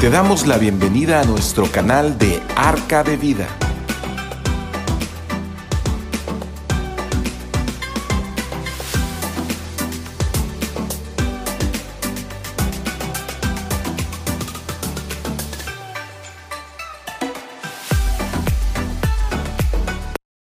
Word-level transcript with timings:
Te 0.00 0.08
damos 0.08 0.46
la 0.46 0.56
bienvenida 0.56 1.20
a 1.20 1.24
nuestro 1.24 1.70
canal 1.70 2.16
de 2.16 2.42
Arca 2.56 3.04
de 3.04 3.18
Vida. 3.18 3.46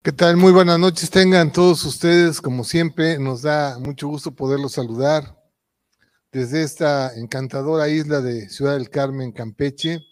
¿Qué 0.01 0.11
tal? 0.11 0.37
Muy 0.37 0.51
buenas 0.51 0.79
noches 0.79 1.11
tengan 1.11 1.51
todos 1.51 1.85
ustedes. 1.85 2.41
Como 2.41 2.63
siempre, 2.63 3.19
nos 3.19 3.43
da 3.43 3.77
mucho 3.77 4.07
gusto 4.07 4.31
poderlos 4.31 4.71
saludar 4.71 5.42
desde 6.33 6.63
esta 6.63 7.13
encantadora 7.15 7.87
isla 7.89 8.19
de 8.19 8.49
Ciudad 8.49 8.73
del 8.73 8.89
Carmen, 8.89 9.31
Campeche. 9.31 10.03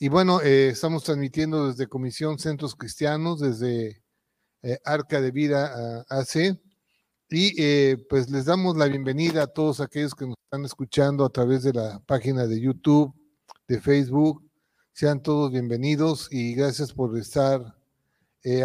Y 0.00 0.08
bueno, 0.08 0.40
eh, 0.42 0.70
estamos 0.70 1.04
transmitiendo 1.04 1.68
desde 1.68 1.86
Comisión 1.86 2.40
Centros 2.40 2.74
Cristianos, 2.74 3.38
desde 3.38 4.02
eh, 4.62 4.78
Arca 4.84 5.20
de 5.20 5.30
Vida 5.30 6.04
AC. 6.08 6.58
Y 7.30 7.54
eh, 7.62 8.04
pues 8.10 8.28
les 8.30 8.46
damos 8.46 8.76
la 8.76 8.86
bienvenida 8.86 9.44
a 9.44 9.46
todos 9.46 9.80
aquellos 9.80 10.14
que 10.14 10.26
nos 10.26 10.34
están 10.44 10.64
escuchando 10.64 11.24
a 11.24 11.30
través 11.30 11.62
de 11.62 11.72
la 11.72 12.00
página 12.00 12.46
de 12.48 12.60
YouTube, 12.60 13.14
de 13.68 13.80
Facebook. 13.80 14.42
Sean 14.92 15.22
todos 15.22 15.52
bienvenidos 15.52 16.26
y 16.32 16.54
gracias 16.54 16.92
por 16.92 17.16
estar 17.16 17.76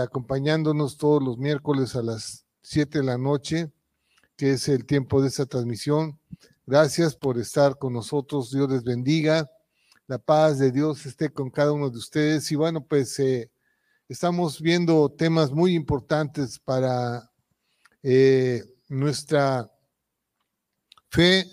acompañándonos 0.01 0.97
todos 0.97 1.21
los 1.21 1.37
miércoles 1.37 1.95
a 1.95 2.01
las 2.01 2.45
7 2.61 2.99
de 2.99 3.03
la 3.03 3.17
noche, 3.17 3.71
que 4.37 4.51
es 4.53 4.69
el 4.69 4.85
tiempo 4.85 5.21
de 5.21 5.27
esta 5.27 5.45
transmisión. 5.45 6.17
Gracias 6.65 7.13
por 7.13 7.37
estar 7.37 7.77
con 7.77 7.91
nosotros. 7.91 8.49
Dios 8.49 8.71
les 8.71 8.83
bendiga. 8.85 9.51
La 10.07 10.17
paz 10.17 10.59
de 10.59 10.71
Dios 10.71 11.05
esté 11.05 11.29
con 11.29 11.49
cada 11.49 11.73
uno 11.73 11.89
de 11.89 11.97
ustedes. 11.97 12.49
Y 12.53 12.55
bueno, 12.55 12.85
pues 12.87 13.19
eh, 13.19 13.51
estamos 14.07 14.61
viendo 14.61 15.09
temas 15.09 15.51
muy 15.51 15.75
importantes 15.75 16.59
para 16.59 17.29
eh, 18.01 18.63
nuestra 18.87 19.69
fe, 21.09 21.45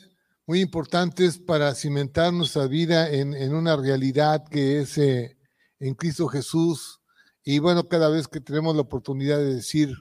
muy 0.47 0.61
importantes 0.61 1.38
para 1.38 1.75
cimentar 1.75 2.33
nuestra 2.33 2.69
vida 2.69 3.11
en, 3.11 3.53
una 3.53 3.75
realidad 3.75 4.44
que 4.48 4.81
es 4.81 4.97
eh, 4.97 5.36
en 5.81 5.94
Cristo 5.94 6.28
Jesús. 6.28 7.00
Y 7.42 7.58
bueno, 7.58 7.88
cada 7.88 8.08
vez 8.11 8.28
que 8.28 8.41
tenemos 8.41 8.77
la 8.77 8.83
oportunidad 8.83 9.38
de 9.38 9.56
decir 9.56 9.92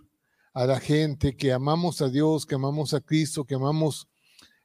a 0.53 0.67
la 0.67 0.79
gente 0.79 1.35
que 1.35 1.51
amamos 1.51 1.99
a 2.03 2.09
Dios, 2.09 2.45
que 2.45 2.53
amamos 2.53 2.93
a 2.93 3.01
Cristo, 3.01 3.43
que 3.43 3.55
amamos 3.55 4.07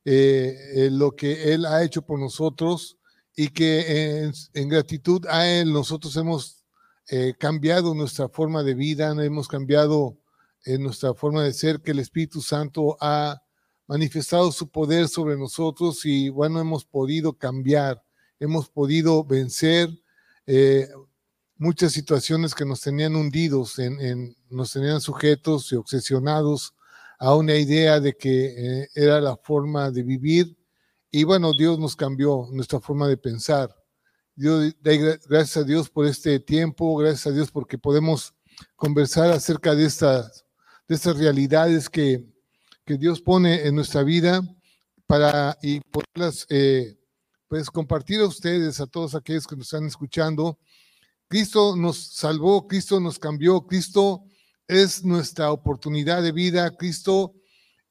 eh, 0.07 0.55
eh, 0.75 0.91
lo 0.91 1.13
que 1.13 1.55
Él 1.55 1.65
ha 1.65 1.83
hecho 1.83 2.03
por 2.03 2.19
nosotros 2.19 2.99
y 3.35 3.49
que 3.49 4.31
en, 4.53 4.69
gratitud 4.69 5.27
a 5.29 5.49
Él 5.49 5.73
nosotros 5.73 6.15
hemos 6.17 6.63
eh, 7.09 7.33
cambiado 7.39 7.95
nuestra 7.95 8.29
forma 8.29 8.63
de 8.63 8.75
vida, 8.75 9.11
hemos 9.25 9.49
cambiado 9.49 10.19
nuestra 10.67 11.13
forma 11.13 11.43
de 11.43 11.53
ser, 11.53 11.83
que 11.83 11.91
el 11.91 11.99
Espíritu 11.99 12.41
Santo 12.41 12.97
ha 12.99 13.43
manifestado 13.87 14.51
su 14.51 14.71
poder 14.71 15.09
sobre 15.09 15.37
nosotros 15.37 16.07
y 16.07 16.31
bueno, 16.31 16.59
hemos 16.59 16.87
podido 16.87 17.35
cambiar, 17.35 18.03
hemos 18.41 18.71
podido 18.71 19.25
vencer 19.25 19.91
muchas 21.59 21.93
situaciones 21.93 22.55
que 22.55 22.65
nos 22.65 22.81
tenían 22.81 23.15
hundidos, 23.15 23.79
en, 23.79 24.35
nos 24.49 24.73
tenían 24.73 25.03
sujetos 25.03 25.71
y 25.73 25.77
obsesionados 25.77 26.75
a 27.19 27.35
una 27.35 27.55
idea 27.55 28.01
de 28.01 28.17
que 28.17 28.83
eh, 28.83 28.89
era 28.95 29.21
la 29.21 29.37
forma 29.37 29.91
de 29.91 30.03
vivir. 30.03 30.57
Y 31.11 31.25
bueno, 31.25 31.53
Dios 31.53 31.79
nos 31.79 31.97
cambió 31.97 32.49
nuestra 32.51 32.81
forma 32.81 33.09
de 33.09 33.17
pensar. 33.17 33.75
Dios, 34.35 34.75
gracias 34.83 35.57
a 35.59 35.63
Dios 35.63 35.89
por 35.89 36.07
este 36.07 36.41
tiempo, 36.41 36.97
gracias 36.97 37.29
a 37.29 37.31
Dios 37.31 37.51
porque 37.51 37.79
podemos 37.79 38.35
conversar 38.75 39.31
acerca 39.31 39.75
de 39.75 39.87
estas, 39.87 40.45
de 40.89 40.95
estas 40.97 41.17
realidades 41.17 41.89
que, 41.89 42.25
que 42.85 42.97
Dios 42.97 43.21
pone 43.21 43.67
en 43.67 43.77
nuestra 43.77 44.03
vida 44.03 44.43
para 45.07 45.57
y 45.63 45.81
poderlas 45.81 46.47
eh, 46.49 46.97
pues 47.47 47.71
compartir 47.71 48.21
a 48.21 48.27
ustedes, 48.27 48.81
a 48.81 48.87
todos 48.87 49.15
aquellos 49.15 49.47
que 49.47 49.57
nos 49.57 49.67
están 49.67 49.87
escuchando. 49.87 50.59
Cristo 51.29 51.77
nos 51.77 51.97
salvó, 52.15 52.67
Cristo 52.67 52.99
nos 52.99 53.19
cambió, 53.19 53.61
Cristo 53.67 54.25
es 54.69 55.05
nuestra 55.05 55.53
oportunidad 55.53 56.23
de 56.23 56.33
vida. 56.33 56.77
Cristo, 56.77 57.35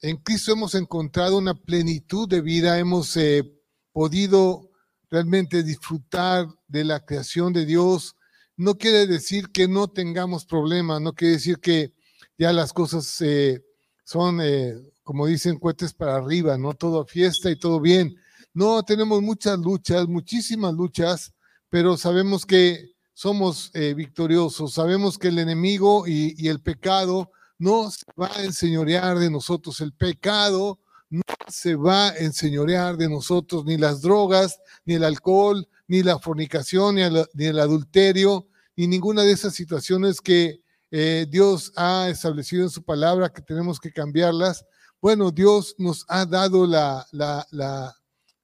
en 0.02 0.18
Cristo 0.18 0.54
hemos 0.54 0.76
encontrado 0.76 1.38
una 1.38 1.54
plenitud 1.54 2.28
de 2.28 2.42
vida, 2.42 2.80
hemos 2.80 3.16
eh, 3.18 3.44
podido 3.92 4.70
realmente 5.10 5.64
disfrutar 5.64 6.48
de 6.68 6.84
la 6.84 7.06
creación 7.06 7.54
de 7.54 7.66
Dios. 7.66 8.16
No 8.58 8.78
quiere 8.78 9.08
decir 9.08 9.50
que 9.50 9.68
no 9.68 9.88
tengamos 9.88 10.46
problemas, 10.46 11.02
no 11.02 11.14
quiere 11.14 11.36
decir 11.36 11.60
que 11.60 11.94
ya 12.38 12.52
las 12.52 12.74
cosas 12.74 13.22
eh, 13.22 13.64
son, 14.04 14.40
eh, 14.42 14.76
como 15.04 15.28
dicen, 15.28 15.60
cohetes 15.60 15.94
para 15.94 16.16
arriba, 16.16 16.58
no 16.58 16.74
todo 16.74 17.06
fiesta 17.06 17.52
y 17.52 17.58
todo 17.58 17.80
bien. 17.80 18.16
No, 18.54 18.84
tenemos 18.84 19.22
muchas 19.22 19.58
luchas, 19.60 20.08
muchísimas 20.08 20.74
luchas, 20.74 21.34
pero 21.70 21.98
sabemos 21.98 22.46
que 22.46 22.93
somos 23.13 23.72
eh, 23.74 23.94
victoriosos. 23.94 24.74
Sabemos 24.74 25.18
que 25.18 25.29
el 25.29 25.40
enemigo 25.40 26.07
y, 26.07 26.47
el 26.47 26.62
pecado 26.62 27.31
no 27.57 27.91
se 27.91 28.06
va 28.19 28.31
a 28.35 28.44
enseñorear 28.44 29.19
de 29.19 29.29
nosotros. 29.29 29.79
El 29.81 29.94
pecado 29.94 30.79
no 31.09 31.22
se 31.47 31.75
va 31.75 32.09
a 32.09 32.18
enseñorear 32.18 32.97
de 32.97 33.09
nosotros, 33.09 33.66
ni 33.66 33.78
las 33.78 34.01
drogas, 34.01 34.59
ni 34.85 34.96
el 34.96 35.03
alcohol, 35.03 35.68
ni 35.88 36.01
la 36.01 36.18
fornicación, 36.18 36.96
ni 36.96 37.01
el, 37.47 37.59
adulterio, 37.59 38.47
ni 38.75 38.88
ninguna 38.88 39.22
de 39.22 39.31
esas 39.31 39.53
situaciones 39.53 40.19
que 40.19 40.62
eh, 40.90 41.28
Dios 41.30 41.72
ha 41.75 42.09
establecido 42.09 42.63
en 42.63 42.69
su 42.69 42.84
palabra 42.84 43.31
que 43.31 43.41
tenemos 43.41 43.80
que 43.80 43.91
cambiarlas. 43.91 44.66
Bueno, 45.00 45.31
Dios 45.31 45.75
nos 45.78 46.06
ha 46.07 46.25
dado 46.25 46.66
la, 46.66 47.06
la, 47.12 47.45
la, 47.51 47.95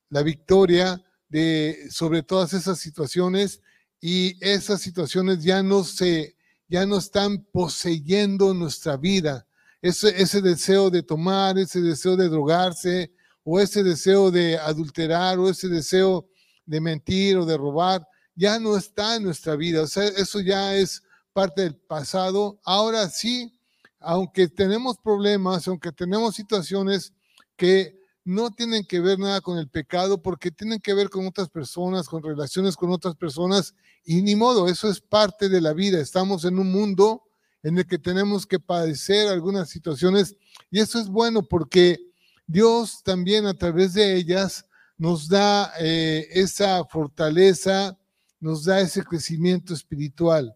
la 0.10 0.24
victoria 0.24 1.02
de, 1.28 1.88
sobre 1.90 2.22
todas 2.22 2.54
esas 2.54 2.80
situaciones 2.80 3.62
y 4.02 4.38
esas 4.46 4.82
situaciones 4.82 5.44
ya 5.44 5.62
no 5.62 5.84
se, 5.84 6.36
ya 6.68 6.86
no 6.86 6.98
están 6.98 7.44
poseyendo 7.52 8.54
nuestra 8.54 8.98
vida. 8.98 9.46
Ese, 9.82 10.22
ese 10.22 10.42
deseo 10.42 10.90
de 10.90 11.04
tomar, 11.04 11.58
ese 11.58 11.82
deseo 11.82 12.16
de 12.16 12.30
drogarse, 12.30 13.12
o 13.44 13.60
ese 13.60 13.84
deseo 13.84 14.32
de 14.32 14.58
adulterar, 14.58 15.40
o 15.40 15.50
ese 15.50 15.68
deseo 15.68 16.28
de 16.66 16.80
mentir 16.80 17.38
o 17.38 17.46
de 17.46 17.58
robar, 17.58 18.08
ya 18.36 18.60
no 18.60 18.78
está 18.78 19.16
en 19.16 19.24
nuestra 19.24 19.56
vida. 19.56 19.82
O 19.82 19.88
sea, 19.88 20.06
eso 20.06 20.40
ya 20.40 20.76
es 20.76 21.02
parte 21.34 21.64
del 21.64 21.76
pasado. 21.76 22.60
Ahora 22.64 23.10
sí, 23.10 23.60
aunque 24.00 24.48
tenemos 24.48 24.98
problemas, 24.98 25.68
aunque 25.68 25.92
tenemos 25.92 26.36
situaciones 26.36 27.14
que 27.56 27.99
no 28.30 28.52
tienen 28.52 28.86
que 28.86 29.00
ver 29.00 29.18
nada 29.18 29.42
con 29.42 29.58
el 29.58 29.68
pecado 29.68 30.22
porque 30.22 30.52
tienen 30.52 30.80
que 30.80 30.94
ver 30.94 31.10
con 31.10 31.26
otras 31.26 31.50
personas, 31.50 32.08
con 32.08 32.22
relaciones 32.22 32.76
con 32.76 32.92
otras 32.92 33.16
personas 33.16 33.74
y 34.06 34.22
ni 34.22 34.36
modo, 34.36 34.68
eso 34.68 34.88
es 34.88 35.02
parte 35.02 35.50
de 35.50 35.60
la 35.60 35.74
vida. 35.74 36.00
Estamos 36.00 36.46
en 36.46 36.60
un 36.60 36.72
mundo 36.72 37.24
en 37.64 37.80
el 37.80 37.88
que 37.88 37.98
tenemos 37.98 38.46
que 38.46 38.60
padecer 38.60 39.30
algunas 39.30 39.70
situaciones 39.70 40.36
y 40.70 40.80
eso 40.80 41.00
es 41.00 41.08
bueno 41.08 41.42
porque 41.42 41.98
Dios 42.46 43.02
también 43.04 43.48
a 43.48 43.56
través 43.56 43.94
de 43.94 44.16
ellas 44.16 44.64
nos 44.96 45.28
da 45.28 45.74
eh, 45.80 46.28
esa 46.30 46.86
fortaleza, 46.86 47.98
nos 48.40 48.64
da 48.64 48.80
ese 48.80 49.04
crecimiento 49.04 49.74
espiritual. 49.74 50.56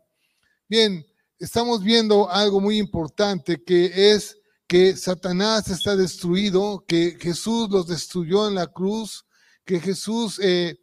Bien, 0.70 1.04
estamos 1.40 1.84
viendo 1.84 2.30
algo 2.30 2.62
muy 2.62 2.78
importante 2.78 3.64
que 3.64 4.12
es 4.12 4.38
que 4.68 4.96
Satanás 4.96 5.70
está 5.70 5.96
destruido, 5.96 6.84
que 6.88 7.18
Jesús 7.20 7.70
los 7.70 7.88
destruyó 7.88 8.48
en 8.48 8.56
la 8.56 8.68
cruz, 8.68 9.26
que 9.66 9.80
Jesús 9.80 10.40
eh, 10.40 10.80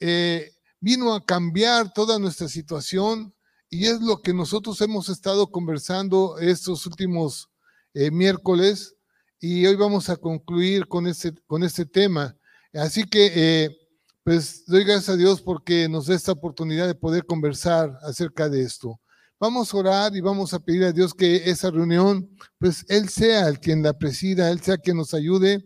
eh, 0.00 0.52
vino 0.80 1.14
a 1.14 1.24
cambiar 1.24 1.92
toda 1.92 2.18
nuestra 2.18 2.48
situación 2.48 3.34
y 3.70 3.86
es 3.86 4.00
lo 4.00 4.20
que 4.20 4.34
nosotros 4.34 4.80
hemos 4.80 5.08
estado 5.08 5.50
conversando 5.50 6.38
estos 6.38 6.86
últimos 6.86 7.48
eh, 7.94 8.10
miércoles 8.10 8.96
y 9.40 9.66
hoy 9.66 9.76
vamos 9.76 10.08
a 10.08 10.16
concluir 10.16 10.86
con 10.86 11.06
este, 11.06 11.32
con 11.46 11.62
este 11.62 11.86
tema. 11.86 12.36
Así 12.74 13.04
que, 13.04 13.76
pues, 14.22 14.64
doy 14.66 14.84
gracias 14.84 15.10
a 15.10 15.16
Dios 15.16 15.42
porque 15.42 15.88
nos 15.88 16.06
da 16.06 16.14
esta 16.14 16.32
oportunidad 16.32 16.86
de 16.86 16.94
poder 16.94 17.26
conversar 17.26 17.98
acerca 18.02 18.48
de 18.48 18.62
esto. 18.62 19.01
Vamos 19.42 19.74
a 19.74 19.76
orar 19.76 20.14
y 20.14 20.20
vamos 20.20 20.54
a 20.54 20.60
pedir 20.60 20.84
a 20.84 20.92
Dios 20.92 21.12
que 21.12 21.50
esa 21.50 21.68
reunión, 21.68 22.30
pues 22.60 22.86
Él 22.88 23.08
sea 23.08 23.48
el 23.48 23.58
quien 23.58 23.82
la 23.82 23.92
presida, 23.92 24.48
Él 24.52 24.60
sea 24.60 24.78
quien 24.78 24.96
nos 24.96 25.14
ayude 25.14 25.64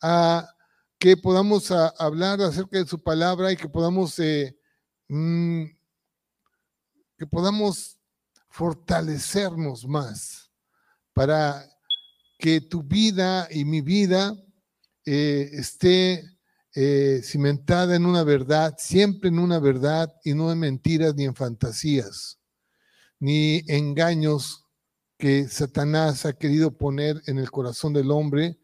a 0.00 0.48
que 1.00 1.16
podamos 1.16 1.72
hablar 1.72 2.40
acerca 2.40 2.78
de 2.78 2.86
su 2.86 3.02
palabra 3.02 3.50
y 3.50 3.56
que 3.56 3.68
podamos, 3.68 4.16
eh, 4.20 4.56
mm, 5.08 5.64
que 7.18 7.26
podamos 7.26 7.98
fortalecernos 8.50 9.84
más 9.88 10.52
para 11.12 11.68
que 12.38 12.60
tu 12.60 12.84
vida 12.84 13.48
y 13.50 13.64
mi 13.64 13.80
vida 13.80 14.32
eh, 15.04 15.50
esté 15.54 16.22
eh, 16.72 17.20
cimentada 17.24 17.96
en 17.96 18.06
una 18.06 18.22
verdad, 18.22 18.76
siempre 18.78 19.28
en 19.28 19.40
una 19.40 19.58
verdad 19.58 20.08
y 20.22 20.34
no 20.34 20.52
en 20.52 20.60
mentiras 20.60 21.16
ni 21.16 21.24
en 21.24 21.34
fantasías, 21.34 22.37
ni 23.20 23.62
engaños 23.66 24.64
que 25.18 25.48
Satanás 25.48 26.26
ha 26.26 26.32
querido 26.34 26.76
poner 26.76 27.20
en 27.26 27.38
el 27.38 27.50
corazón 27.50 27.92
del 27.92 28.10
hombre, 28.10 28.58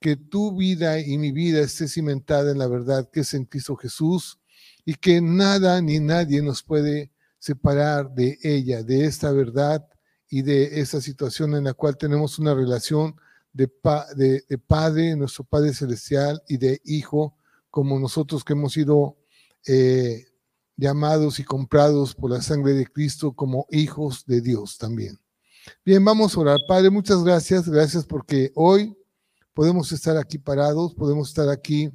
que 0.00 0.16
tu 0.16 0.56
vida 0.56 0.98
y 0.98 1.18
mi 1.18 1.30
vida 1.30 1.60
esté 1.60 1.86
cimentada 1.86 2.50
en 2.50 2.58
la 2.58 2.66
verdad 2.66 3.08
que 3.10 3.20
es 3.20 3.34
en 3.34 3.44
Cristo 3.44 3.76
Jesús 3.76 4.40
y 4.84 4.94
que 4.94 5.20
nada 5.20 5.80
ni 5.80 6.00
nadie 6.00 6.42
nos 6.42 6.62
puede 6.62 7.12
separar 7.38 8.12
de 8.12 8.38
ella, 8.42 8.82
de 8.82 9.04
esta 9.04 9.30
verdad 9.30 9.86
y 10.28 10.42
de 10.42 10.80
esa 10.80 11.00
situación 11.00 11.54
en 11.54 11.64
la 11.64 11.74
cual 11.74 11.96
tenemos 11.96 12.38
una 12.38 12.54
relación 12.54 13.14
de, 13.52 13.70
de, 14.16 14.58
Padre, 14.58 15.16
nuestro 15.16 15.44
Padre 15.44 15.74
Celestial, 15.74 16.42
y 16.48 16.56
de 16.56 16.80
Hijo, 16.84 17.36
como 17.68 17.98
nosotros 17.98 18.44
que 18.44 18.52
hemos 18.52 18.72
sido 18.72 19.16
eh, 19.66 20.26
llamados 20.80 21.38
y 21.38 21.44
comprados 21.44 22.14
por 22.14 22.30
la 22.30 22.40
sangre 22.40 22.72
de 22.72 22.86
Cristo 22.86 23.32
como 23.32 23.66
hijos 23.70 24.24
de 24.24 24.40
Dios 24.40 24.78
también. 24.78 25.20
Bien, 25.84 26.02
vamos 26.02 26.34
a 26.34 26.40
orar. 26.40 26.58
Padre, 26.66 26.88
muchas 26.88 27.22
gracias. 27.22 27.68
Gracias 27.68 28.06
porque 28.06 28.50
hoy 28.54 28.96
podemos 29.52 29.92
estar 29.92 30.16
aquí 30.16 30.38
parados, 30.38 30.94
podemos 30.94 31.28
estar 31.28 31.50
aquí, 31.50 31.90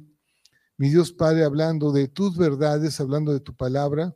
mi 0.76 0.88
Dios 0.88 1.10
Padre, 1.10 1.44
hablando 1.44 1.90
de 1.90 2.06
tus 2.06 2.36
verdades, 2.36 3.00
hablando 3.00 3.32
de 3.32 3.40
tu 3.40 3.54
palabra. 3.54 4.14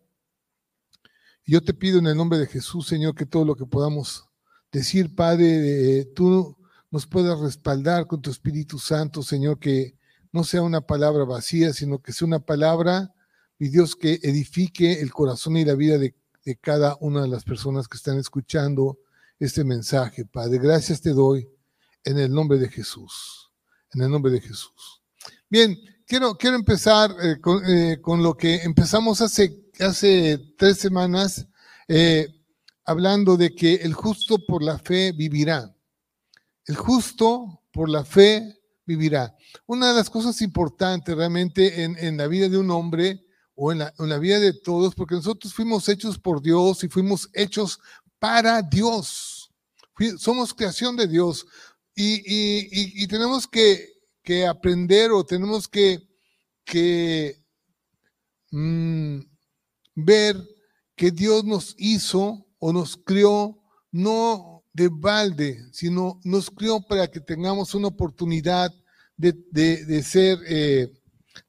Yo 1.44 1.60
te 1.60 1.74
pido 1.74 1.98
en 1.98 2.06
el 2.06 2.16
nombre 2.16 2.38
de 2.38 2.46
Jesús, 2.46 2.86
Señor, 2.86 3.16
que 3.16 3.26
todo 3.26 3.44
lo 3.44 3.56
que 3.56 3.66
podamos 3.66 4.28
decir, 4.70 5.16
Padre, 5.16 6.04
tú 6.14 6.56
nos 6.92 7.08
puedas 7.08 7.40
respaldar 7.40 8.06
con 8.06 8.22
tu 8.22 8.30
Espíritu 8.30 8.78
Santo, 8.78 9.24
Señor, 9.24 9.58
que 9.58 9.96
no 10.30 10.44
sea 10.44 10.62
una 10.62 10.80
palabra 10.80 11.24
vacía, 11.24 11.72
sino 11.72 12.00
que 12.00 12.12
sea 12.12 12.28
una 12.28 12.38
palabra, 12.38 13.12
mi 13.60 13.68
Dios, 13.68 13.94
que 13.94 14.18
edifique 14.22 15.00
el 15.00 15.12
corazón 15.12 15.56
y 15.56 15.64
la 15.64 15.76
vida 15.76 15.98
de, 15.98 16.16
de 16.44 16.56
cada 16.56 16.96
una 17.00 17.22
de 17.22 17.28
las 17.28 17.44
personas 17.44 17.86
que 17.86 17.96
están 17.96 18.18
escuchando 18.18 18.98
este 19.38 19.62
mensaje, 19.62 20.24
Padre. 20.24 20.58
Gracias 20.58 21.00
te 21.00 21.10
doy 21.10 21.48
en 22.04 22.18
el 22.18 22.32
nombre 22.32 22.58
de 22.58 22.68
Jesús. 22.68 23.52
En 23.92 24.02
el 24.02 24.10
nombre 24.10 24.32
de 24.32 24.40
Jesús. 24.40 25.02
Bien, 25.48 25.78
quiero, 26.06 26.36
quiero 26.36 26.56
empezar 26.56 27.14
eh, 27.22 27.36
eh, 27.68 27.98
con, 28.00 28.22
lo 28.22 28.36
que 28.36 28.56
empezamos 28.62 29.20
hace, 29.20 29.64
hace 29.78 30.38
tres 30.56 30.78
semanas, 30.78 31.46
eh, 31.88 32.28
hablando 32.84 33.36
de 33.36 33.54
que 33.54 33.74
el 33.76 33.94
justo 33.94 34.44
por 34.46 34.62
la 34.62 34.78
fe 34.78 35.12
vivirá. 35.12 35.74
El 36.66 36.76
justo 36.76 37.62
por 37.72 37.88
la 37.88 38.04
fe 38.04 38.60
vivirá. 38.86 39.36
Una 39.66 39.88
de 39.88 39.94
las 39.94 40.10
cosas 40.10 40.40
importantes 40.42 41.16
realmente 41.16 41.84
en, 41.84 42.16
la 42.16 42.26
vida 42.26 42.48
de 42.48 42.58
un 42.58 42.70
hombre 42.70 43.24
o 43.62 43.72
en 43.72 43.78
la, 43.78 44.18
vida 44.18 44.40
de 44.40 44.54
todos, 44.54 44.94
porque 44.94 45.16
nosotros 45.16 45.52
fuimos 45.52 45.86
hechos 45.90 46.18
por 46.18 46.40
Dios 46.40 46.82
y 46.82 46.88
fuimos 46.88 47.28
hechos 47.34 47.78
para 48.18 48.62
Dios. 48.62 49.52
Somos 50.16 50.54
creación 50.54 50.96
de 50.96 51.06
Dios 51.06 51.46
y, 51.94 53.06
tenemos 53.06 53.46
que, 53.46 53.86
aprender 54.48 55.10
o 55.10 55.26
tenemos 55.26 55.68
que, 55.68 56.08
mm, 58.50 59.18
ver 59.94 60.42
que 60.96 61.10
Dios 61.10 61.44
nos 61.44 61.74
hizo 61.76 62.46
o 62.58 62.72
nos 62.72 62.96
crió 62.96 63.58
no 63.92 64.64
de 64.72 64.88
balde, 64.90 65.68
sino 65.72 66.18
nos 66.24 66.50
crió 66.50 66.80
para 66.80 67.10
que 67.10 67.20
tengamos 67.20 67.74
una 67.74 67.88
oportunidad 67.88 68.72
de 69.18 70.02
ser 70.02 70.38
eh, 70.46 70.90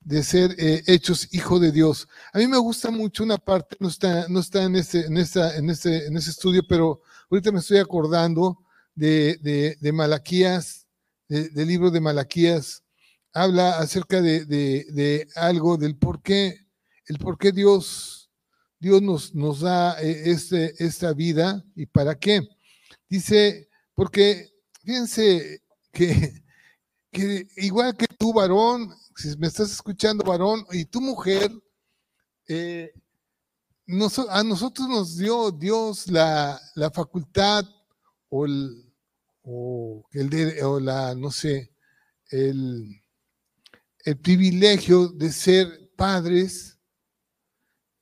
eh, 0.10 0.84
hechos 0.88 1.28
hijo 1.32 1.60
de 1.60 1.72
Dios. 1.72 2.08
A 2.34 2.40
mí 2.40 2.48
me 2.48 2.58
gusta 2.58 2.92
mucho 2.92 3.24
una 3.24 3.38
parte, 3.38 3.78
no 3.80 3.88
está, 3.88 4.28
no 4.28 4.40
está 4.40 4.64
en, 4.64 4.76
ese, 4.76 5.06
en, 5.06 5.18
esa, 5.18 5.56
en, 5.56 5.70
ese, 5.70 6.08
en 6.08 6.18
ese 6.18 6.32
estudio, 6.32 6.64
pero 6.68 7.02
ahorita 7.30 7.52
me 7.52 7.60
estoy 7.60 7.78
acordando 7.78 8.60
de, 8.96 9.78
de, 9.80 9.92
Malaquías, 9.92 10.88
del 11.28 11.68
libro 11.68 11.92
de 11.92 12.02
Malaquías, 12.02 12.84
habla 13.34 13.78
acerca 13.80 14.22
de, 14.22 15.28
algo, 15.36 15.78
del 15.78 15.96
por 15.96 16.22
qué, 16.22 16.68
el 17.08 17.18
por 17.18 17.38
qué 17.38 17.52
Dios, 17.52 18.30
Dios 18.80 19.02
nos, 19.02 19.34
nos 19.34 19.62
da 19.62 20.02
eh, 20.02 20.24
este, 20.26 20.74
esta 20.84 21.14
vida 21.14 21.64
y 21.76 21.86
para 21.86 22.16
qué. 22.16 22.42
Dice, 23.10 23.70
porque 23.94 24.50
fíjense 24.84 25.62
que, 25.92 26.44
que 27.12 27.48
igual 27.58 27.96
que 27.96 28.08
tú, 28.08 28.34
varón, 28.34 28.94
si 29.22 29.38
me 29.38 29.48
estás 29.48 29.72
escuchando, 29.72 30.24
varón, 30.24 30.66
y 30.72 30.86
tu 30.86 31.00
mujer, 31.00 31.52
eh, 32.48 32.92
a 34.30 34.44
nosotros 34.44 34.88
nos 34.88 35.18
dio 35.18 35.52
Dios 35.52 36.08
la, 36.08 36.60
facultad 36.94 37.66
o 38.30 38.46
el, 38.46 38.92
o, 39.44 40.04
el 40.12 40.64
o 40.64 40.80
la, 40.80 41.14
no 41.14 41.30
sé, 41.30 41.72
el, 42.30 43.02
el, 44.06 44.18
privilegio 44.18 45.10
de 45.10 45.32
ser 45.32 45.92
padres 45.96 46.80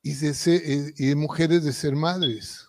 y 0.02 0.14
de, 0.14 0.32
ser, 0.32 0.62
eh, 0.64 0.94
y 0.96 1.06
de 1.08 1.16
mujeres 1.16 1.64
de 1.64 1.72
ser 1.72 1.94
madres. 1.96 2.66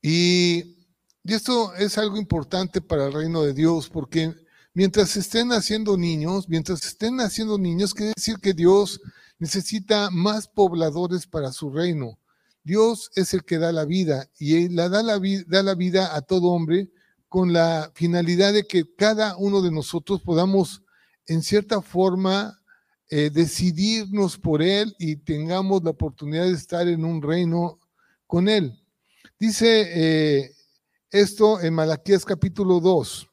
Y 0.00 0.76
esto 1.24 1.74
es 1.74 1.98
algo 1.98 2.16
importante 2.16 2.80
para 2.80 3.06
el 3.06 3.12
reino 3.12 3.42
de 3.42 3.54
Dios, 3.54 3.88
porque 3.88 4.34
mientras 4.74 5.16
estén 5.16 5.48
naciendo 5.48 5.96
niños, 5.96 6.48
mientras 6.48 6.84
estén 6.84 7.16
naciendo 7.16 7.56
niños, 7.56 7.94
quiere 7.94 8.12
decir 8.14 8.36
que 8.38 8.52
Dios 8.52 9.00
necesita 9.38 10.10
más 10.10 10.48
pobladores 10.48 11.26
para 11.26 11.52
su 11.52 11.70
reino. 11.70 12.18
Dios 12.64 13.10
es 13.14 13.32
el 13.34 13.44
que 13.44 13.58
da 13.58 13.72
la 13.72 13.84
vida 13.84 14.28
y 14.38 14.64
él 14.64 14.76
la 14.76 14.88
da, 14.88 15.02
la, 15.02 15.20
da 15.46 15.62
la 15.62 15.74
vida 15.74 16.14
a 16.14 16.22
todo 16.22 16.48
hombre 16.48 16.90
con 17.28 17.52
la 17.52 17.90
finalidad 17.94 18.52
de 18.52 18.64
que 18.64 18.84
cada 18.96 19.36
uno 19.36 19.62
de 19.62 19.70
nosotros 19.70 20.20
podamos 20.22 20.82
en 21.26 21.42
cierta 21.42 21.80
forma 21.82 22.58
eh, 23.10 23.30
decidirnos 23.30 24.38
por 24.38 24.62
Él 24.62 24.94
y 24.98 25.16
tengamos 25.16 25.82
la 25.84 25.90
oportunidad 25.90 26.44
de 26.44 26.52
estar 26.52 26.88
en 26.88 27.04
un 27.04 27.20
reino 27.22 27.78
con 28.26 28.48
Él. 28.48 28.80
Dice 29.38 29.84
eh, 29.94 30.50
esto 31.10 31.60
en 31.60 31.74
Malaquías 31.74 32.24
capítulo 32.24 32.80
2 32.80 33.28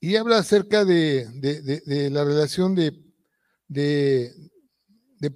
y 0.00 0.16
habla 0.16 0.38
acerca 0.38 0.84
de, 0.84 1.28
la 2.10 2.24
relación 2.24 2.74
de, 2.74 4.32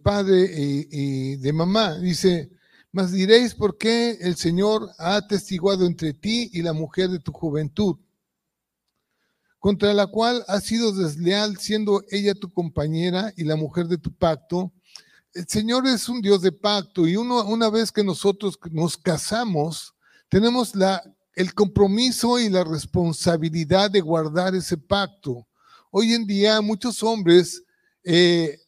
padre 0.02 0.50
y, 0.90 1.37
de 1.37 1.52
mamá. 1.52 1.99
Dice, 1.99 2.50
mas 2.90 3.12
diréis 3.12 3.54
por 3.54 3.76
qué 3.76 4.12
el 4.23 4.37
Señor 4.37 4.88
ha 4.99 5.16
atestiguado 5.16 5.85
entre 5.85 6.14
ti 6.14 6.50
y 6.52 6.62
la 6.62 6.73
mujer 6.73 7.11
de 7.11 7.21
tu 7.21 7.33
juventud, 7.33 7.97
contra 9.59 9.92
la 9.92 10.06
cual 10.06 10.42
has 10.49 10.64
sido 10.64 10.92
desleal 10.92 11.59
siendo 11.59 12.02
ella 12.11 12.35
tu 12.35 12.50
compañera 12.50 13.33
y 13.37 13.44
la 13.44 13.56
mujer 13.56 13.87
de 13.87 13.99
tu 13.99 14.12
pacto. 14.14 14.73
El 15.35 15.47
Señor 15.47 15.87
es 15.87 16.09
un 16.09 16.23
Dios 16.23 16.40
de 16.40 16.52
pacto 16.52 17.06
y 17.06 17.16
una 17.16 17.68
vez 17.68 17.92
que 17.92 18.04
nosotros 18.04 18.59
nos 18.71 18.97
casamos, 18.97 19.94
tenemos 20.30 20.75
la, 20.75 21.02
el 21.34 21.54
compromiso 21.54 22.38
y 22.38 22.48
la 22.48 22.64
responsabilidad 22.64 23.90
de 23.90 24.00
guardar 24.00 24.54
ese 24.54 24.76
pacto. 24.76 25.46
Hoy 25.90 26.12
en 26.12 26.26
día 26.26 26.60
muchos 26.60 27.02
hombres 27.02 27.62
eh, 28.04 28.58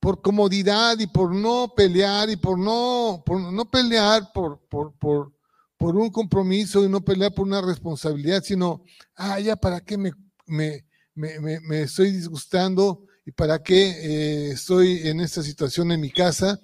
por 0.00 0.20
comodidad 0.20 0.98
y 0.98 1.06
por 1.06 1.34
no 1.34 1.72
pelear 1.76 2.28
y 2.30 2.36
por 2.36 2.58
no, 2.58 3.22
no 3.26 3.70
pelear 3.70 4.32
por, 4.32 4.60
por, 4.68 4.92
por, 4.98 5.32
por, 5.76 5.96
un 5.96 6.10
compromiso 6.10 6.84
y 6.84 6.88
no 6.88 7.00
pelear 7.00 7.32
por 7.34 7.46
una 7.46 7.60
responsabilidad, 7.60 8.42
sino, 8.42 8.82
ah, 9.14 9.38
ya 9.38 9.56
para 9.56 9.80
qué 9.80 9.96
me, 9.96 10.12
me, 10.46 10.84
me, 11.14 11.60
me 11.60 11.82
estoy 11.82 12.10
disgustando 12.10 13.06
y 13.24 13.32
para 13.32 13.62
qué 13.62 13.90
eh, 13.90 14.50
estoy 14.52 15.06
en 15.06 15.20
esta 15.20 15.42
situación 15.42 15.92
en 15.92 16.00
mi 16.00 16.10
casa, 16.10 16.58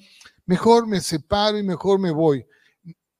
mejor 0.46 0.86
me 0.86 1.00
separo 1.00 1.58
y 1.58 1.62
mejor 1.62 1.98
me 1.98 2.10
voy. 2.10 2.44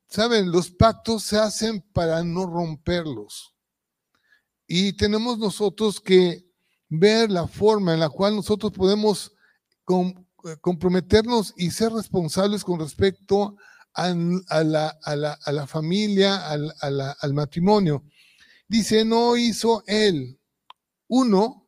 Saben, 0.08 0.50
los 0.50 0.70
pactos 0.70 1.22
se 1.22 1.38
hacen 1.38 1.82
para 1.92 2.24
no 2.24 2.46
romperlos. 2.46 3.54
Y 4.66 4.94
tenemos 4.94 5.38
nosotros 5.38 6.00
que 6.00 6.46
ver 6.88 7.30
la 7.30 7.46
forma 7.46 7.92
en 7.92 8.00
la 8.00 8.08
cual 8.08 8.34
nosotros 8.34 8.72
podemos 8.72 9.32
eh, 9.88 10.56
comprometernos 10.60 11.52
y 11.56 11.70
ser 11.70 11.92
responsables 11.92 12.64
con 12.64 12.80
respecto 12.80 13.56
a, 13.94 14.14
la, 14.64 15.66
familia, 15.66 16.48
al, 16.48 17.34
matrimonio. 17.34 18.04
Dice, 18.68 19.04
no 19.04 19.36
hizo 19.36 19.82
él 19.86 20.38
uno, 21.08 21.42
o 21.42 21.66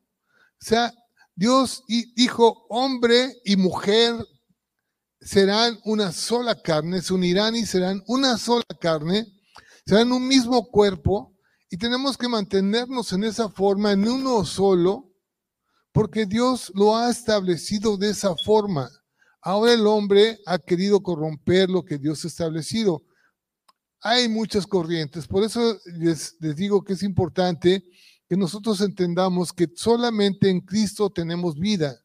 sea, 0.59 0.93
Dios 1.35 1.83
dijo, 2.15 2.67
hombre 2.69 3.41
y 3.45 3.57
mujer 3.57 4.15
serán 5.21 5.79
una 5.85 6.13
sola 6.13 6.61
carne, 6.61 7.03
se 7.03 7.13
unirán 7.13 7.55
y 7.55 7.67
serán 7.67 8.03
una 8.07 8.39
sola 8.39 8.65
carne, 8.81 9.27
serán 9.85 10.13
un 10.13 10.27
mismo 10.27 10.69
cuerpo, 10.69 11.37
y 11.71 11.77
tenemos 11.77 12.17
que 12.19 12.29
mantenernos 12.29 13.13
en 13.13 13.25
esa 13.25 13.49
forma, 13.49 13.93
en 13.93 14.09
uno 14.09 14.45
solo, 14.45 15.13
porque 15.93 16.27
Dios 16.27 16.73
lo 16.75 16.97
ha 16.97 17.11
establecido 17.11 17.97
de 17.97 18.11
esa 18.11 18.35
forma. 18.45 18.91
Ahora 19.41 19.73
el 19.73 19.87
hombre 19.87 20.39
ha 20.47 20.59
querido 20.59 21.01
corromper 21.01 21.71
lo 21.71 21.85
que 21.85 21.99
Dios 21.99 22.25
ha 22.25 22.29
establecido. 22.29 23.03
Hay 24.01 24.29
muchas 24.29 24.67
corrientes, 24.67 25.27
por 25.27 25.45
eso 25.45 25.79
les, 25.85 26.37
digo 26.41 26.83
que 26.83 26.95
es 26.95 27.03
importante 27.03 27.85
que 28.29 28.37
nosotros 28.37 28.81
entendamos 28.81 29.53
que 29.53 29.69
solamente 29.75 30.49
en 30.49 30.61
Cristo 30.61 31.11
tenemos 31.11 31.59
vida 31.59 32.01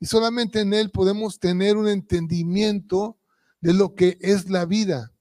y 0.00 0.06
solamente 0.06 0.60
en 0.60 0.72
Él 0.72 0.90
podemos 0.90 1.38
tener 1.38 1.76
un 1.76 1.86
entendimiento 1.86 3.18
de 3.60 3.74
lo 3.74 3.94
que 3.94 4.18
es 4.20 4.48
la 4.48 4.64
vida. 4.64 5.12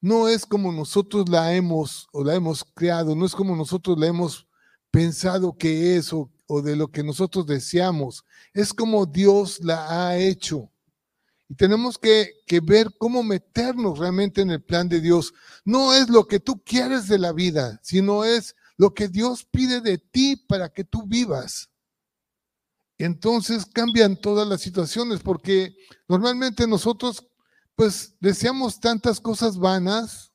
No 0.00 0.28
es 0.28 0.44
como 0.44 0.72
nosotros 0.72 1.28
la 1.28 1.54
hemos 1.54 2.08
o 2.12 2.24
la 2.24 2.34
hemos 2.34 2.64
creado, 2.64 3.14
no 3.14 3.24
es 3.24 3.34
como 3.34 3.56
nosotros 3.56 3.98
la 3.98 4.08
hemos 4.08 4.46
pensado 4.90 5.56
que 5.56 5.96
es 5.96 6.12
o, 6.12 6.30
de 6.62 6.76
lo 6.76 6.88
que 6.88 7.02
nosotros 7.02 7.46
deseamos, 7.46 8.24
es 8.52 8.74
como 8.74 9.06
Dios 9.06 9.60
la 9.62 10.08
ha 10.08 10.18
hecho. 10.18 10.70
Y 11.48 11.54
tenemos 11.54 11.98
que, 11.98 12.32
ver 12.62 12.90
cómo 12.98 13.22
meternos 13.22 13.98
realmente 13.98 14.40
en 14.40 14.50
el 14.50 14.62
plan 14.62 14.88
de 14.88 15.00
Dios. 15.00 15.32
No 15.64 15.94
es 15.94 16.08
lo 16.08 16.26
que 16.26 16.38
tú 16.38 16.62
quieres 16.64 17.08
de 17.08 17.18
la 17.18 17.32
vida, 17.32 17.80
sino 17.82 18.24
es 18.24 18.54
lo 18.76 18.94
que 18.94 19.08
Dios 19.08 19.44
pide 19.44 19.80
de 19.80 19.98
ti 19.98 20.36
para 20.36 20.72
que 20.72 20.84
tú 20.84 21.04
vivas. 21.06 21.70
Entonces 22.98 23.66
cambian 23.66 24.16
todas 24.16 24.46
las 24.46 24.60
situaciones 24.60 25.20
porque 25.20 25.74
normalmente 26.08 26.66
nosotros 26.66 27.26
pues 27.74 28.14
deseamos 28.20 28.78
tantas 28.78 29.20
cosas 29.20 29.58
vanas, 29.58 30.32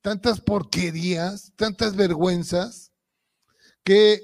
tantas 0.00 0.40
porquerías, 0.40 1.52
tantas 1.56 1.94
vergüenzas, 1.94 2.92
que 3.84 4.20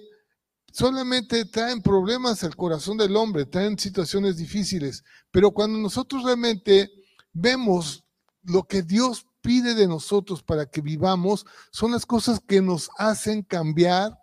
solamente 0.72 1.44
traen 1.44 1.82
problemas 1.82 2.42
al 2.42 2.56
corazón 2.56 2.96
del 2.96 3.14
hombre, 3.16 3.46
traen 3.46 3.78
situaciones 3.78 4.36
difíciles. 4.36 5.04
Pero 5.30 5.52
cuando 5.52 5.78
nosotros 5.78 6.24
realmente 6.24 6.90
vemos 7.32 8.04
lo 8.42 8.64
que 8.64 8.82
Dios 8.82 9.26
pide 9.42 9.74
de 9.74 9.86
nosotros 9.86 10.42
para 10.42 10.66
que 10.66 10.80
vivamos, 10.80 11.46
son 11.70 11.92
las 11.92 12.06
cosas 12.06 12.40
que 12.40 12.60
nos 12.60 12.90
hacen 12.98 13.42
cambiar, 13.42 14.18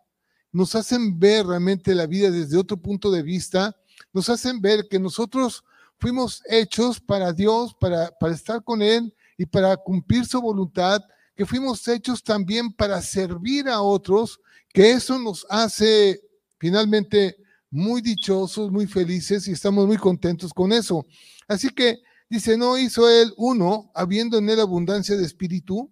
nos 0.52 0.76
hacen 0.76 1.20
ver 1.20 1.46
realmente 1.46 1.94
la 1.94 2.08
vida 2.08 2.32
desde 2.32 2.58
otro 2.58 2.78
punto 2.78 3.12
de 3.12 3.24
vista, 3.24 3.76
nos 4.14 4.30
hacen 4.30 4.62
ver 4.62 4.88
que 4.90 5.00
nosotros 5.00 5.64
fuimos 6.00 6.42
hechos 6.50 7.00
para 7.00 7.34
Dios, 7.34 7.76
para, 7.80 8.12
para 8.20 8.34
estar 8.34 8.64
con 8.64 8.82
Él 8.82 9.14
y 9.38 9.46
para 9.46 9.78
cumplir 9.78 10.26
su 10.26 10.42
voluntad, 10.42 11.02
que 11.36 11.46
fuimos 11.46 11.88
hechos 11.88 12.24
también 12.24 12.72
para 12.72 13.02
servir 13.02 13.68
a 13.70 13.82
otros, 13.82 14.40
que 14.74 14.92
eso 14.92 15.20
nos 15.20 15.46
hace 15.50 16.22
finalmente 16.58 17.38
muy 17.70 18.02
dichosos, 18.02 18.72
muy 18.72 18.88
felices 18.88 19.48
y 19.48 19.52
estamos 19.52 19.86
muy 19.88 19.98
contentos 19.98 20.54
con 20.54 20.72
eso. 20.72 21.06
Así 21.48 21.70
que 21.70 22.00
dice, 22.30 22.58
no 22.58 22.78
hizo 22.78 23.10
él 23.10 23.34
uno, 23.38 23.92
habiendo 23.94 24.38
en 24.38 24.50
él 24.50 24.60
abundancia 24.60 25.16
de 25.16 25.26
espíritu. 25.26 25.92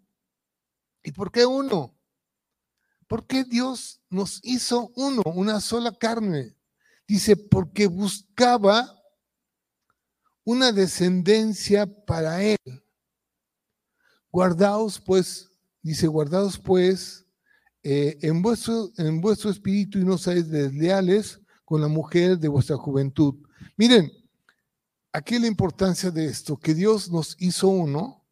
¿Y 1.04 1.12
por 1.12 1.32
qué 1.32 1.46
uno? 1.46 1.95
¿Por 3.08 3.28
qué 3.28 3.44
Dios 3.44 4.02
nos 4.10 4.40
hizo 4.44 4.92
uno, 4.96 5.22
una 5.26 5.62
sola 5.62 5.92
carne? 5.92 6.56
Dice, 7.08 7.36
porque 7.38 7.88
buscaba 7.88 8.96
una 10.44 10.72
descendencia 10.72 11.86
para 12.06 12.44
él. 12.44 12.58
Guardaos 14.32 15.00
pues, 15.00 15.50
dice, 15.82 16.08
guardaos 16.08 16.58
pues 16.58 17.26
eh, 17.84 18.18
en, 18.22 18.42
vuestro, 18.42 18.92
en 18.98 19.22
vuestro 19.22 19.50
espíritu 19.50 20.00
y 20.00 20.04
no 20.04 20.18
seáis 20.18 20.50
desleales 20.50 21.40
con 21.64 21.82
la 21.82 21.88
mujer 21.88 22.38
de 22.40 22.48
vuestra 22.48 22.76
juventud. 22.78 23.36
Miren, 23.78 24.12
aquí 25.12 25.38
la 25.40 25.48
importancia 25.48 26.12
de 26.12 26.26
esto, 26.26 26.58
que 26.58 26.74
Dios 26.74 27.12
nos 27.12 27.36
hizo 27.40 27.68
uno 27.68 28.26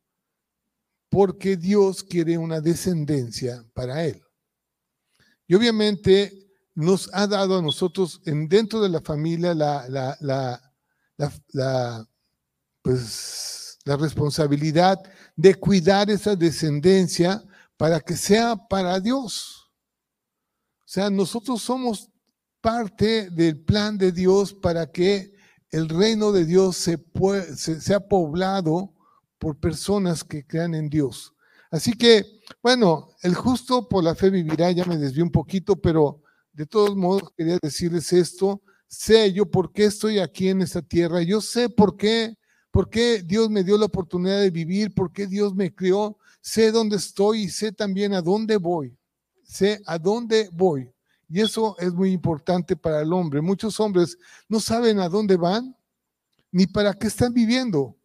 porque 1.09 1.55
Dios 1.57 2.03
quiere 2.03 2.37
una 2.37 2.59
descendencia 2.59 3.63
para 3.73 4.03
él. 4.03 4.23
Y 5.47 5.55
obviamente 5.55 6.47
nos 6.75 7.09
ha 7.13 7.27
dado 7.27 7.59
a 7.59 7.61
nosotros 7.61 8.21
en, 8.25 8.47
dentro 8.47 8.81
de 8.81 8.89
la 8.89 9.01
familia 9.01 9.53
la, 9.53 9.87
la, 9.89 10.17
la, 11.51 12.07
pues, 12.81 13.77
la 13.85 13.97
responsabilidad 13.97 14.99
de 15.35 15.55
cuidar 15.55 16.09
esa 16.09 16.35
descendencia 16.35 17.43
para 17.77 17.99
que 17.99 18.15
sea 18.15 18.55
para 18.55 18.99
Dios. 18.99 19.69
O 20.79 20.87
sea, 20.93 21.09
nosotros 21.09 21.61
somos 21.61 22.09
parte 22.61 23.29
del 23.29 23.59
plan 23.59 23.97
de 23.97 24.11
Dios 24.11 24.53
para 24.53 24.91
que 24.91 25.33
el 25.69 25.89
reino 25.89 26.31
de 26.31 26.45
Dios 26.45 26.77
se, 26.77 27.03
se 27.55 27.81
sea 27.81 27.99
poblado 27.99 28.93
por 29.39 29.59
personas 29.59 30.23
que 30.23 30.45
crean 30.45 30.75
en 30.75 30.87
Dios. 30.87 31.33
Así 31.71 31.93
que, 31.93 32.32
bueno, 32.61 33.09
el 33.21 33.35
justo 33.35 33.87
por 33.87 34.03
la 34.03 34.15
fe 34.15 34.29
vivirá, 34.29 34.71
ya 34.71 34.85
me 34.85 34.97
desvié 34.97 35.23
un 35.23 35.31
poquito, 35.31 35.75
pero 35.75 36.21
de 36.51 36.65
todos 36.65 36.95
modos 36.95 37.31
quería 37.35 37.57
decirles 37.61 38.13
esto, 38.13 38.61
sé 38.87 39.33
yo 39.33 39.49
por 39.49 39.71
qué 39.71 39.85
estoy 39.85 40.19
aquí 40.19 40.49
en 40.49 40.61
esta 40.61 40.81
tierra, 40.81 41.21
yo 41.21 41.41
sé 41.41 41.69
por 41.69 41.97
qué, 41.97 42.37
por 42.71 42.89
qué 42.89 43.23
Dios 43.23 43.49
me 43.49 43.63
dio 43.63 43.77
la 43.77 43.85
oportunidad 43.85 44.39
de 44.39 44.51
vivir, 44.51 44.93
por 44.93 45.11
qué 45.11 45.27
Dios 45.27 45.55
me 45.55 45.73
crió, 45.73 46.17
sé 46.41 46.71
dónde 46.71 46.97
estoy 46.97 47.43
y 47.43 47.49
sé 47.49 47.71
también 47.71 48.13
a 48.13 48.21
dónde 48.21 48.57
voy, 48.57 48.97
sé 49.43 49.81
a 49.85 49.97
dónde 49.97 50.49
voy. 50.51 50.91
Y 51.29 51.41
eso 51.41 51.75
es 51.79 51.91
muy 51.93 52.11
importante 52.11 52.75
para 52.75 53.01
el 53.01 53.11
hombre. 53.11 53.41
Muchos 53.41 53.79
hombres 53.79 54.17
no 54.47 54.59
saben 54.59 54.99
a 54.99 55.09
dónde 55.09 55.35
van 55.35 55.75
ni 56.51 56.67
para 56.67 56.93
qué 56.93 57.07
están 57.07 57.33
viviendo. 57.33 57.97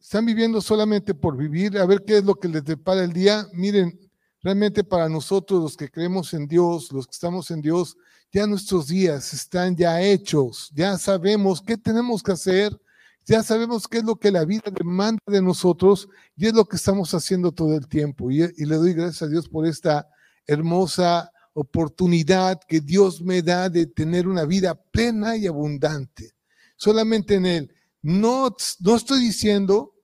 Están 0.00 0.24
viviendo 0.24 0.62
solamente 0.62 1.14
por 1.14 1.36
vivir, 1.36 1.76
a 1.76 1.84
ver 1.84 2.02
qué 2.06 2.18
es 2.18 2.24
lo 2.24 2.34
que 2.34 2.48
les 2.48 2.64
depara 2.64 3.04
el 3.04 3.12
día. 3.12 3.46
Miren, 3.52 3.98
realmente 4.42 4.82
para 4.82 5.08
nosotros 5.08 5.62
los 5.62 5.76
que 5.76 5.90
creemos 5.90 6.32
en 6.32 6.48
Dios, 6.48 6.90
los 6.90 7.06
que 7.06 7.12
estamos 7.12 7.50
en 7.50 7.60
Dios, 7.60 7.96
ya 8.32 8.46
nuestros 8.46 8.88
días 8.88 9.34
están 9.34 9.76
ya 9.76 10.00
hechos, 10.00 10.70
ya 10.74 10.96
sabemos 10.96 11.60
qué 11.60 11.76
tenemos 11.76 12.22
que 12.22 12.32
hacer, 12.32 12.80
ya 13.26 13.42
sabemos 13.42 13.86
qué 13.86 13.98
es 13.98 14.04
lo 14.04 14.16
que 14.16 14.30
la 14.30 14.46
vida 14.46 14.70
demanda 14.72 15.20
de 15.26 15.42
nosotros 15.42 16.08
y 16.34 16.46
es 16.46 16.54
lo 16.54 16.64
que 16.64 16.76
estamos 16.76 17.12
haciendo 17.12 17.52
todo 17.52 17.76
el 17.76 17.86
tiempo. 17.86 18.30
Y, 18.30 18.42
y 18.56 18.64
le 18.64 18.76
doy 18.76 18.94
gracias 18.94 19.22
a 19.22 19.28
Dios 19.28 19.48
por 19.48 19.66
esta 19.66 20.08
hermosa 20.46 21.30
oportunidad 21.52 22.58
que 22.66 22.80
Dios 22.80 23.20
me 23.20 23.42
da 23.42 23.68
de 23.68 23.86
tener 23.86 24.26
una 24.26 24.46
vida 24.46 24.74
plena 24.74 25.36
y 25.36 25.46
abundante. 25.46 26.32
Solamente 26.76 27.34
en 27.34 27.44
Él. 27.44 27.74
No, 28.02 28.54
no 28.80 28.96
estoy 28.96 29.20
diciendo 29.20 29.94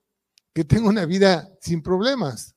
que 0.53 0.63
tengo 0.63 0.89
una 0.89 1.05
vida 1.05 1.49
sin 1.61 1.81
problemas. 1.81 2.55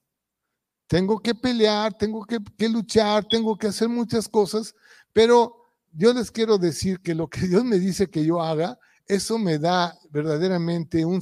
Tengo 0.87 1.21
que 1.21 1.35
pelear, 1.35 1.97
tengo 1.97 2.25
que, 2.25 2.69
luchar, 2.69 3.25
tengo 3.29 3.57
que 3.57 3.69
hacer 3.69 3.89
muchas 3.89 4.29
cosas, 4.29 4.75
pero 5.13 5.55
yo 5.93 6.13
les 6.13 6.31
quiero 6.31 6.59
decir 6.59 7.01
que 7.01 7.15
lo 7.15 7.29
que 7.29 7.41
Dios 7.49 7.65
me 7.65 7.79
dice 7.79 8.11
que 8.11 8.25
yo 8.25 8.43
haga, 8.43 8.79
eso 9.07 9.39
me 9.39 9.59
da 9.59 9.97
verdaderamente 10.11 11.05
un, 11.05 11.21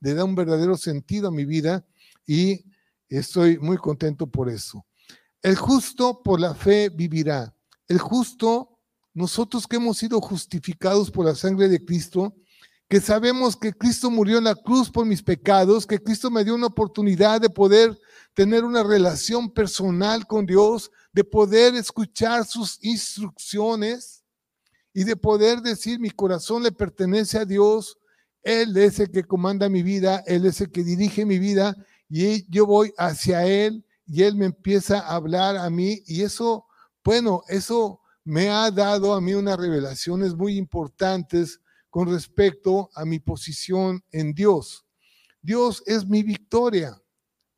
le 0.00 0.14
da 0.14 0.24
un 0.24 0.34
verdadero 0.34 0.76
sentido 0.76 1.28
a 1.28 1.32
mi 1.32 1.44
vida 1.44 1.84
y 2.26 2.64
estoy 3.08 3.58
muy 3.58 3.76
contento 3.76 4.26
por 4.26 4.48
eso. 4.48 4.86
El 5.42 5.56
justo 5.56 6.22
por 6.22 6.38
la 6.38 6.54
fe 6.54 6.90
vivirá. 6.90 7.54
El 7.88 7.98
justo, 7.98 8.78
nosotros 9.14 9.66
que 9.66 9.76
hemos 9.76 9.98
sido 9.98 10.20
justificados 10.20 11.10
por 11.10 11.26
la 11.26 11.34
sangre 11.34 11.68
de 11.68 11.84
Cristo, 11.84 12.34
que 12.90 13.00
sabemos 13.00 13.56
que 13.56 13.72
Cristo 13.72 14.10
murió 14.10 14.38
en 14.38 14.44
la 14.44 14.56
cruz 14.56 14.90
por 14.90 15.06
mis 15.06 15.22
pecados, 15.22 15.86
que 15.86 16.02
Cristo 16.02 16.28
me 16.28 16.42
dio 16.42 16.56
una 16.56 16.66
oportunidad 16.66 17.40
de 17.40 17.48
poder 17.48 17.96
tener 18.34 18.64
una 18.64 18.82
relación 18.82 19.48
personal 19.48 20.26
con 20.26 20.44
Dios, 20.44 20.90
de 21.12 21.22
poder 21.22 21.76
escuchar 21.76 22.44
sus 22.44 22.82
instrucciones 22.82 24.24
y 24.92 25.04
de 25.04 25.14
poder 25.14 25.60
decir 25.60 26.00
mi 26.00 26.10
corazón 26.10 26.64
le 26.64 26.72
pertenece 26.72 27.38
a 27.38 27.44
Dios, 27.44 27.96
Él 28.42 28.76
es 28.76 28.98
el 28.98 29.12
que 29.12 29.22
comanda 29.22 29.68
mi 29.68 29.84
vida, 29.84 30.24
Él 30.26 30.44
es 30.44 30.60
el 30.60 30.72
que 30.72 30.82
dirige 30.82 31.24
mi 31.24 31.38
vida 31.38 31.76
y 32.08 32.44
yo 32.50 32.66
voy 32.66 32.92
hacia 32.98 33.46
Él 33.46 33.86
y 34.04 34.24
Él 34.24 34.34
me 34.34 34.46
empieza 34.46 34.98
a 34.98 35.14
hablar 35.14 35.56
a 35.56 35.70
mí 35.70 36.02
y 36.06 36.22
eso, 36.22 36.66
bueno, 37.04 37.42
eso 37.46 38.00
me 38.24 38.48
ha 38.50 38.68
dado 38.72 39.14
a 39.14 39.20
mí 39.20 39.34
unas 39.34 39.60
revelaciones 39.60 40.34
muy 40.34 40.56
importantes 40.56 41.60
con 41.90 42.08
respecto 42.08 42.88
a 42.94 43.04
mi 43.04 43.18
posición 43.18 44.02
en 44.12 44.32
Dios. 44.32 44.86
Dios 45.42 45.82
es 45.86 46.06
mi 46.06 46.22
victoria. 46.22 47.00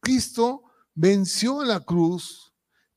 Cristo 0.01 0.65
venció 0.95 1.63
en 1.63 1.69
la 1.69 1.81
cruz, 1.81 2.53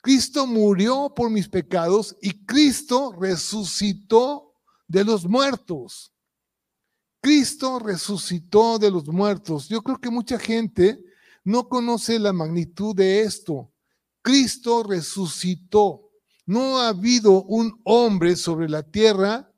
Cristo 0.05 0.45
murió 0.45 1.11
por 1.15 1.31
mis 1.31 1.49
pecados 1.49 2.15
y 2.21 2.45
Cristo 2.45 3.11
resucitó 3.19 4.53
de 4.87 5.03
los 5.03 5.25
muertos. 5.25 6.13
Cristo 7.19 7.79
resucitó 7.79 8.77
de 8.77 8.91
los 8.91 9.07
muertos. 9.07 9.67
Yo 9.67 9.81
creo 9.81 9.97
que 9.97 10.11
mucha 10.11 10.37
gente 10.37 11.03
no 11.43 11.67
conoce 11.67 12.19
la 12.19 12.31
magnitud 12.33 12.95
de 12.95 13.21
esto. 13.21 13.71
Cristo 14.21 14.83
resucitó. 14.83 16.11
No 16.45 16.79
ha 16.79 16.89
habido 16.89 17.41
un 17.41 17.81
hombre 17.83 18.35
sobre 18.35 18.69
la 18.69 18.83
tierra 18.83 19.51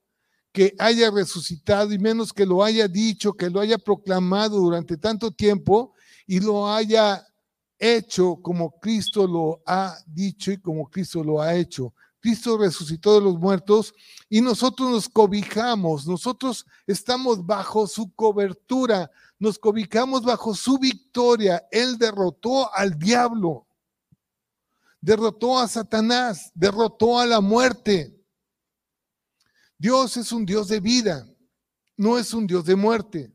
que 0.57 0.73
haya 0.79 1.11
resucitado 1.11 1.93
y 1.93 1.99
menos 1.99 2.33
que 2.33 2.43
lo 2.43 2.63
haya 2.63 2.87
dicho, 2.87 3.31
que 3.33 3.47
lo 3.47 3.59
haya 3.59 3.77
proclamado 3.77 4.57
durante 4.57 4.97
tanto 4.97 5.29
tiempo 5.29 5.93
y 6.25 6.39
lo 6.39 6.67
haya 6.67 7.23
hecho 7.77 8.39
como 8.41 8.71
Cristo 8.79 9.27
lo 9.27 9.61
ha 9.67 9.95
dicho 10.07 10.51
y 10.51 10.57
como 10.57 10.89
Cristo 10.89 11.23
lo 11.23 11.39
ha 11.39 11.53
hecho. 11.53 11.93
Cristo 12.19 12.57
resucitó 12.57 13.13
de 13.13 13.21
los 13.21 13.37
muertos 13.37 13.93
y 14.31 14.41
nosotros 14.41 14.89
nos 14.89 15.07
cobijamos, 15.07 16.07
nosotros 16.07 16.65
estamos 16.87 17.45
bajo 17.45 17.85
su 17.85 18.11
cobertura, 18.15 19.11
nos 19.37 19.59
cobijamos 19.59 20.23
bajo 20.23 20.55
su 20.55 20.79
victoria. 20.79 21.67
Él 21.69 21.99
derrotó 21.99 22.73
al 22.73 22.97
diablo, 22.97 23.67
derrotó 25.01 25.59
a 25.59 25.67
Satanás, 25.67 26.51
derrotó 26.55 27.19
a 27.19 27.27
la 27.27 27.41
muerte. 27.41 28.16
Dios 29.77 30.17
es 30.17 30.31
un 30.31 30.45
Dios 30.45 30.69
de 30.69 30.79
vida, 30.79 31.27
no 31.95 32.17
es 32.17 32.33
un 32.33 32.47
Dios 32.47 32.65
de 32.65 32.75
muerte. 32.75 33.33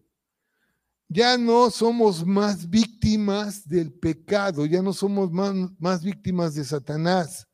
Ya 1.08 1.36
no 1.36 1.70
somos 1.70 2.24
más 2.24 2.70
víctimas 2.70 3.68
del 3.68 3.92
pecado, 3.92 4.64
ya 4.64 4.80
no 4.80 4.94
somos 4.94 5.30
más, 5.30 6.02
víctimas 6.02 6.54
de 6.54 6.64
Satanás. 6.64 7.46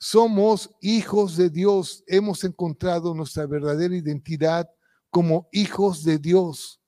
Somos 0.00 0.68
hijos 0.80 1.36
de 1.36 1.48
Dios. 1.48 2.02
Hemos 2.08 2.42
encontrado 2.42 3.14
nuestra 3.14 3.46
verdadera 3.46 3.94
identidad 3.94 4.68
como 5.10 5.48
hijos 5.52 6.02
de 6.02 6.18
Dios 6.18 6.80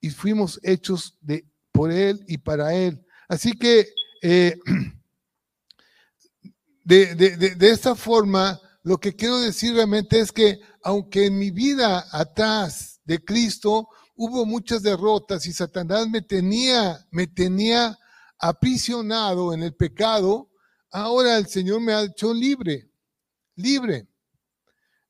y 0.00 0.10
fuimos 0.10 0.60
hechos 0.62 1.18
de, 1.20 1.44
por 1.72 1.90
Él 1.90 2.24
y 2.28 2.38
para 2.38 2.72
Él. 2.72 3.04
Así 3.28 3.52
que 3.52 3.88
eh, 4.22 4.56
de, 6.84 7.56
esta 7.60 7.96
forma, 7.96 8.60
lo 8.88 8.98
que 8.98 9.14
quiero 9.14 9.38
decir 9.38 9.74
realmente 9.74 10.18
es 10.18 10.32
que 10.32 10.62
aunque 10.82 11.26
en 11.26 11.38
mi 11.38 11.50
vida 11.50 12.06
atrás 12.10 13.02
de 13.04 13.22
Cristo 13.22 13.86
hubo 14.16 14.46
muchas 14.46 14.82
derrotas 14.82 15.44
y 15.44 15.52
Satanás 15.52 16.08
me 16.08 16.22
tenía, 16.22 17.06
me 17.10 17.26
tenía 17.26 17.98
aprisionado 18.38 19.52
en 19.52 19.62
el 19.62 19.74
pecado, 19.74 20.48
ahora 20.90 21.36
el 21.36 21.48
Señor 21.48 21.82
me 21.82 21.92
ha 21.92 22.00
hecho 22.00 22.32
libre, 22.32 22.90
libre, 23.56 24.08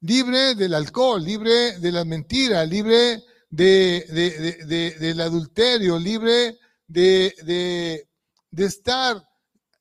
libre 0.01 0.57
del 0.57 0.75
alcohol, 0.75 1.25
libre 1.25 1.79
de 1.79 1.93
la 1.93 2.05
mentira, 2.05 2.65
libre 2.65 3.23
de, 3.49 4.97
del 4.99 5.21
adulterio, 5.21 6.01
libre 6.01 6.59
de, 6.89 8.09
estar 8.57 9.25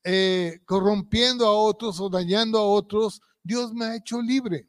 eh, 0.03 0.59
corrompiendo 0.65 1.47
a 1.47 1.51
otros 1.51 1.99
o 1.99 2.09
dañando 2.09 2.59
a 2.59 2.63
otros, 2.63 3.21
Dios 3.47 3.73
me 3.73 3.85
ha 3.85 3.95
hecho 3.95 4.21
libre. 4.21 4.67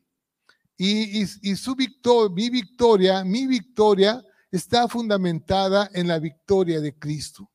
Y, 0.76 1.26
su 1.56 1.74
victoria, 1.74 2.32
mi 2.32 2.50
victoria, 2.50 3.24
mi 3.24 3.48
victoria 3.48 4.24
está 4.50 4.86
fundamentada 4.86 5.90
en 5.92 6.06
la 6.06 6.20
victoria 6.20 6.80
de 6.80 6.96
Cristo. 6.96 7.50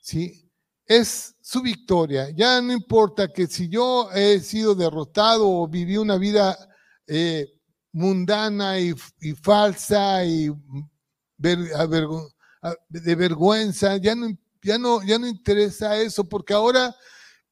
¿Sí? 0.00 0.50
Es 0.84 1.36
su 1.40 1.62
victoria. 1.62 2.30
Ya 2.30 2.60
no 2.60 2.72
importa 2.72 3.28
que 3.32 3.46
si 3.46 3.68
yo 3.68 4.10
he 4.12 4.40
sido 4.40 4.74
derrotado 4.74 5.48
o 5.48 5.68
viví 5.68 5.96
una 5.96 6.18
vida 6.18 6.56
eh, 7.06 7.46
mundana 7.92 8.80
y, 8.80 8.94
falsa 9.40 10.24
y 10.24 10.50
de 11.38 13.14
vergüenza, 13.14 13.96
ya 13.98 14.16
no, 14.16 14.28
ya, 14.62 14.78
no, 14.78 15.00
ya 15.04 15.18
no 15.18 15.28
interesa 15.28 15.96
eso, 15.96 16.28
porque 16.28 16.54
ahora 16.54 16.94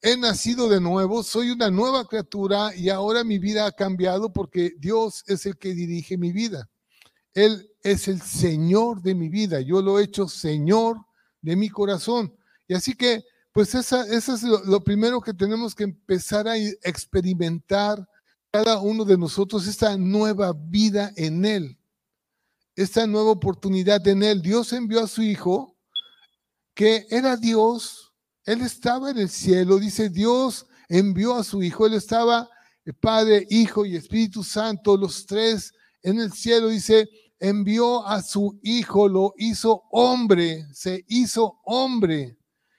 he 0.05 0.19
nacido 0.19 0.69
de 0.69 0.83
nuevo, 0.83 1.23
soy 1.23 1.51
una 1.51 1.71
nueva 1.71 2.07
criatura 2.07 2.77
y 2.77 2.91
ahora 2.91 3.25
mi 3.25 3.39
vida 3.39 3.65
ha 3.65 3.73
cambiado 3.73 4.31
porque 4.31 4.75
Dios 4.79 5.25
es 5.27 5.47
el 5.47 5.57
que 5.57 5.73
dirige 5.73 6.19
mi 6.19 6.31
vida. 6.31 6.69
Él 7.33 7.71
es 7.83 8.07
el 8.09 8.21
Señor 8.21 9.01
de 9.01 9.15
mi 9.15 9.31
vida, 9.31 9.63
yo 9.63 9.81
lo 9.81 9.99
he 9.99 10.05
hecho 10.05 10.29
Señor 10.29 10.99
de 11.41 11.57
mi 11.57 11.71
corazón. 11.71 12.37
Y 12.69 12.75
así 12.75 12.95
que, 12.95 13.25
pues 13.51 13.75
esa, 13.75 14.07
eso 14.07 14.35
es 14.35 14.43
lo 14.43 14.85
primero 14.85 15.23
que 15.23 15.33
tenemos 15.33 15.75
que 15.75 15.85
empezar 15.85 16.49
a 16.49 16.59
experimentar 16.59 18.07
cada 18.53 18.81
uno 18.81 19.07
de 19.07 19.17
nosotros 19.17 19.67
esta 19.67 19.97
nueva 19.97 20.53
vida 20.55 21.15
en 21.17 21.47
Él, 21.47 21.79
esta 22.77 23.07
nueva 23.07 23.31
oportunidad 23.31 24.07
en 24.07 24.23
Él. 24.23 24.43
Dios 24.43 24.71
envió 24.75 25.03
a 25.03 25.09
su 25.09 25.23
Hijo, 25.23 25.79
que 26.75 27.07
era 27.09 27.39
Dios, 27.39 28.04
Él 28.45 28.61
estaba 28.63 29.11
en 29.11 29.19
el 29.19 29.29
cielo, 29.29 29.79
dice 29.79 30.11
Dios 30.11 30.67
envió 30.89 31.35
a 31.35 31.45
su 31.45 31.63
Hijo, 31.63 31.87
Él 31.87 31.95
estaba, 31.95 32.49
el 32.85 32.95
Padre, 32.95 33.47
Hijo 33.51 33.87
y 33.87 33.97
Espíritu 33.97 34.45
Santo, 34.45 34.97
los 34.97 35.25
tres 35.27 35.73
en 36.03 36.21
el 36.21 36.33
cielo, 36.33 36.69
dice, 36.69 37.09
envió 37.41 38.07
a 38.07 38.23
su 38.23 38.59
Hijo, 38.63 39.09
lo 39.09 39.35
hizo 39.37 39.85
hombre, 39.91 40.67
se 40.73 41.05
hizo 41.09 41.61
hombre, 41.65 42.37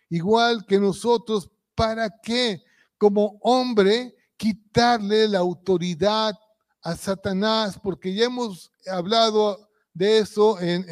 igual 0.10 0.66
que 0.68 0.80
nosotros, 0.80 1.50
¿para 1.74 2.10
qué? 2.22 2.62
Como 2.98 3.40
hombre 3.42 4.16
quitarle 4.38 5.28
la 5.28 5.40
autoridad 5.40 6.36
a 6.82 6.96
Satanás, 6.96 7.80
porque 7.82 8.14
ya 8.14 8.26
hemos 8.26 8.72
hablado 8.88 9.70
de 9.94 10.20
eso 10.20 10.60
en, 10.62 10.86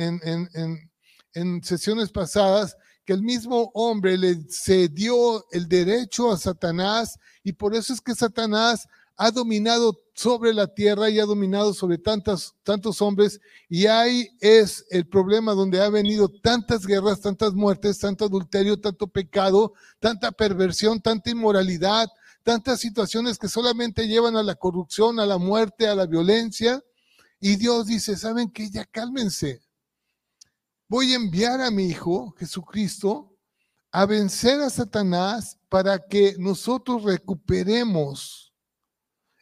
en, 1.34 1.64
sesiones 1.64 2.10
pasadas, 2.10 2.76
que 3.06 3.14
el 3.14 3.22
mismo 3.22 3.72
hombre 3.74 4.18
le 4.18 4.38
cedió 4.50 5.46
el 5.52 5.68
derecho 5.68 6.32
a 6.32 6.38
Satanás 6.38 7.18
y 7.44 7.54
por 7.54 7.76
eso 7.76 7.94
es 7.94 8.02
que 8.02 8.16
Satanás 8.16 8.88
ha 9.16 9.32
dominado 9.32 9.98
sobre 10.16 10.54
la 10.54 10.68
tierra 10.68 11.10
y 11.10 11.20
ha 11.20 11.26
dominado 11.26 11.74
sobre 11.74 11.98
tantas, 11.98 12.54
tantos 12.64 13.02
hombres 13.02 13.40
y 13.70 13.88
ahí 13.88 14.30
es 14.40 14.86
el 14.90 15.08
problema 15.08 15.54
donde 15.54 15.82
ha 15.82 15.90
venido 15.90 16.30
tantas 16.30 16.86
guerras, 16.86 17.22
tantas 17.22 17.54
muertes, 17.54 18.00
tanto 18.00 18.26
adulterio, 18.26 18.80
tanto 18.80 19.08
pecado, 19.08 19.74
tanta 20.00 20.32
perversión, 20.32 21.02
tanta 21.02 21.30
inmoralidad, 21.30 22.08
tantas 22.44 22.80
situaciones 22.80 23.38
que 23.38 23.48
solamente 23.48 24.08
llevan 24.08 24.36
a 24.36 24.44
la 24.44 24.56
corrupción, 24.56 25.20
a 25.20 25.26
la 25.26 25.38
muerte, 25.38 25.88
a 25.88 25.96
la 25.96 26.06
violencia. 26.06 26.84
Y 27.40 27.56
Dios 27.56 27.88
dice, 27.88 28.16
¿saben 28.16 28.52
qué? 28.52 28.70
Ya 28.70 28.86
cálmense. 28.86 29.63
Voy 30.94 31.12
a 31.14 31.16
enviar 31.16 31.60
a 31.60 31.72
mi 31.72 31.86
Hijo 31.86 32.36
Jesucristo 32.38 33.36
a 33.92 34.06
vencer 34.06 34.60
a 34.60 34.70
Satanás 34.70 35.58
para 35.68 35.98
que 35.98 36.36
nosotros 36.38 37.02
recuperemos 37.02 38.54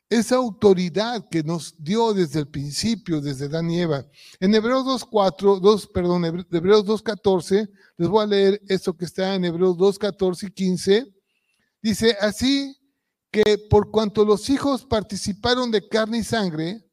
esa 0.10 0.38
autoridad 0.38 1.28
que 1.30 1.44
nos 1.44 1.76
dio 1.78 2.14
desde 2.14 2.40
el 2.40 2.48
principio, 2.48 3.20
desde 3.20 3.50
Dan 3.50 3.70
y 3.70 3.82
Eva. 3.82 4.06
En 4.40 4.56
Hebreos 4.56 4.86
2.4, 4.86 5.60
2, 5.60 5.88
perdón, 5.88 6.24
Hebreos 6.24 6.86
2.14, 6.86 7.70
les 7.98 8.08
voy 8.08 8.24
a 8.24 8.28
leer 8.28 8.62
esto 8.70 8.96
que 8.96 9.04
está 9.04 9.36
en 9.36 9.44
Hebreos 9.44 9.76
2.14 9.76 10.48
y 10.48 10.52
15. 10.52 11.14
Dice, 11.82 12.16
así 12.22 12.78
que 13.30 13.58
por 13.70 13.92
cuanto 13.92 14.24
los 14.24 14.50
hijos 14.50 14.86
participaron 14.86 15.70
de 15.70 15.86
carne 15.86 16.20
y 16.20 16.24
sangre, 16.24 16.90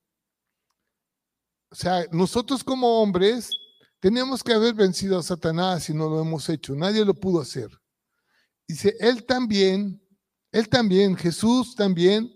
o 1.71 1.77
sea, 1.77 2.07
nosotros 2.11 2.65
como 2.65 3.01
hombres 3.01 3.53
teníamos 4.01 4.43
que 4.43 4.53
haber 4.53 4.75
vencido 4.75 5.19
a 5.19 5.23
Satanás 5.23 5.89
y 5.91 5.95
no 5.95 6.09
lo 6.09 6.21
hemos 6.21 6.49
hecho, 6.49 6.75
nadie 6.75 7.05
lo 7.05 7.15
pudo 7.15 7.41
hacer. 7.41 7.69
Dice, 8.67 8.97
él 9.01 9.25
también, 9.25 10.03
él 10.53 10.69
también, 10.69 11.17
Jesús 11.17 11.75
también 11.75 12.31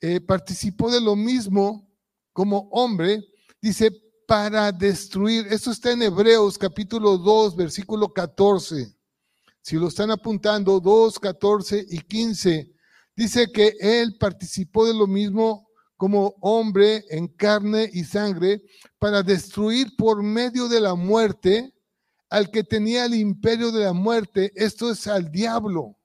eh, 0.00 0.20
participó 0.20 0.90
de 0.90 1.00
lo 1.00 1.14
mismo 1.14 1.88
como 2.32 2.68
hombre, 2.70 3.22
dice, 3.60 3.90
para 4.26 4.72
destruir, 4.72 5.46
esto 5.50 5.70
está 5.70 5.92
en 5.92 6.02
Hebreos 6.02 6.56
capítulo 6.56 7.18
2, 7.18 7.56
versículo 7.56 8.12
14. 8.12 8.96
Si 9.60 9.76
lo 9.76 9.88
están 9.88 10.10
apuntando, 10.10 10.80
2, 10.80 11.18
14 11.18 11.86
y 11.88 11.98
15 11.98 12.72
Dice 13.14 13.52
que 13.52 13.74
él 13.80 14.16
participó 14.18 14.86
de 14.86 14.94
lo 14.94 15.06
mismo 15.06 15.68
como 16.02 16.34
hombre 16.40 17.04
en 17.10 17.28
carne 17.28 17.88
y 17.92 18.02
sangre 18.02 18.60
para 18.98 19.22
destruir 19.22 19.94
por 19.96 20.20
medio 20.20 20.66
de 20.66 20.80
la 20.80 20.96
muerte 20.96 21.72
al 22.28 22.50
que 22.50 22.64
tenía 22.64 23.04
el 23.04 23.14
imperio 23.14 23.70
de 23.70 23.84
la 23.84 23.92
muerte, 23.92 24.50
esto 24.56 24.90
es 24.90 25.06
al 25.06 25.30
diablo. 25.30 25.96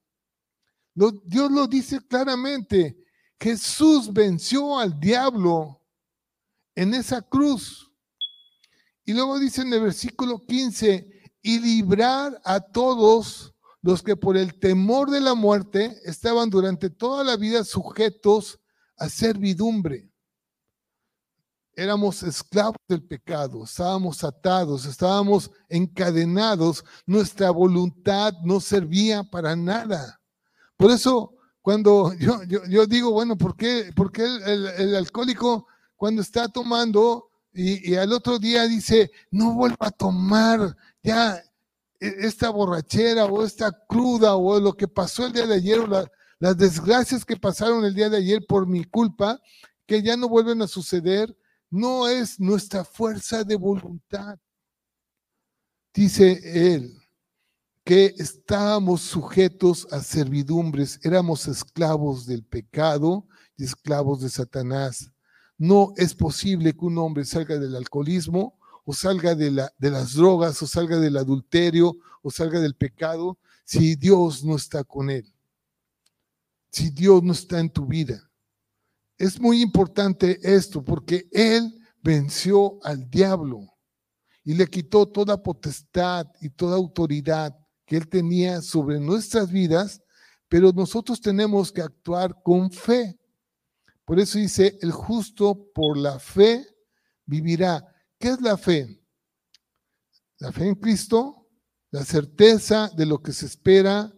Dios 0.94 1.50
lo 1.50 1.66
dice 1.66 2.00
claramente, 2.08 2.96
Jesús 3.40 4.14
venció 4.14 4.78
al 4.78 5.00
diablo 5.00 5.82
en 6.76 6.94
esa 6.94 7.24
cruz. 7.24 7.92
Y 9.04 9.14
luego 9.14 9.40
dice 9.40 9.64
en 9.64 9.74
el 9.74 9.82
versículo 9.82 10.46
15, 10.46 11.32
y 11.42 11.58
librar 11.58 12.40
a 12.46 12.60
todos 12.60 13.56
los 13.82 14.04
que 14.04 14.16
por 14.16 14.38
el 14.38 14.60
temor 14.60 15.10
de 15.10 15.22
la 15.22 15.34
muerte 15.34 16.00
estaban 16.06 16.52
durante 16.52 16.92
toda 16.92 17.24
la 17.24 17.36
vida 17.36 17.64
sujetos 17.64 18.60
a 18.98 19.10
servidumbre. 19.10 20.10
Éramos 21.74 22.24
esclavos 22.24 22.78
del 22.88 23.04
pecado, 23.04 23.64
estábamos 23.64 24.24
atados, 24.24 24.86
estábamos 24.86 25.52
encadenados, 25.70 26.84
nuestra 27.06 27.52
voluntad 27.52 28.34
no 28.44 28.60
servía 28.60 29.24
para 29.24 29.56
nada. 29.56 30.20
Por 30.76 30.90
eso, 30.90 31.36
cuando 31.62 32.14
yo, 32.20 32.42
yo, 32.46 32.86
digo, 32.88 33.12
bueno, 33.12 33.38
¿por 33.38 33.56
qué, 33.56 33.92
el, 34.46 34.96
alcohólico 34.96 35.68
cuando 35.96 36.22
está 36.22 36.48
tomando 36.48 37.30
y, 37.54 37.96
al 37.96 38.14
otro 38.14 38.40
día 38.40 38.64
dice, 38.68 39.12
no 39.32 39.54
vuelva 39.54 39.88
a 39.88 39.92
tomar 39.92 40.76
ya 41.04 41.38
e, 42.00 42.16
esta 42.20 42.50
borrachera 42.50 43.26
o 43.26 43.44
esta 43.44 43.72
cruda 43.88 44.36
o 44.36 44.60
lo 44.60 44.74
que 44.74 44.88
pasó 44.88 45.26
el 45.26 45.34
día 45.34 45.46
de 45.46 45.56
ayer 45.56 45.80
o 45.80 46.08
las 46.40 46.58
desgracias 46.58 47.26
que 47.26 47.36
pasaron 47.36 47.84
el 47.86 47.96
día 47.96 48.10
de 48.10 48.18
ayer 48.18 48.46
por 48.48 48.68
mi 48.68 48.84
culpa, 48.84 49.40
que 49.86 50.02
ya 50.02 50.18
no 50.18 50.30
vuelven 50.30 50.62
a 50.62 50.68
suceder, 50.68 51.36
no 51.70 52.08
es 52.08 52.40
nuestra 52.40 52.84
fuerza 52.84 53.44
de 53.44 53.56
voluntad. 53.56 54.38
Dice 55.94 56.76
él 56.76 56.96
que 57.84 58.14
estábamos 58.18 59.02
sujetos 59.02 59.88
a 59.92 60.02
servidumbres, 60.02 61.00
éramos 61.04 61.48
esclavos 61.48 62.26
del 62.26 62.44
pecado 62.44 63.26
y 63.56 63.64
esclavos 63.64 64.22
de 64.22 64.30
Satanás. 64.30 65.10
No 65.58 65.94
es 65.96 66.14
posible 66.14 66.74
que 66.74 66.86
un 66.86 66.98
hombre 66.98 67.26
salga 67.26 67.58
del 67.58 67.76
alcoholismo 67.76 68.60
o 68.84 68.94
salga 68.94 69.36
de, 69.36 69.70
de 69.78 69.90
las 69.90 70.14
drogas 70.14 70.62
o 70.62 70.68
salga 70.68 71.00
del 71.00 71.18
adulterio 71.18 71.96
o 72.22 72.30
salga 72.30 72.60
del 72.60 72.76
pecado 72.76 73.38
si 73.64 73.96
Dios 73.96 74.44
no 74.44 74.56
está 74.56 74.84
con 74.84 75.10
él, 75.10 75.34
si 76.72 76.90
Dios 76.90 77.24
no 77.24 77.34
está 77.34 77.60
en 77.60 77.70
tu 77.70 77.86
vida. 77.86 78.22
Es 79.18 79.40
muy 79.40 79.62
importante 79.62 80.40
esto 80.44 80.84
porque 80.84 81.28
Él 81.32 81.74
venció 82.02 82.80
al 82.84 83.10
diablo 83.10 83.78
y 84.44 84.54
le 84.54 84.68
quitó 84.68 85.08
toda 85.08 85.42
potestad 85.42 86.28
y 86.40 86.50
toda 86.50 86.76
autoridad 86.76 87.58
que 87.86 87.98
Él 87.98 88.08
tenía 88.08 88.62
sobre 88.62 89.00
nuestras 89.00 89.52
vidas, 89.52 90.02
pero 90.48 90.72
nosotros 90.72 91.20
tenemos 91.20 91.72
que 91.72 91.82
actuar 91.82 92.36
con 92.44 92.72
fe. 92.72 93.20
Por 94.06 94.20
eso 94.20 94.38
dice, 94.38 94.78
el 94.82 94.92
justo 94.92 95.70
por 95.74 95.98
la 95.98 96.20
fe 96.20 96.66
vivirá. 97.26 97.84
¿Qué 98.20 98.30
es 98.30 98.42
la 98.42 98.58
fe? 98.58 99.02
La 100.40 100.52
fe 100.52 100.68
en 100.68 100.76
Cristo, 100.76 101.48
la 101.92 102.06
certeza 102.06 102.90
de 102.96 103.06
lo 103.06 103.22
que 103.22 103.34
se 103.34 103.48
espera 103.48 104.14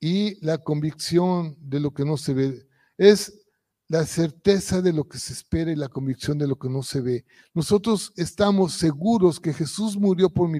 y 0.00 0.44
la 0.44 0.58
convicción 0.58 1.56
de 1.60 1.80
lo 1.80 1.92
que 1.92 2.04
no 2.04 2.16
se 2.16 2.34
ve. 2.34 2.68
Es 2.96 3.40
la 3.88 4.04
certeza 4.04 4.82
de 4.82 4.92
lo 4.92 5.08
que 5.08 5.18
se 5.18 5.32
espera 5.32 5.72
y 5.72 5.76
la 5.76 5.88
convicción 5.88 6.38
de 6.38 6.46
lo 6.46 6.56
que 6.56 6.68
no 6.68 6.82
se 6.82 7.00
ve. 7.00 7.24
Nosotros 7.54 8.12
estamos 8.16 8.74
seguros 8.74 9.40
que 9.40 9.54
Jesús 9.54 9.96
murió 9.96 10.28
por, 10.28 10.50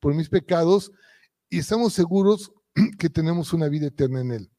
por 0.00 0.14
mis 0.14 0.28
pecados 0.28 0.90
y 1.48 1.58
estamos 1.58 1.92
seguros 1.92 2.52
que 2.98 3.08
tenemos 3.08 3.52
una 3.52 3.68
vida 3.68 3.86
eterna 3.86 4.20
en 4.20 4.32
Él. 4.32 4.50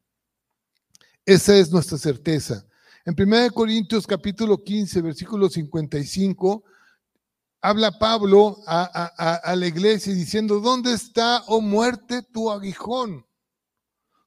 Esa 1.26 1.56
es 1.58 1.72
nuestra 1.72 1.98
certeza. 1.98 2.66
En 3.06 3.16
1 3.18 3.52
Corintios 3.52 4.08
capítulo 4.08 4.58
15, 4.58 5.02
versículo 5.02 5.50
55, 5.50 6.64
habla 7.62 7.92
Pablo 7.92 8.58
a, 8.66 8.86
a 9.44 9.56
la 9.56 9.68
iglesia 9.68 10.14
diciendo, 10.14 10.62
¿dónde 10.62 10.94
está, 10.94 11.44
oh 11.48 11.60
muerte, 11.60 12.22
tu 12.22 12.50
aguijón? 12.50 13.26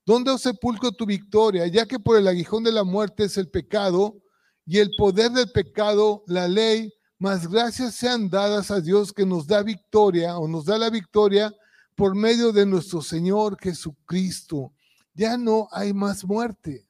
¿Dónde, 0.07 0.31
os 0.31 0.43
sepulcro, 0.43 0.93
tu 0.93 1.05
victoria? 1.05 1.67
Ya 1.67 1.85
que 1.85 1.99
por 1.99 2.17
el 2.17 2.29
aguijón 2.29 2.63
de 2.63 2.71
la 2.71 2.85
muerte 2.85 3.25
es 3.25 3.37
el 3.37 3.51
pecado 3.51 4.23
y 4.65 4.79
el 4.79 4.91
poder 4.97 5.33
del 5.33 5.51
pecado, 5.51 6.23
la 6.29 6.47
ley, 6.47 6.93
más 7.19 7.49
gracias 7.49 7.97
sean 7.97 8.31
dadas 8.31 8.71
a 8.71 8.81
Dios 8.81 9.13
que 9.13 9.27
nos 9.27 9.49
da 9.49 9.65
victoria 9.65 10.39
o 10.39 10.47
nos 10.47 10.67
da 10.67 10.79
la 10.79 10.91
victoria 10.91 11.53
por 11.97 12.15
medio 12.15 12.53
de 12.53 12.65
nuestro 12.67 13.03
Señor 13.03 13.59
Jesucristo. 13.61 14.73
Ya 15.13 15.37
no 15.37 15.67
hay 15.73 15.93
más 15.93 16.25
muerte. 16.25 16.87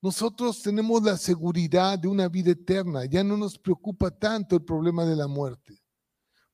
Nosotros 0.00 0.62
tenemos 0.62 1.02
la 1.02 1.18
seguridad 1.18 1.98
de 1.98 2.08
una 2.08 2.26
vida 2.28 2.52
eterna. 2.52 3.04
Ya 3.04 3.22
no 3.22 3.36
nos 3.36 3.58
preocupa 3.58 4.10
tanto 4.10 4.56
el 4.56 4.64
problema 4.64 5.04
de 5.04 5.16
la 5.16 5.28
muerte, 5.28 5.78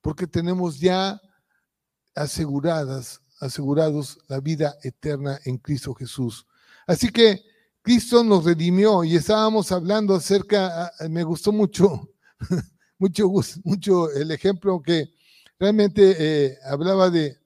porque 0.01 0.27
tenemos 0.27 0.79
ya 0.79 1.19
aseguradas 2.13 3.21
asegurados 3.39 4.19
la 4.27 4.39
vida 4.39 4.77
eterna 4.83 5.39
en 5.45 5.57
Cristo 5.57 5.93
Jesús. 5.93 6.45
Así 6.85 7.09
que 7.09 7.43
Cristo 7.81 8.23
nos 8.23 8.43
redimió 8.43 9.03
y 9.03 9.15
estábamos 9.15 9.71
hablando 9.71 10.15
acerca, 10.15 10.85
ah, 10.85 11.07
me 11.09 11.23
gustó 11.23 11.51
mucho, 11.51 12.09
mucho, 12.99 13.29
mucho 13.63 14.11
el 14.11 14.31
ejemplo 14.31 14.81
que 14.81 15.13
realmente 15.57 16.15
eh, 16.17 16.57
hablaba 16.65 17.09
de, 17.09 17.37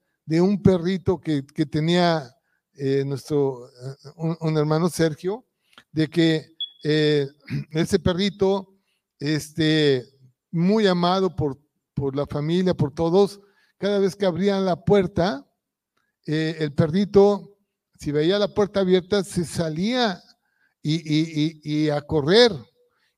un 0.41 0.61
perrito 0.61 1.19
que, 1.19 1.43
tenía 1.69 2.35
eh, 2.75 3.03
nuestro, 3.05 3.67
eh, 3.67 4.09
un, 4.15 4.57
hermano 4.57 4.89
Sergio, 4.89 5.45
de 5.91 6.09
que 6.09 6.53
ese 7.71 7.99
perrito, 7.99 8.75
este, 9.19 10.05
muy 10.51 10.87
amado 10.87 11.35
por, 11.35 11.59
por 11.93 12.15
la 12.15 12.25
familia, 12.25 12.73
por 12.73 12.93
todos, 12.93 13.39
cada 13.77 13.99
vez 13.99 14.15
que 14.15 14.25
abrían 14.25 14.65
la 14.65 14.83
puerta, 14.83 15.45
eh, 16.25 16.57
el 16.59 16.73
perrito, 16.73 17.57
si 17.99 18.11
veía 18.11 18.39
la 18.39 18.53
puerta 18.53 18.81
abierta, 18.81 19.23
se 19.23 19.45
salía 19.45 20.21
y, 20.81 21.89
a 21.89 22.01
correr. 22.01 22.51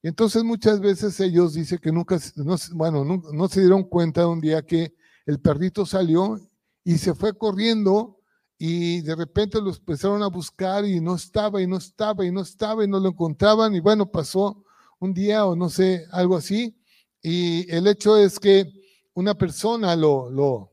Entonces 0.03 0.43
muchas 0.43 0.79
veces 0.79 1.19
ellos 1.19 1.53
dicen 1.53 1.79
que 1.79 1.91
nunca, 1.91 2.19
no, 2.35 2.55
bueno, 2.73 3.03
no, 3.03 3.47
se 3.47 3.61
dieron 3.61 3.83
cuenta 3.83 4.27
un 4.27 4.39
día 4.39 4.61
que 4.63 4.93
el 5.25 5.39
perrito 5.39 5.85
salió 5.85 6.39
y 6.83 6.97
se 6.99 7.15
fue 7.15 7.35
corriendo 7.35 8.19
y 8.57 9.01
de 9.01 9.15
repente 9.15 9.59
lo 9.59 9.71
empezaron 9.71 10.21
a 10.21 10.27
buscar 10.27 10.85
y 10.85 11.01
no 11.01 11.15
estaba 11.15 11.61
y 11.61 11.67
no 11.67 11.77
estaba 11.77 12.23
y 12.23 12.31
no 12.31 12.41
estaba 12.41 12.83
y 12.83 12.87
no 12.87 12.99
lo 12.99 13.09
encontraban 13.09 13.75
y 13.75 13.79
bueno, 13.79 14.11
pasó 14.11 14.63
un 14.99 15.13
día 15.13 15.45
o 15.45 15.55
no 15.55 15.69
sé, 15.69 16.05
algo 16.11 16.35
así. 16.37 16.77
Y 17.21 17.69
el 17.71 17.87
hecho 17.87 18.17
es 18.17 18.39
que 18.39 18.71
una 19.15 19.33
persona 19.33 19.95
lo, 19.95 20.71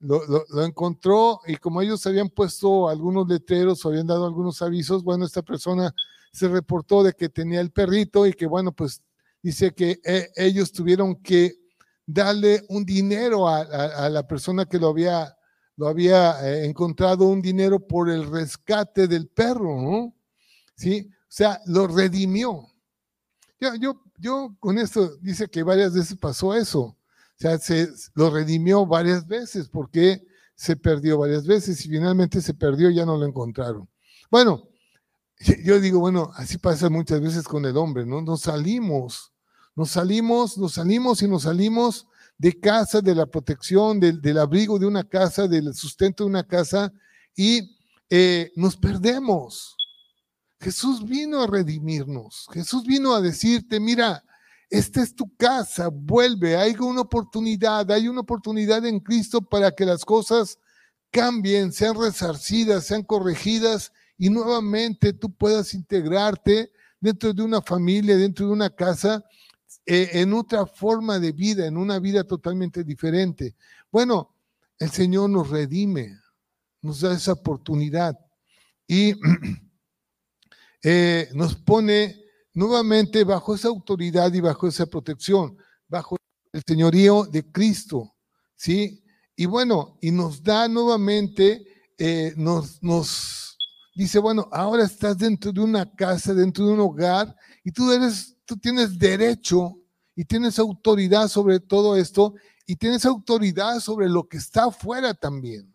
lo, 0.00 0.64
encontró 0.64 1.40
y 1.46 1.56
como 1.56 1.82
ellos 1.82 2.06
habían 2.06 2.30
puesto 2.30 2.88
algunos 2.88 3.28
letreros 3.28 3.84
o 3.84 3.90
habían 3.90 4.06
dado 4.06 4.26
algunos 4.26 4.62
avisos, 4.62 5.04
bueno, 5.04 5.26
esta 5.26 5.42
persona 5.42 5.94
se 6.32 6.48
reportó 6.48 7.02
de 7.02 7.12
que 7.12 7.28
tenía 7.28 7.60
el 7.60 7.70
perrito 7.70 8.26
y 8.26 8.32
que 8.32 8.46
bueno, 8.46 8.72
pues 8.72 9.02
dice 9.42 9.72
que 9.72 10.00
eh, 10.04 10.30
ellos 10.36 10.72
tuvieron 10.72 11.16
que 11.16 11.54
darle 12.06 12.64
un 12.68 12.84
dinero 12.84 13.46
a, 13.48 14.08
la 14.08 14.26
persona 14.26 14.64
que 14.64 14.78
lo 14.78 14.88
había, 14.88 15.36
lo 15.76 15.88
había 15.88 16.48
eh, 16.48 16.64
encontrado, 16.64 17.26
un 17.26 17.42
dinero 17.42 17.78
por 17.86 18.10
el 18.10 18.28
rescate 18.28 19.06
del 19.06 19.28
perro, 19.28 19.80
¿no? 19.80 20.14
¿Sí? 20.74 21.08
O 21.08 21.26
sea, 21.28 21.60
lo 21.66 21.86
redimió. 21.86 22.66
Yo, 23.60 23.74
yo, 23.74 24.02
yo 24.16 24.56
con 24.58 24.78
esto 24.78 25.16
dice 25.18 25.46
que 25.48 25.62
varias 25.62 25.94
veces 25.94 26.16
pasó 26.16 26.54
eso. 26.54 26.96
Sea, 27.40 27.58
se 27.58 27.88
lo 28.14 28.28
redimió 28.28 28.84
varias 28.84 29.26
veces 29.26 29.70
porque 29.70 30.22
se 30.54 30.76
perdió 30.76 31.16
varias 31.16 31.46
veces 31.46 31.82
y 31.86 31.88
finalmente 31.88 32.42
se 32.42 32.52
perdió 32.52 32.90
ya 32.90 33.06
no 33.06 33.16
lo 33.16 33.24
encontraron. 33.24 33.88
Bueno, 34.30 34.68
yo 35.64 35.80
digo, 35.80 36.00
bueno, 36.00 36.30
así 36.34 36.58
pasa 36.58 36.90
muchas 36.90 37.22
veces 37.22 37.44
con 37.44 37.64
el 37.64 37.78
hombre, 37.78 38.04
¿no? 38.04 38.20
Nos 38.20 38.42
salimos, 38.42 39.32
nos 39.74 39.90
salimos, 39.92 40.58
nos 40.58 40.74
salimos 40.74 41.22
y 41.22 41.28
nos 41.28 41.44
salimos 41.44 42.06
de 42.36 42.60
casa, 42.60 43.00
de 43.00 43.14
la 43.14 43.24
protección, 43.24 43.98
del, 44.00 44.38
abrigo 44.38 44.78
de 44.78 44.84
una 44.84 45.04
casa, 45.04 45.48
del 45.48 45.72
sustento 45.72 46.24
de 46.24 46.30
una 46.30 46.46
casa 46.46 46.92
y 47.34 47.74
eh, 48.10 48.52
nos 48.54 48.76
perdemos. 48.76 49.76
Jesús 50.60 51.08
vino 51.08 51.40
a 51.42 51.46
redimirnos, 51.46 52.46
Jesús 52.52 52.84
vino 52.84 53.14
a 53.14 53.22
decirte, 53.22 53.80
mira, 53.80 54.22
esta 54.70 55.02
es 55.02 55.16
tu 55.16 55.34
casa, 55.36 55.88
vuelve, 55.88 56.56
hay 56.56 56.76
una 56.78 57.00
oportunidad, 57.00 57.90
hay 57.90 58.06
una 58.06 58.20
oportunidad 58.20 58.86
en 58.86 59.00
Cristo 59.00 59.42
para 59.42 59.72
que 59.72 59.84
las 59.84 60.04
cosas 60.04 60.60
cambien, 61.10 61.72
sean 61.72 62.00
resarcidas, 62.00 62.86
sean 62.86 63.02
corregidas 63.02 63.92
y 64.16 64.30
nuevamente 64.30 65.12
tú 65.12 65.32
puedas 65.32 65.74
integrarte 65.74 66.70
dentro 67.00 67.32
de 67.32 67.42
una 67.42 67.60
familia, 67.60 68.16
dentro 68.16 68.46
de 68.46 68.52
una 68.52 68.70
casa, 68.70 69.24
eh, 69.86 70.10
en 70.12 70.32
otra 70.34 70.64
forma 70.66 71.18
de 71.18 71.32
vida, 71.32 71.66
en 71.66 71.76
una 71.76 71.98
vida 71.98 72.22
totalmente 72.22 72.84
diferente. 72.84 73.56
Bueno, 73.90 74.36
el 74.78 74.90
Señor 74.90 75.30
nos 75.30 75.50
redime, 75.50 76.16
nos 76.80 77.00
da 77.00 77.14
esa 77.14 77.32
oportunidad 77.32 78.16
y 78.86 79.14
eh, 80.84 81.28
nos 81.34 81.56
pone 81.56 82.29
nuevamente 82.52 83.24
bajo 83.24 83.54
esa 83.54 83.68
autoridad 83.68 84.32
y 84.32 84.40
bajo 84.40 84.66
esa 84.66 84.86
protección, 84.86 85.56
bajo 85.88 86.16
el 86.52 86.62
señorío 86.66 87.24
de 87.24 87.50
Cristo, 87.50 88.14
¿sí? 88.56 89.02
Y 89.36 89.46
bueno, 89.46 89.98
y 90.00 90.10
nos 90.10 90.42
da 90.42 90.68
nuevamente, 90.68 91.64
eh, 91.96 92.34
nos, 92.36 92.82
nos 92.82 93.56
dice, 93.94 94.18
bueno, 94.18 94.48
ahora 94.52 94.84
estás 94.84 95.18
dentro 95.18 95.52
de 95.52 95.60
una 95.60 95.90
casa, 95.94 96.34
dentro 96.34 96.66
de 96.66 96.72
un 96.72 96.80
hogar, 96.80 97.34
y 97.64 97.70
tú 97.70 97.90
eres, 97.92 98.36
tú 98.44 98.56
tienes 98.56 98.98
derecho 98.98 99.76
y 100.14 100.24
tienes 100.24 100.58
autoridad 100.58 101.28
sobre 101.28 101.60
todo 101.60 101.96
esto, 101.96 102.34
y 102.66 102.76
tienes 102.76 103.04
autoridad 103.04 103.80
sobre 103.80 104.08
lo 104.08 104.28
que 104.28 104.36
está 104.36 104.64
afuera 104.64 105.14
también, 105.14 105.74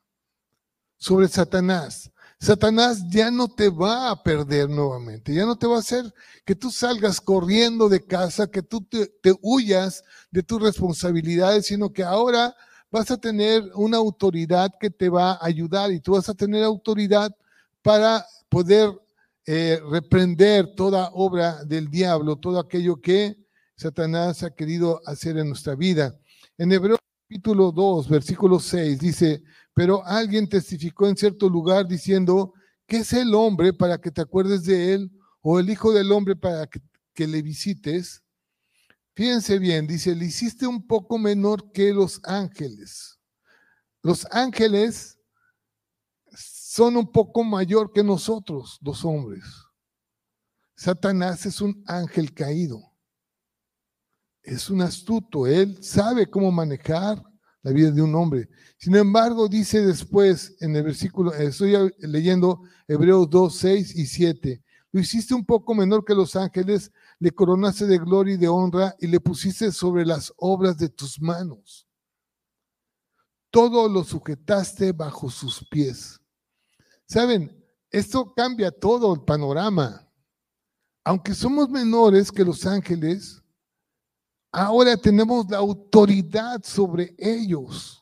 sobre 0.97 1.27
Satanás. 1.27 2.11
Satanás 2.39 3.03
ya 3.09 3.31
no 3.31 3.47
te 3.47 3.69
va 3.69 4.11
a 4.11 4.23
perder 4.23 4.69
nuevamente, 4.69 5.33
ya 5.33 5.45
no 5.45 5.57
te 5.57 5.67
va 5.67 5.77
a 5.77 5.79
hacer 5.79 6.13
que 6.43 6.55
tú 6.55 6.69
salgas 6.69 7.21
corriendo 7.21 7.89
de 7.89 8.05
casa, 8.05 8.47
que 8.47 8.61
tú 8.61 8.81
te, 8.81 9.09
huyas 9.41 10.03
de 10.31 10.43
tus 10.43 10.61
responsabilidades, 10.61 11.67
sino 11.67 11.91
que 11.91 12.03
ahora 12.03 12.55
vas 12.91 13.09
a 13.09 13.17
tener 13.17 13.63
una 13.75 13.97
autoridad 13.97 14.71
que 14.79 14.89
te 14.89 15.09
va 15.09 15.33
a 15.33 15.45
ayudar 15.45 15.91
y 15.91 15.99
tú 15.99 16.13
vas 16.13 16.29
a 16.29 16.33
tener 16.33 16.63
autoridad 16.63 17.35
para 17.81 18.25
poder 18.49 18.91
eh, 19.45 19.79
reprender 19.89 20.75
toda 20.75 21.11
obra 21.13 21.63
del 21.63 21.89
diablo, 21.89 22.35
todo 22.35 22.59
aquello 22.59 23.01
que 23.01 23.37
Satanás 23.75 24.43
ha 24.43 24.51
querido 24.51 25.01
hacer 25.05 25.37
en 25.37 25.49
nuestra 25.49 25.75
vida. 25.75 26.17
En 26.57 26.71
Hebreos 26.71 26.99
capítulo 27.27 27.71
2, 27.71 28.07
versículo 28.07 28.59
6 28.59 28.99
dice, 28.99 29.43
pero 29.75 30.05
alguien 30.05 30.47
testificó 30.47 31.07
en 31.09 31.17
cierto 31.17 31.49
lugar 31.49 31.85
diciendo, 31.85 32.53
¿qué 32.87 32.99
es 32.99 33.11
el 33.11 33.35
hombre 33.35 33.73
para 33.73 33.99
que 33.99 34.09
te 34.09 34.21
acuerdes 34.21 34.63
de 34.63 34.93
él? 34.93 35.11
¿O 35.41 35.59
el 35.59 35.69
hijo 35.69 35.91
del 35.91 36.13
hombre 36.13 36.33
para 36.37 36.65
que, 36.65 36.79
que 37.13 37.27
le 37.27 37.41
visites? 37.41 38.23
Fíjense 39.13 39.59
bien, 39.59 39.85
dice, 39.85 40.15
le 40.15 40.25
hiciste 40.25 40.65
un 40.65 40.87
poco 40.87 41.17
menor 41.17 41.73
que 41.73 41.93
los 41.93 42.21
ángeles. 42.23 43.19
Los 44.01 44.25
ángeles 44.31 45.19
son 46.33 46.95
un 46.95 47.11
poco 47.11 47.43
mayor 47.43 47.91
que 47.91 48.03
nosotros, 48.03 48.79
los 48.81 49.03
hombres. 49.03 49.43
Satanás 50.73 51.45
es 51.45 51.59
un 51.59 51.83
ángel 51.85 52.33
caído. 52.33 52.81
Es 54.41 54.69
un 54.69 54.81
astuto. 54.81 55.47
Él 55.47 55.83
sabe 55.83 56.29
cómo 56.29 56.49
manejar 56.49 57.21
la 57.65 57.71
vida 57.71 57.89
de 57.89 58.03
un 58.03 58.13
hombre. 58.13 58.47
Sin 58.77 58.95
embargo, 58.95 59.47
dice 59.47 59.83
después 59.83 60.55
en 60.59 60.75
el 60.75 60.83
versículo, 60.83 61.33
estoy 61.33 61.73
leyendo 61.97 62.61
Hebreos 62.87 63.27
2, 63.27 63.55
6 63.55 63.95
y 63.95 64.05
7, 64.05 64.63
lo 64.91 65.01
hiciste 65.01 65.33
un 65.33 65.43
poco 65.43 65.73
menor 65.73 66.05
que 66.05 66.13
los 66.13 66.35
ángeles, 66.35 66.91
le 67.17 67.31
coronaste 67.31 67.87
de 67.87 67.97
gloria 67.97 68.35
y 68.35 68.37
de 68.37 68.47
honra 68.47 68.95
y 68.99 69.07
le 69.07 69.19
pusiste 69.19 69.71
sobre 69.71 70.05
las 70.05 70.31
obras 70.37 70.77
de 70.77 70.89
tus 70.89 71.19
manos. 71.19 71.87
Todo 73.49 73.89
lo 73.89 74.03
sujetaste 74.03 74.91
bajo 74.91 75.31
sus 75.31 75.67
pies. 75.67 76.21
Saben, 77.07 77.65
esto 77.89 78.31
cambia 78.35 78.69
todo 78.69 79.11
el 79.11 79.21
panorama. 79.21 80.07
Aunque 81.03 81.33
somos 81.33 81.67
menores 81.67 82.31
que 82.31 82.45
los 82.45 82.63
ángeles, 82.67 83.41
Ahora 84.57 84.95
tenemos 84.95 85.49
la 85.49 85.57
autoridad 85.57 86.63
sobre 86.63 87.13
ellos. 87.17 88.01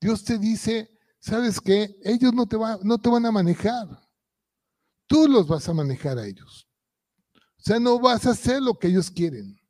Dios 0.00 0.24
te 0.24 0.36
dice, 0.36 0.90
¿sabes 1.20 1.60
qué? 1.60 1.96
Ellos 2.02 2.34
no 2.34 2.44
te, 2.44 2.56
no 2.82 2.98
te 2.98 3.08
van 3.08 3.24
a 3.24 3.30
manejar. 3.30 3.86
Tú 5.06 5.28
los 5.28 5.46
vas 5.46 5.68
a 5.68 5.74
manejar 5.74 6.18
a 6.18 6.26
ellos. 6.26 6.66
O 7.36 7.62
sea, 7.62 7.78
no 7.78 8.00
vas 8.00 8.26
a 8.26 8.30
hacer 8.30 8.60
lo 8.60 8.80
que 8.80 8.88
ellos 8.88 9.12
quieren. 9.12 9.60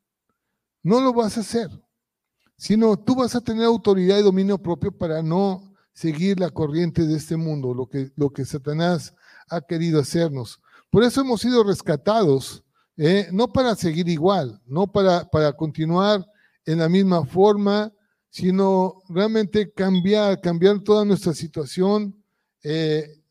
No 0.82 1.02
lo 1.02 1.12
vas 1.12 1.36
a 1.36 1.40
hacer. 1.40 1.68
Sino 2.56 2.98
tú 2.98 3.14
vas 3.14 3.34
a 3.34 3.42
tener 3.42 3.64
autoridad 3.64 4.18
y 4.18 4.22
dominio 4.22 4.56
propio 4.56 4.90
para 4.90 5.22
no 5.22 5.74
seguir 5.92 6.40
la 6.40 6.48
corriente 6.48 7.06
de 7.06 7.16
este 7.16 7.36
mundo, 7.36 7.74
lo 7.74 7.86
que, 7.86 8.10
lo 8.16 8.30
que 8.30 8.46
Satanás 8.46 9.14
ha 9.50 9.60
querido 9.60 10.00
hacernos. 10.00 10.62
Por 10.88 11.04
eso 11.04 11.20
hemos 11.20 11.42
sido 11.42 11.62
rescatados 11.62 12.64
¿eh? 13.02 13.28
no 13.32 13.48
para 13.48 13.74
seguir 13.74 14.08
igual, 14.08 14.60
no 14.66 14.86
para, 14.86 15.24
para 15.30 15.54
continuar 15.54 16.24
en 16.66 16.78
la 16.78 16.88
misma 16.88 17.24
forma, 17.24 17.90
sino 18.28 19.02
realmente 19.08 19.72
cambiar, 19.72 20.38
cambiar 20.42 20.80
toda 20.80 21.06
nuestra 21.06 21.32
situación 21.32 22.14
eh, 22.62 23.22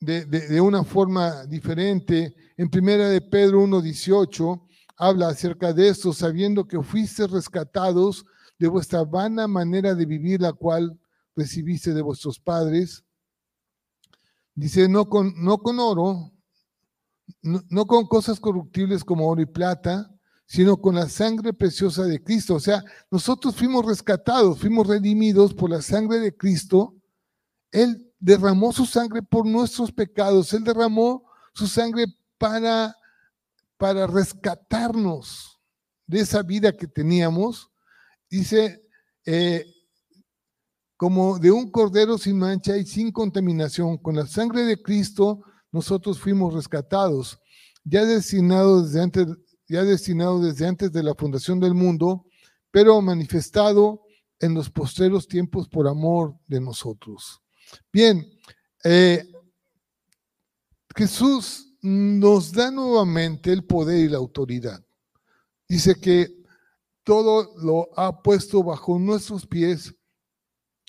de, 0.00 0.60
una 0.62 0.82
forma 0.82 1.44
diferente. 1.44 2.34
En 2.56 2.70
primera 2.70 3.10
de 3.10 3.20
Pedro 3.20 3.62
1.18 3.64 4.66
habla 4.96 5.28
acerca 5.28 5.74
de 5.74 5.88
esto, 5.88 6.14
sabiendo 6.14 6.66
que 6.66 6.82
fuiste 6.82 7.26
rescatados 7.26 8.24
de 8.58 8.68
vuestra 8.68 9.04
vana 9.04 9.46
manera 9.46 9.94
de 9.94 10.06
vivir, 10.06 10.40
la 10.40 10.54
cual 10.54 10.98
recibiste 11.36 11.92
de 11.92 12.00
vuestros 12.00 12.40
padres. 12.40 13.04
Dice, 14.54 14.88
no 14.88 15.08
con, 15.08 15.34
no 15.36 15.58
con 15.58 15.78
oro, 15.78 16.33
no, 17.42 17.86
con 17.86 18.06
cosas 18.06 18.40
corruptibles 18.40 19.04
como 19.04 19.28
oro 19.28 19.42
y 19.42 19.46
plata, 19.46 20.10
sino 20.46 20.76
con 20.76 20.94
la 20.94 21.08
sangre 21.08 21.52
preciosa 21.52 22.04
de 22.04 22.22
Cristo. 22.22 22.54
O 22.54 22.60
sea, 22.60 22.82
nosotros 23.10 23.56
fuimos 23.56 23.84
rescatados, 23.84 24.60
fuimos 24.60 24.86
redimidos 24.86 25.54
por 25.54 25.70
la 25.70 25.82
sangre 25.82 26.18
de 26.20 26.36
Cristo. 26.36 26.94
Él 27.70 28.12
derramó 28.18 28.72
su 28.72 28.86
sangre 28.86 29.22
por 29.22 29.46
nuestros 29.46 29.90
pecados. 29.90 30.52
Él 30.52 30.64
derramó 30.64 31.24
su 31.54 31.66
sangre 31.66 32.06
para, 32.38 32.94
para 33.76 34.06
rescatarnos 34.06 35.60
de 36.06 36.20
esa 36.20 36.42
vida 36.42 36.72
que 36.72 36.86
teníamos. 36.86 37.70
Dice, 38.28 38.82
eh, 39.24 39.64
como 40.96 41.38
de 41.38 41.50
un 41.50 41.70
cordero 41.70 42.18
sin 42.18 42.38
mancha 42.38 42.76
y 42.76 42.86
sin 42.86 43.10
contaminación, 43.10 43.98
con 43.98 44.16
la 44.16 44.26
sangre 44.26 44.64
de 44.64 44.80
Cristo 44.80 45.42
nosotros 45.74 46.20
fuimos 46.20 46.54
rescatados, 46.54 47.36
ya 47.82 48.04
destinados 48.04 48.92
desde 48.92 49.02
antes, 49.02 49.26
ya 49.66 49.82
destinado 49.82 50.40
desde 50.40 50.68
antes 50.68 50.92
de 50.92 51.02
la 51.02 51.16
fundación 51.16 51.58
del 51.58 51.74
mundo, 51.74 52.26
pero 52.70 53.02
manifestado 53.02 54.02
en 54.38 54.54
los 54.54 54.70
postreros 54.70 55.26
tiempos 55.26 55.68
por 55.68 55.88
amor 55.88 56.36
de 56.46 56.60
nosotros. 56.60 57.42
Bien, 57.92 58.24
eh, 58.84 59.24
Jesús 60.94 61.74
nos 61.82 62.52
da 62.52 62.70
nuevamente 62.70 63.52
el 63.52 63.64
poder 63.64 63.98
y 63.98 64.08
la 64.08 64.18
autoridad. 64.18 64.80
Dice 65.68 65.96
que 65.96 66.40
todo 67.02 67.50
lo 67.56 67.88
ha 67.98 68.22
puesto 68.22 68.62
bajo 68.62 68.96
nuestros 69.00 69.44
pies. 69.44 69.92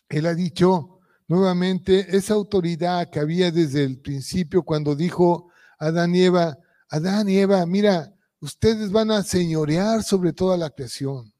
Él 0.09 0.27
ha 0.27 0.35
dicho, 0.35 0.94
nuevamente 1.27 2.15
esa 2.15 2.33
autoridad 2.33 3.09
que 3.09 3.19
había 3.19 3.51
desde 3.51 3.83
el 3.83 3.99
principio 3.99 4.63
cuando 4.63 4.95
dijo 4.95 5.49
a 5.79 5.87
Adán 5.87 6.15
y 6.15 6.21
Eva, 6.21 6.57
Adán 6.89 7.27
y 7.29 7.37
Eva, 7.37 7.65
mira, 7.65 8.13
ustedes 8.39 8.91
van 8.91 9.11
a 9.11 9.23
señorear 9.23 10.03
sobre 10.03 10.33
toda 10.33 10.57
la 10.57 10.69
creación. 10.69 11.33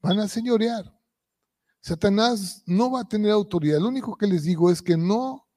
Van 0.00 0.18
a 0.20 0.28
señorear. 0.28 0.92
Satanás 1.80 2.62
no 2.64 2.92
va 2.92 3.00
a 3.00 3.08
tener 3.08 3.32
autoridad. 3.32 3.80
Lo 3.80 3.88
único 3.88 4.16
que 4.16 4.26
les 4.26 4.44
digo 4.44 4.70
es 4.70 4.80
que 4.80 4.96
no, 4.96 5.48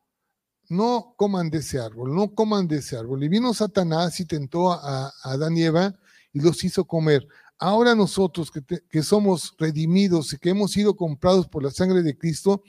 no 0.69 1.13
coman 1.17 1.49
de 1.51 1.59
ese 1.59 1.79
árbol, 1.79 2.15
no 2.15 2.33
coman 2.33 2.67
de 2.67 2.77
ese 2.77 2.97
árbol. 2.97 3.23
Y 3.23 3.29
vino 3.29 3.53
Satanás 3.53 4.19
y 4.19 4.25
tentó 4.25 4.71
a, 4.71 5.13
Adán 5.23 5.55
y 5.55 5.63
Eva 5.63 5.93
y 6.33 6.39
los 6.39 6.63
hizo 6.63 6.85
comer. 6.85 7.27
Ahora 7.59 7.95
nosotros 7.95 8.51
que, 8.51 8.61
que 8.89 9.03
somos 9.03 9.53
redimidos 9.57 10.33
y 10.33 10.37
que 10.37 10.49
hemos 10.49 10.71
sido 10.71 10.95
comprados 10.95 11.47
por 11.47 11.63
la 11.63 11.71
sangre 11.71 12.01
de 12.01 12.17
Cristo, 12.17 12.63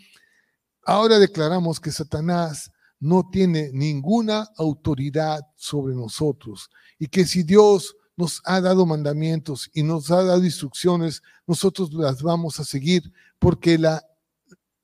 Ahora 0.88 1.18
declaramos 1.18 1.80
que 1.80 1.90
Satanás 1.90 2.70
no 3.00 3.28
tiene 3.28 3.70
ninguna 3.72 4.48
autoridad 4.56 5.40
sobre 5.56 5.96
nosotros 5.96 6.70
y 6.96 7.08
que 7.08 7.26
si 7.26 7.42
Dios 7.42 7.96
nos 8.16 8.40
ha 8.44 8.60
dado 8.60 8.86
mandamientos 8.86 9.68
y 9.74 9.82
nos 9.82 10.12
ha 10.12 10.22
dado 10.22 10.44
instrucciones, 10.44 11.24
nosotros 11.44 11.92
las 11.92 12.22
vamos 12.22 12.60
a 12.60 12.64
seguir 12.64 13.12
porque 13.40 13.76
la 13.78 14.00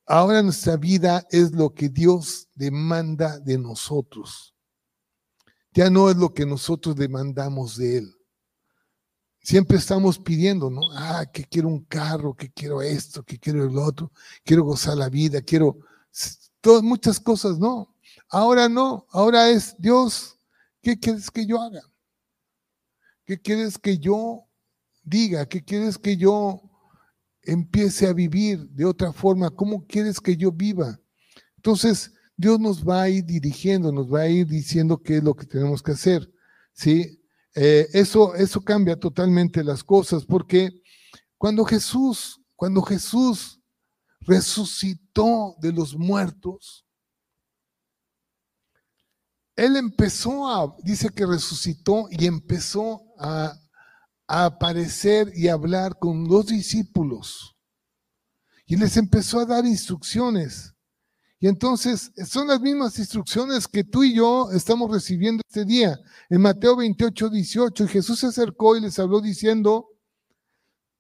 ahora 0.04 0.42
nuestra 0.42 0.76
vida 0.76 1.24
es 1.30 1.52
lo 1.52 1.72
que 1.72 1.88
Dios 1.88 2.48
demanda 2.56 3.38
de 3.38 3.56
nosotros. 3.56 4.56
Ya 5.72 5.88
no 5.88 6.10
es 6.10 6.16
lo 6.16 6.34
que 6.34 6.44
nosotros 6.44 6.96
demandamos 6.96 7.76
de 7.76 7.98
él. 7.98 8.14
Siempre 9.40 9.78
estamos 9.78 10.18
pidiendo, 10.18 10.68
¿no? 10.68 10.80
Ah, 10.94 11.26
que 11.32 11.44
quiero 11.44 11.68
un 11.68 11.84
carro, 11.84 12.34
que 12.34 12.50
quiero 12.50 12.82
esto, 12.82 13.22
que 13.22 13.38
quiero 13.38 13.64
el 13.64 13.78
otro, 13.78 14.10
quiero 14.44 14.64
gozar 14.64 14.96
la 14.96 15.08
vida, 15.08 15.40
quiero 15.40 15.78
todas, 16.60 16.82
muchas 16.82 17.20
cosas, 17.20 17.58
no. 17.58 17.94
Ahora 18.28 18.68
no, 18.68 19.06
ahora 19.10 19.50
es 19.50 19.74
Dios, 19.78 20.38
¿qué 20.80 20.98
quieres 20.98 21.30
que 21.30 21.46
yo 21.46 21.60
haga? 21.60 21.82
¿Qué 23.24 23.40
quieres 23.40 23.78
que 23.78 23.98
yo 23.98 24.44
diga? 25.02 25.46
¿Qué 25.46 25.62
quieres 25.62 25.98
que 25.98 26.16
yo 26.16 26.62
empiece 27.42 28.06
a 28.06 28.12
vivir 28.12 28.68
de 28.70 28.84
otra 28.84 29.12
forma? 29.12 29.50
¿Cómo 29.50 29.86
quieres 29.86 30.20
que 30.20 30.36
yo 30.36 30.50
viva? 30.50 30.98
Entonces, 31.56 32.12
Dios 32.36 32.58
nos 32.58 32.86
va 32.86 33.02
a 33.02 33.08
ir 33.08 33.24
dirigiendo, 33.24 33.92
nos 33.92 34.12
va 34.12 34.22
a 34.22 34.28
ir 34.28 34.46
diciendo 34.46 35.02
qué 35.02 35.18
es 35.18 35.22
lo 35.22 35.34
que 35.34 35.46
tenemos 35.46 35.82
que 35.82 35.92
hacer. 35.92 36.30
¿sí? 36.72 37.22
Eh, 37.54 37.88
eso, 37.92 38.34
eso 38.34 38.62
cambia 38.62 38.96
totalmente 38.98 39.62
las 39.62 39.84
cosas, 39.84 40.24
porque 40.24 40.70
cuando 41.36 41.64
Jesús, 41.64 42.40
cuando 42.56 42.82
Jesús 42.82 43.60
resucitó 44.20 45.01
de 45.14 45.72
los 45.72 45.94
muertos, 45.94 46.86
él 49.56 49.76
empezó 49.76 50.48
a, 50.48 50.74
dice 50.82 51.10
que 51.10 51.26
resucitó 51.26 52.06
y 52.10 52.26
empezó 52.26 53.02
a, 53.18 53.58
aparecer 54.28 55.30
y 55.34 55.48
hablar 55.48 55.98
con 55.98 56.26
los 56.26 56.46
discípulos. 56.46 57.54
Y 58.64 58.76
les 58.76 58.96
empezó 58.96 59.40
a 59.40 59.44
dar 59.44 59.66
instrucciones. 59.66 60.72
Y 61.38 61.48
entonces 61.48 62.10
son 62.26 62.46
las 62.46 62.58
mismas 62.58 62.98
instrucciones 62.98 63.68
que 63.68 63.84
tú 63.84 64.04
y 64.04 64.14
yo 64.14 64.50
estamos 64.52 64.90
recibiendo 64.90 65.42
este 65.46 65.66
día. 65.66 65.98
En 66.30 66.40
Mateo 66.40 66.76
28, 66.76 67.28
18, 67.28 67.88
Jesús 67.88 68.20
se 68.20 68.28
acercó 68.28 68.74
y 68.74 68.80
les 68.80 68.98
habló 68.98 69.20
diciendo, 69.20 69.86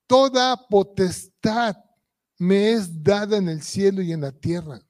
toda 0.06 0.54
potestad 0.68 1.76
me 2.42 2.72
es 2.72 3.04
dada 3.04 3.36
en 3.36 3.48
el 3.48 3.62
cielo 3.62 4.02
y 4.02 4.12
en 4.12 4.22
la 4.22 4.32
tierra. 4.32 4.84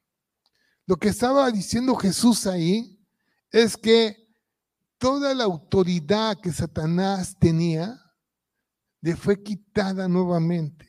Lo 0.87 0.97
que 0.97 1.09
estaba 1.09 1.51
diciendo 1.51 1.95
Jesús 1.97 2.47
ahí 2.47 2.99
es 3.51 3.77
que 3.77 4.27
toda 4.97 5.35
la 5.35 5.45
autoridad 5.45 6.41
que 6.41 6.51
Satanás 6.51 7.37
tenía 7.39 8.01
le 9.03 9.17
fue 9.17 9.43
quitada 9.43 10.09
nuevamente. 10.09 10.89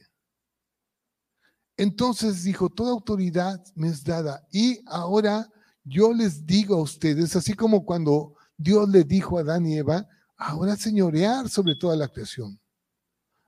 Entonces 1.76 2.43
dijo, 2.43 2.69
toda 2.69 2.91
autoridad 2.91 3.62
me 3.76 3.89
es 3.89 4.02
dada. 4.02 4.47
Y 4.49 4.80
ahora 4.86 5.52
yo 5.84 6.13
les 6.13 6.45
digo 6.45 6.76
a 6.76 6.82
ustedes, 6.82 7.36
así 7.36 7.56
como 7.56 7.84
cuando 7.84 8.38
Dios 8.56 8.88
le 8.88 9.04
dijo 9.04 9.38
a 9.38 9.41
Adán 9.41 9.65
y 9.65 9.80
Eva, 9.80 10.08
ahora 10.38 10.78
señorear 10.78 11.49
sobre 11.49 11.76
toda 11.76 11.97
la 11.97 12.08
creación. 12.08 12.58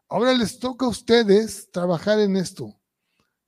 Ahora 0.09 0.33
les 0.33 0.59
toca 0.59 0.85
a 0.85 0.89
ustedes 0.89 1.71
trabajar 1.71 2.19
en 2.19 2.35
esto. 2.35 2.77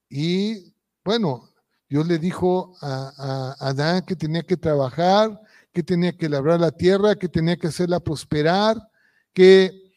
Y 0.10 0.74
bueno, 1.04 1.50
Dios 1.90 2.08
le 2.08 2.18
dijo 2.18 2.76
a, 2.82 3.56
a, 3.60 3.70
Adán 3.70 4.04
que 4.06 4.16
tenía 4.16 4.44
que 4.44 4.58
trabajar, 4.58 5.40
que 5.74 5.84
tenía 5.84 6.12
que 6.16 6.30
labrar 6.30 6.60
la 6.60 6.72
tierra, 6.72 7.16
que 7.16 7.30
tenía 7.30 7.58
que 7.58 7.68
hacerla 7.68 8.00
prosperar, 8.00 8.78
que 9.34 9.88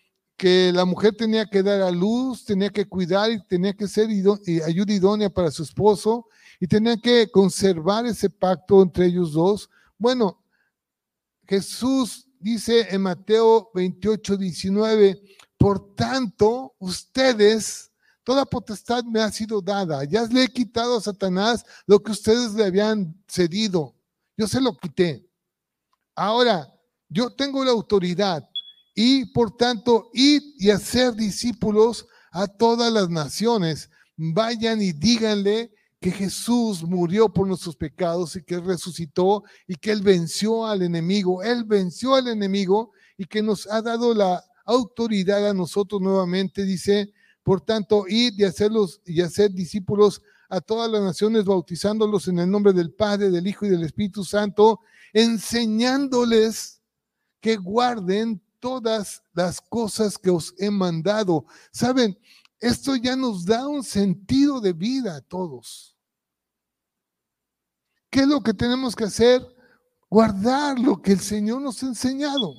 que 0.40 0.72
la 0.72 0.86
mujer 0.86 1.14
tenía 1.14 1.44
que 1.44 1.62
dar 1.62 1.82
a 1.82 1.90
luz, 1.90 2.46
tenía 2.46 2.70
que 2.70 2.86
cuidar 2.86 3.30
y 3.30 3.44
tenía 3.46 3.74
que 3.74 3.86
ser 3.86 4.08
ayuda 4.08 4.92
idónea 4.94 5.28
para 5.28 5.50
su 5.50 5.62
esposo 5.62 6.28
y 6.58 6.66
tenía 6.66 6.96
que 6.96 7.30
conservar 7.30 8.06
ese 8.06 8.30
pacto 8.30 8.80
entre 8.80 9.04
ellos 9.04 9.34
dos. 9.34 9.68
Bueno, 9.98 10.42
Jesús 11.46 12.26
dice 12.38 12.86
en 12.88 13.02
Mateo 13.02 13.70
28, 13.74 14.38
19, 14.38 15.20
por 15.58 15.94
tanto, 15.94 16.74
ustedes, 16.78 17.89
toda 18.24 18.44
potestad 18.44 19.04
me 19.04 19.20
ha 19.20 19.30
sido 19.30 19.60
dada, 19.60 20.04
ya 20.04 20.24
le 20.24 20.44
he 20.44 20.48
quitado 20.48 20.96
a 20.96 21.00
Satanás 21.00 21.64
lo 21.86 22.02
que 22.02 22.12
ustedes 22.12 22.52
le 22.54 22.64
habían 22.64 23.14
cedido, 23.26 23.94
yo 24.36 24.46
se 24.46 24.60
lo 24.60 24.76
quité. 24.76 25.26
Ahora, 26.14 26.66
yo 27.08 27.30
tengo 27.30 27.64
la 27.64 27.72
autoridad 27.72 28.48
y 28.94 29.26
por 29.26 29.56
tanto, 29.56 30.10
id 30.12 30.42
y 30.58 30.70
hacer 30.70 31.14
discípulos 31.14 32.06
a 32.32 32.46
todas 32.46 32.92
las 32.92 33.08
naciones. 33.08 33.90
Vayan 34.16 34.82
y 34.82 34.92
díganle 34.92 35.72
que 36.00 36.10
Jesús 36.10 36.82
murió 36.82 37.28
por 37.28 37.46
nuestros 37.46 37.76
pecados 37.76 38.36
y 38.36 38.42
que 38.42 38.58
resucitó 38.58 39.44
y 39.66 39.76
que 39.76 39.92
Él 39.92 40.02
venció 40.02 40.66
al 40.66 40.82
enemigo. 40.82 41.42
Él 41.42 41.64
venció 41.64 42.14
al 42.14 42.28
enemigo 42.28 42.92
y 43.16 43.26
que 43.26 43.42
nos 43.42 43.66
ha 43.66 43.82
dado 43.82 44.14
la 44.14 44.42
autoridad 44.64 45.48
a 45.48 45.54
nosotros 45.54 46.00
nuevamente. 46.00 46.64
Dice, 46.64 47.12
por 47.42 47.60
tanto, 47.60 48.04
id 48.08 48.34
y 48.38 48.44
hacerlos 48.44 49.00
y 49.04 49.20
hacer 49.20 49.52
discípulos 49.52 50.22
a 50.48 50.60
todas 50.60 50.90
las 50.90 51.02
naciones, 51.02 51.44
bautizándolos 51.44 52.28
en 52.28 52.40
el 52.40 52.50
nombre 52.50 52.72
del 52.72 52.92
Padre, 52.92 53.30
del 53.30 53.46
Hijo 53.46 53.66
y 53.66 53.70
del 53.70 53.84
Espíritu 53.84 54.24
Santo, 54.24 54.80
enseñándoles 55.12 56.82
que 57.40 57.56
guarden 57.56 58.42
todas 58.58 59.22
las 59.32 59.60
cosas 59.60 60.18
que 60.18 60.30
os 60.30 60.54
he 60.58 60.70
mandado. 60.70 61.46
Saben, 61.72 62.18
esto 62.58 62.94
ya 62.96 63.16
nos 63.16 63.46
da 63.46 63.66
un 63.66 63.82
sentido 63.82 64.60
de 64.60 64.72
vida 64.72 65.16
a 65.16 65.20
todos. 65.22 65.96
¿Qué 68.10 68.20
es 68.20 68.26
lo 68.26 68.42
que 68.42 68.52
tenemos 68.52 68.94
que 68.94 69.04
hacer? 69.04 69.42
Guardar 70.10 70.78
lo 70.78 71.00
que 71.00 71.12
el 71.12 71.20
Señor 71.20 71.62
nos 71.62 71.82
ha 71.82 71.86
enseñado. 71.86 72.54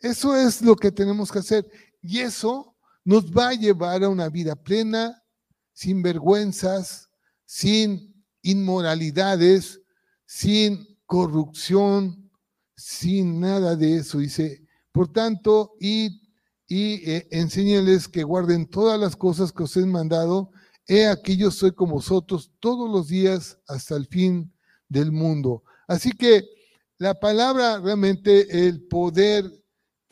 Eso 0.00 0.36
es 0.36 0.60
lo 0.60 0.76
que 0.76 0.92
tenemos 0.92 1.30
que 1.30 1.38
hacer. 1.38 1.70
Y 2.02 2.18
eso 2.18 2.73
nos 3.04 3.26
va 3.26 3.50
a 3.50 3.54
llevar 3.54 4.02
a 4.02 4.08
una 4.08 4.28
vida 4.28 4.56
plena, 4.56 5.22
sin 5.72 6.02
vergüenzas, 6.02 7.10
sin 7.44 8.24
inmoralidades, 8.42 9.80
sin 10.26 10.98
corrupción, 11.06 12.30
sin 12.76 13.40
nada 13.40 13.76
de 13.76 13.96
eso. 13.96 14.18
Dice, 14.18 14.66
por 14.92 15.12
tanto, 15.12 15.74
id 15.80 16.12
y 16.66 17.10
eh, 17.10 17.28
enséñales 17.30 18.08
que 18.08 18.22
guarden 18.22 18.66
todas 18.66 18.98
las 18.98 19.16
cosas 19.16 19.52
que 19.52 19.64
os 19.64 19.76
he 19.76 19.84
mandado. 19.84 20.50
He 20.86 21.06
aquí 21.06 21.36
yo 21.36 21.50
soy 21.50 21.72
con 21.72 21.90
vosotros 21.90 22.52
todos 22.60 22.90
los 22.90 23.08
días 23.08 23.58
hasta 23.68 23.96
el 23.96 24.06
fin 24.06 24.52
del 24.88 25.12
mundo. 25.12 25.62
Así 25.86 26.12
que 26.12 26.44
la 26.98 27.14
palabra 27.14 27.80
realmente, 27.80 28.66
el 28.66 28.86
poder 28.86 29.50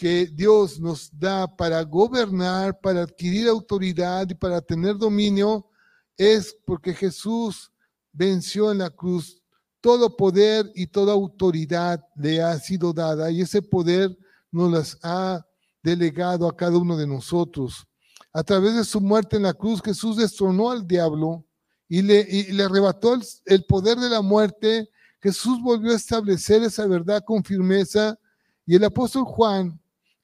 que 0.03 0.27
Dios 0.27 0.81
nos 0.81 1.17
da 1.17 1.47
para 1.47 1.81
gobernar, 1.85 2.77
para 2.81 3.03
adquirir 3.03 3.47
autoridad 3.47 4.29
y 4.29 4.35
para 4.35 4.61
tener 4.61 4.97
dominio, 4.97 5.71
es 6.17 6.57
porque 6.67 6.93
Jesús 6.93 7.71
venció 8.13 8.73
en 8.73 8.79
la 8.79 8.91
cruz. 8.91 9.41
Todo 9.81 10.17
poder 10.17 10.69
y 10.75 10.89
toda 10.89 11.13
autoridad 11.13 12.05
le 12.17 12.43
ha 12.43 12.59
sido 12.59 12.93
dada 12.93 13.31
y 13.31 13.43
ese 13.43 13.63
poder 13.63 14.19
nos 14.51 14.73
las 14.73 14.99
ha 15.05 15.47
delegado 15.85 16.49
a 16.49 16.57
cada 16.57 16.79
uno 16.79 16.97
de 16.97 17.07
nosotros. 17.07 17.87
A 18.33 18.43
través 18.43 18.75
de 18.75 18.85
su 18.85 19.01
muerte 19.01 19.37
en 19.37 19.45
la 19.45 19.55
cruz, 19.55 19.81
Jesús 19.81 20.17
destronó 20.17 20.73
al 20.73 20.85
diablo 20.85 21.47
y 21.89 22.03
le, 22.03 22.25
le 22.53 22.63
arrebató 22.65 23.15
el, 23.15 23.23
el 23.45 23.65
poder 23.67 23.99
de 23.99 24.11
la 24.11 24.21
muerte. 24.21 24.91
Jesús 25.21 25.63
volvió 25.63 25.93
a 25.93 25.97
establecer 25.97 26.61
esa 26.65 26.89
verdad 26.89 27.23
con 27.25 27.45
firmeza 27.45 28.19
y 28.67 28.75
el 28.75 28.83
apóstol 28.83 29.23
Juan, 29.23 29.81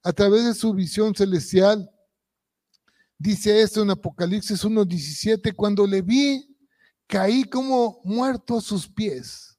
a 0.08 0.12
través 0.14 0.42
de 0.46 0.54
su 0.54 0.72
visión 0.72 1.14
celestial, 1.14 1.86
dice 3.18 3.60
esto 3.60 3.82
en 3.82 3.90
Apocalipsis 3.90 4.64
1.17, 4.64 5.54
cuando 5.54 5.86
le 5.86 6.00
vi, 6.00 6.56
caí 7.06 7.44
como 7.44 8.00
muerto 8.04 8.56
a 8.56 8.62
sus 8.62 8.88
pies. 8.88 9.58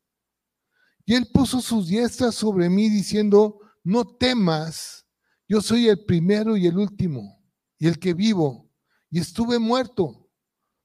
Y 1.05 1.13
él 1.13 1.29
puso 1.31 1.61
sus 1.61 1.87
diestras 1.87 2.33
sobre 2.33 2.67
mí 2.67 2.89
diciendo, 2.89 3.59
no 3.83 4.03
temas, 4.17 5.05
yo 5.47 5.61
soy 5.61 5.87
el 5.87 6.03
primero 6.03 6.57
y 6.57 6.65
el 6.65 6.79
último, 6.79 7.39
y 7.77 7.85
el 7.85 7.99
que 7.99 8.15
vivo, 8.15 8.71
y 9.11 9.19
estuve 9.19 9.59
muerto, 9.59 10.31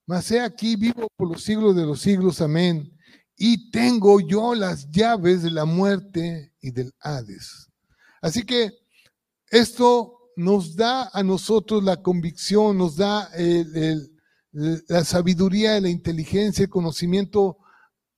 mas 0.05 0.29
he 0.29 0.41
aquí 0.41 0.75
vivo 0.75 1.07
por 1.15 1.27
los 1.27 1.41
siglos 1.41 1.75
de 1.75 1.87
los 1.87 2.01
siglos, 2.01 2.39
amén. 2.39 2.95
Y 3.35 3.71
tengo 3.71 4.19
yo 4.19 4.53
las 4.53 4.91
llaves 4.91 5.41
de 5.41 5.49
la 5.49 5.65
muerte 5.65 6.53
y 6.61 6.69
del 6.69 6.93
Hades. 6.99 7.71
Así 8.21 8.43
que 8.43 8.84
esto 9.49 10.31
nos 10.35 10.75
da 10.75 11.09
a 11.13 11.23
nosotros 11.23 11.83
la 11.83 12.01
convicción, 12.01 12.77
nos 12.77 12.97
da 12.97 13.29
la 14.51 15.03
sabiduría, 15.03 15.79
la 15.79 15.89
inteligencia, 15.89 16.63
el 16.63 16.69
conocimiento 16.69 17.57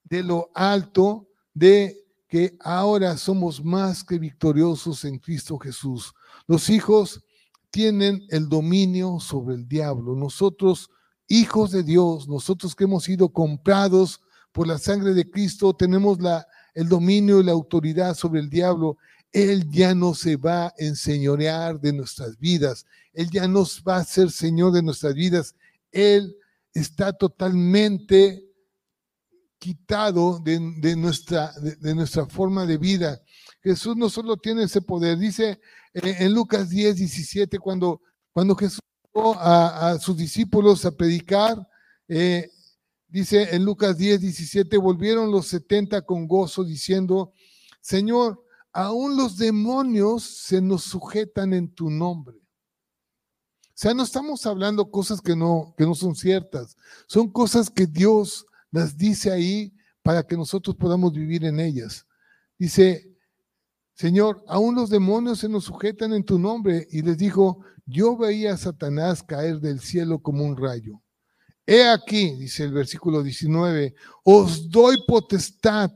de 0.03 0.23
lo 0.23 0.49
alto, 0.53 1.27
de 1.53 1.97
que 2.27 2.57
ahora 2.59 3.17
somos 3.17 3.63
más 3.63 4.03
que 4.03 4.19
victoriosos 4.19 5.05
en 5.05 5.17
Cristo 5.19 5.57
Jesús. 5.57 6.13
Los 6.45 6.69
hijos 6.69 7.23
tienen 7.71 8.25
el 8.29 8.49
dominio 8.49 9.19
sobre 9.19 9.55
el 9.55 9.67
diablo. 9.67 10.15
Nosotros, 10.15 10.89
hijos 11.27 11.71
de 11.71 11.83
Dios, 11.83 12.27
nosotros 12.27 12.75
que 12.75 12.83
hemos 12.83 13.03
sido 13.03 13.29
comprados 13.29 14.21
por 14.51 14.67
la 14.67 14.77
sangre 14.77 15.13
de 15.13 15.29
Cristo, 15.29 15.75
tenemos 15.75 16.19
la, 16.21 16.45
el 16.73 16.89
dominio 16.89 17.39
y 17.39 17.43
la 17.43 17.51
autoridad 17.51 18.15
sobre 18.15 18.39
el 18.39 18.49
diablo. 18.49 18.97
Él 19.31 19.69
ya 19.69 19.93
no 19.93 20.13
se 20.13 20.35
va 20.35 20.67
a 20.67 20.73
enseñorear 20.77 21.79
de 21.79 21.93
nuestras 21.93 22.37
vidas. 22.37 22.85
Él 23.13 23.29
ya 23.29 23.47
nos 23.47 23.83
va 23.87 23.97
a 23.97 24.05
ser 24.05 24.31
Señor 24.31 24.71
de 24.71 24.81
nuestras 24.81 25.13
vidas. 25.13 25.55
Él 25.91 26.35
está 26.73 27.13
totalmente 27.13 28.47
quitado 29.59 30.39
de, 30.39 30.59
nuestra, 30.95 31.51
de, 31.59 31.95
nuestra 31.95 32.25
forma 32.27 32.65
de 32.65 32.77
vida. 32.77 33.21
Jesús 33.61 33.97
no 33.97 34.09
solo 34.09 34.37
tiene 34.37 34.63
ese 34.63 34.81
poder, 34.81 35.17
dice 35.17 35.59
eh, 35.93 36.15
en 36.19 36.33
Lucas 36.33 36.69
10, 36.69 36.95
17, 36.95 37.57
cuando, 37.59 38.01
cuando 38.31 38.55
Jesús 38.55 38.79
a, 39.15 39.89
a 39.89 39.99
sus 39.99 40.15
discípulos 40.15 40.85
a 40.85 40.91
predicar, 40.91 41.67
eh, 42.07 42.49
dice 43.07 43.55
en 43.55 43.65
Lucas 43.65 43.97
10, 43.97 44.21
17, 44.21 44.77
volvieron 44.77 45.31
los 45.31 45.47
70 45.47 46.03
con 46.03 46.27
gozo 46.27 46.63
diciendo, 46.63 47.33
Señor, 47.81 48.43
aún 48.77 49.17
los 49.17 49.37
demonios 49.37 50.21
se 50.21 50.61
nos 50.61 50.83
sujetan 50.83 51.51
en 51.51 51.67
tu 51.73 51.89
nombre. 51.89 52.37
O 52.37 53.73
sea, 53.73 53.95
no 53.95 54.03
estamos 54.03 54.45
hablando 54.45 54.91
cosas 54.91 55.19
que 55.19 55.35
no, 55.35 55.73
que 55.75 55.83
no 55.83 55.95
son 55.95 56.13
ciertas, 56.15 56.77
son 57.07 57.31
cosas 57.31 57.71
que 57.71 57.87
Dios 57.87 58.45
las 58.69 58.95
dice 58.95 59.31
ahí 59.31 59.73
para 60.03 60.21
que 60.21 60.37
nosotros 60.37 60.75
podamos 60.75 61.11
vivir 61.11 61.43
en 61.45 61.59
ellas. 61.59 62.05
Dice, 62.59 63.17
Señor, 63.95 64.43
aún 64.47 64.75
los 64.75 64.91
demonios 64.91 65.39
se 65.39 65.49
nos 65.49 65.63
sujetan 65.63 66.13
en 66.13 66.23
tu 66.23 66.37
nombre. 66.37 66.87
Y 66.91 67.01
les 67.01 67.17
dijo, 67.17 67.63
yo 67.83 68.15
veía 68.15 68.53
a 68.53 68.57
Satanás 68.57 69.23
caer 69.23 69.59
del 69.59 69.79
cielo 69.79 70.19
como 70.19 70.43
un 70.43 70.55
rayo. 70.55 71.01
He 71.65 71.83
aquí, 71.89 72.35
dice 72.35 72.65
el 72.65 72.73
versículo 72.73 73.23
19, 73.23 73.95
os 74.23 74.69
doy 74.69 74.97
potestad 75.07 75.91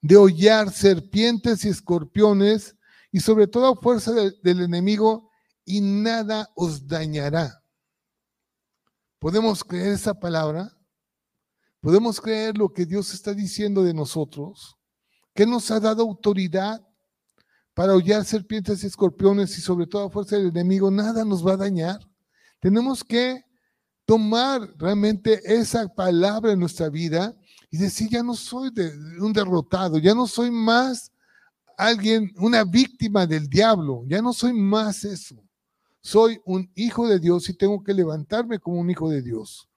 de 0.00 0.16
hollar 0.16 0.72
serpientes 0.72 1.64
y 1.64 1.68
escorpiones 1.68 2.76
y 3.10 3.20
sobre 3.20 3.46
toda 3.46 3.74
fuerza 3.74 4.12
del 4.12 4.60
enemigo 4.60 5.30
y 5.64 5.80
nada 5.80 6.48
os 6.54 6.86
dañará. 6.86 7.62
¿Podemos 9.18 9.64
creer 9.64 9.94
esa 9.94 10.14
palabra? 10.14 10.76
¿Podemos 11.80 12.20
creer 12.20 12.56
lo 12.56 12.72
que 12.72 12.86
Dios 12.86 13.12
está 13.12 13.34
diciendo 13.34 13.82
de 13.82 13.94
nosotros? 13.94 14.76
Que 15.34 15.46
nos 15.46 15.70
ha 15.70 15.80
dado 15.80 16.02
autoridad 16.02 16.84
para 17.74 17.94
hollar 17.94 18.24
serpientes 18.24 18.82
y 18.82 18.88
escorpiones 18.88 19.56
y 19.56 19.60
sobre 19.60 19.86
toda 19.86 20.10
fuerza 20.10 20.36
del 20.36 20.48
enemigo, 20.48 20.90
nada 20.90 21.24
nos 21.24 21.46
va 21.46 21.52
a 21.52 21.58
dañar. 21.58 22.00
Tenemos 22.60 23.04
que 23.04 23.44
tomar 24.04 24.74
realmente 24.76 25.40
esa 25.44 25.86
palabra 25.86 26.52
en 26.52 26.58
nuestra 26.58 26.88
vida 26.88 27.36
y 27.70 27.78
decir, 27.78 28.08
ya 28.10 28.22
no 28.22 28.34
soy 28.34 28.70
un 29.20 29.32
derrotado, 29.32 29.98
ya 29.98 30.14
no 30.14 30.26
soy 30.26 30.50
más 30.50 31.12
alguien, 31.76 32.32
una 32.36 32.64
víctima 32.64 33.26
del 33.26 33.48
diablo, 33.48 34.04
ya 34.06 34.20
no 34.20 34.32
soy 34.32 34.52
más 34.52 35.04
eso. 35.04 35.36
Soy 36.00 36.40
un 36.44 36.70
hijo 36.74 37.06
de 37.06 37.18
Dios 37.18 37.48
y 37.48 37.54
tengo 37.54 37.82
que 37.82 37.92
levantarme 37.92 38.58
como 38.58 38.80
un 38.80 38.90
hijo 38.90 39.10
de 39.10 39.22
Dios. 39.22 39.68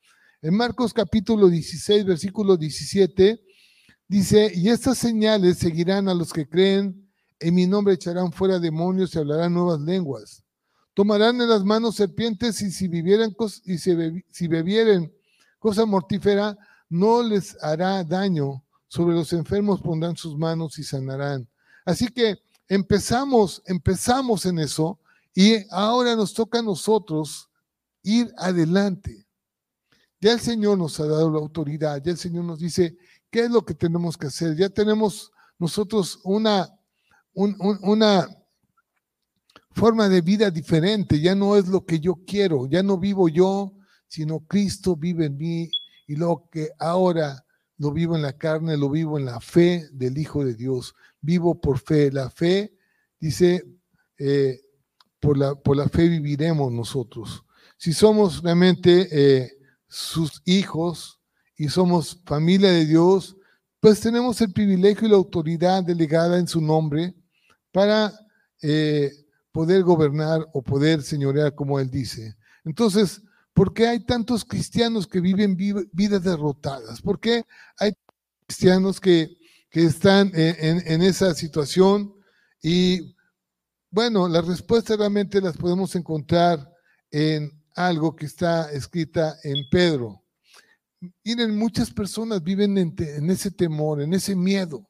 En 0.42 0.56
Marcos 0.56 0.94
capítulo 0.94 1.50
16, 1.50 2.06
versículo 2.06 2.58
17, 2.58 3.40
dice, 4.08 4.52
y 4.56 4.70
estas 4.70 4.98
señales 4.98 5.58
seguirán 5.58 6.08
a 6.08 6.14
los 6.14 6.32
que 6.32 6.48
creen, 6.48 7.08
en 7.40 7.56
mi 7.56 7.68
nombre 7.68 7.96
echarán 7.96 8.32
fuera 8.32 8.60
demonios 8.60 9.14
y 9.14 9.20
hablarán 9.20 9.54
nuevas 9.54 9.80
lenguas. 9.82 10.44
Tomarán 10.94 11.42
en 11.42 11.50
las 11.50 11.64
manos 11.64 11.96
serpientes 11.96 12.62
y 12.62 12.72
si 12.72 12.88
vivieran 12.88 13.36
y 13.66 13.78
si 13.78 14.48
bebieren 14.48 15.14
cosa 15.60 15.86
mortífera, 15.86 16.58
no 16.92 17.24
les 17.24 17.58
hará 17.64 18.04
daño. 18.04 18.64
Sobre 18.88 19.16
los 19.16 19.32
enfermos 19.32 19.82
pondrán 19.82 20.18
sus 20.18 20.38
manos 20.38 20.78
y 20.78 20.84
sanarán. 20.84 21.48
Así 21.86 22.10
que 22.10 22.38
empezamos, 22.68 23.64
empezamos 23.66 24.46
en 24.46 24.60
eso 24.60 25.00
y 25.34 25.66
ahora 25.72 26.16
nos 26.18 26.34
toca 26.34 26.60
a 26.60 26.62
nosotros 26.62 27.50
ir 28.04 28.34
adelante. 28.38 29.26
Ya 30.20 30.34
el 30.34 30.42
Señor 30.42 30.78
nos 30.78 31.00
ha 31.00 31.06
dado 31.06 31.32
la 31.32 31.40
autoridad, 31.40 32.04
ya 32.04 32.12
el 32.12 32.18
Señor 32.18 32.44
nos 32.44 32.60
dice 32.60 32.98
qué 33.30 33.46
es 33.46 33.50
lo 33.50 33.64
que 33.64 33.74
tenemos 33.74 34.18
que 34.18 34.28
hacer. 34.28 34.58
Ya 34.58 34.68
tenemos 34.68 35.32
nosotros 35.58 36.20
una, 36.26 36.70
una 37.34 38.28
forma 39.72 40.10
de 40.10 40.20
vida 40.20 40.52
diferente, 40.52 41.22
ya 41.22 41.34
no 41.36 41.56
es 41.56 41.70
lo 41.70 41.86
que 41.86 42.02
yo 42.02 42.20
quiero, 42.28 42.68
ya 42.68 42.84
no 42.84 42.98
vivo 42.98 43.30
yo, 43.30 43.74
sino 44.08 44.42
Cristo 44.42 44.98
vive 44.98 45.28
en 45.28 45.38
mí 45.38 45.72
y 46.12 46.18
lo 46.18 46.50
que 46.52 46.72
ahora 46.78 47.46
lo 47.78 47.94
vivo 47.94 48.18
en 48.18 48.22
la 48.22 48.34
carne, 48.34 48.76
lo 48.76 48.90
vivo 48.90 49.18
en 49.18 49.24
la 49.24 49.40
fe 49.40 49.88
del 49.94 50.18
Hijo 50.18 50.44
de 50.44 50.56
Dios. 50.56 50.94
Vivo 51.22 51.62
por 51.62 51.80
fe. 51.80 52.12
La 52.12 52.30
fe, 52.30 52.76
dice, 53.18 53.66
eh, 54.18 54.60
por, 55.22 55.38
la, 55.38 55.56
por 55.56 55.78
la 55.78 55.88
fe 55.88 56.10
viviremos 56.10 56.70
nosotros. 56.70 57.46
Si 57.78 57.94
somos 57.94 58.44
realmente 58.44 59.08
eh, 59.10 59.54
sus 59.88 60.42
hijos 60.44 61.22
y 61.56 61.70
somos 61.70 62.20
familia 62.26 62.72
de 62.72 62.86
Dios, 62.86 63.38
pues 63.80 64.02
tenemos 64.02 64.42
el 64.42 64.52
privilegio 64.52 65.08
y 65.08 65.12
la 65.12 65.16
autoridad 65.16 65.82
delegada 65.82 66.40
en 66.40 66.48
su 66.48 66.60
nombre 66.60 67.16
para 67.72 68.12
eh, 68.62 69.14
poder 69.54 69.82
gobernar 69.84 70.46
o 70.52 70.62
poder 70.62 71.04
señorear 71.04 71.56
como 71.56 71.80
Él 71.80 71.90
dice. 71.90 72.36
Entonces, 72.66 73.22
¿Por 73.54 73.74
qué 73.74 73.88
hay 73.88 74.00
tantos 74.06 74.46
cristianos 74.46 75.08
que 75.08 75.20
viven 75.20 75.56
vidas 75.56 76.24
derrotadas? 76.24 77.02
¿Por 77.02 77.20
qué 77.20 77.46
hay 77.78 77.94
cristianos 78.46 79.00
que, 79.00 79.38
están 79.72 80.32
en, 80.34 81.02
esa 81.02 81.34
situación? 81.34 82.14
Y 82.62 83.16
bueno, 83.90 84.28
las 84.28 84.46
respuestas 84.48 84.98
realmente 84.98 85.42
las 85.42 85.58
podemos 85.58 85.96
encontrar 85.96 86.70
en 87.10 87.52
algo 87.76 88.16
que 88.16 88.26
está 88.26 88.72
escrita 88.72 89.38
en 89.44 89.70
Pedro. 89.70 90.24
Miren, 91.24 91.58
muchas 91.58 91.92
personas 91.92 92.44
viven 92.44 92.78
en, 92.78 92.96
en, 92.98 93.30
ese 93.30 93.52
temor, 93.52 94.02
en 94.02 94.14
ese 94.14 94.36
miedo. 94.36 94.90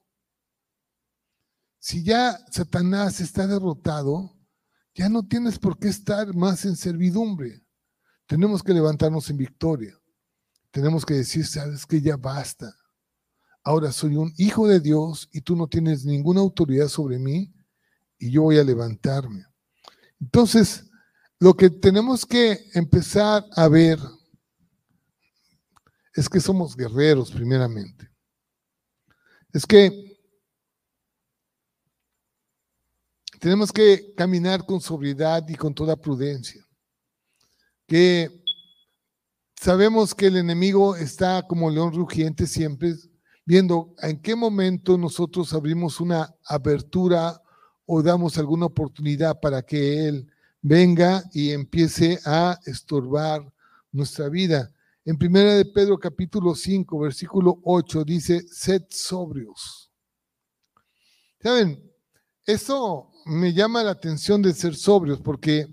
Si 1.79 2.03
ya 2.03 2.37
Satanás 2.51 3.21
está 3.21 3.47
derrotado, 3.47 4.35
ya 4.93 5.09
no 5.09 5.23
tienes 5.23 5.57
por 5.57 5.79
qué 5.79 5.87
estar 5.87 6.35
más 6.35 6.65
en 6.65 6.75
servidumbre. 6.75 7.63
Tenemos 8.31 8.63
que 8.63 8.73
levantarnos 8.73 9.29
en 9.29 9.35
victoria. 9.35 9.93
Tenemos 10.71 11.05
que 11.05 11.15
decir, 11.15 11.45
sabes 11.45 11.85
que 11.85 11.99
ya 11.99 12.15
basta. 12.15 12.73
Ahora 13.61 13.91
soy 13.91 14.15
un 14.15 14.33
hijo 14.37 14.69
de 14.69 14.79
Dios 14.79 15.27
y 15.33 15.41
tú 15.41 15.53
no 15.53 15.67
tienes 15.67 16.05
ninguna 16.05 16.39
autoridad 16.39 16.87
sobre 16.87 17.19
mí 17.19 17.53
y 18.17 18.31
yo 18.31 18.43
voy 18.43 18.57
a 18.57 18.63
levantarme. 18.63 19.45
Entonces, 20.21 20.89
lo 21.39 21.53
que 21.55 21.69
tenemos 21.69 22.25
que 22.25 22.57
empezar 22.73 23.45
a 23.53 23.67
ver 23.67 23.99
es 26.13 26.29
que 26.29 26.39
somos 26.39 26.77
guerreros 26.77 27.33
primeramente. 27.33 28.09
Es 29.51 29.65
que 29.65 30.21
tenemos 33.41 33.73
que 33.73 34.13
caminar 34.15 34.65
con 34.65 34.79
sobriedad 34.79 35.45
y 35.49 35.55
con 35.55 35.73
toda 35.73 35.97
prudencia 35.97 36.65
que 37.91 38.31
sabemos 39.53 40.15
que 40.15 40.27
el 40.27 40.37
enemigo 40.37 40.95
está 40.95 41.45
como 41.45 41.69
león 41.69 41.93
rugiente 41.93 42.47
siempre, 42.47 42.95
viendo 43.45 43.93
en 44.01 44.21
qué 44.21 44.33
momento 44.33 44.97
nosotros 44.97 45.51
abrimos 45.51 45.99
una 45.99 46.33
apertura 46.45 47.41
o 47.85 48.01
damos 48.01 48.37
alguna 48.37 48.67
oportunidad 48.67 49.41
para 49.41 49.61
que 49.61 50.07
él 50.07 50.31
venga 50.61 51.21
y 51.33 51.51
empiece 51.51 52.17
a 52.23 52.57
estorbar 52.65 53.43
nuestra 53.91 54.29
vida. 54.29 54.71
En 55.03 55.17
primera 55.17 55.55
de 55.55 55.65
Pedro 55.65 55.99
capítulo 55.99 56.55
5, 56.55 56.97
versículo 56.97 57.59
8 57.65 58.05
dice, 58.05 58.47
sed 58.47 58.83
sobrios. 58.89 59.91
¿Saben? 61.43 61.91
Eso 62.45 63.11
me 63.25 63.51
llama 63.51 63.83
la 63.83 63.91
atención 63.91 64.41
de 64.41 64.53
ser 64.53 64.75
sobrios 64.75 65.19
porque 65.19 65.67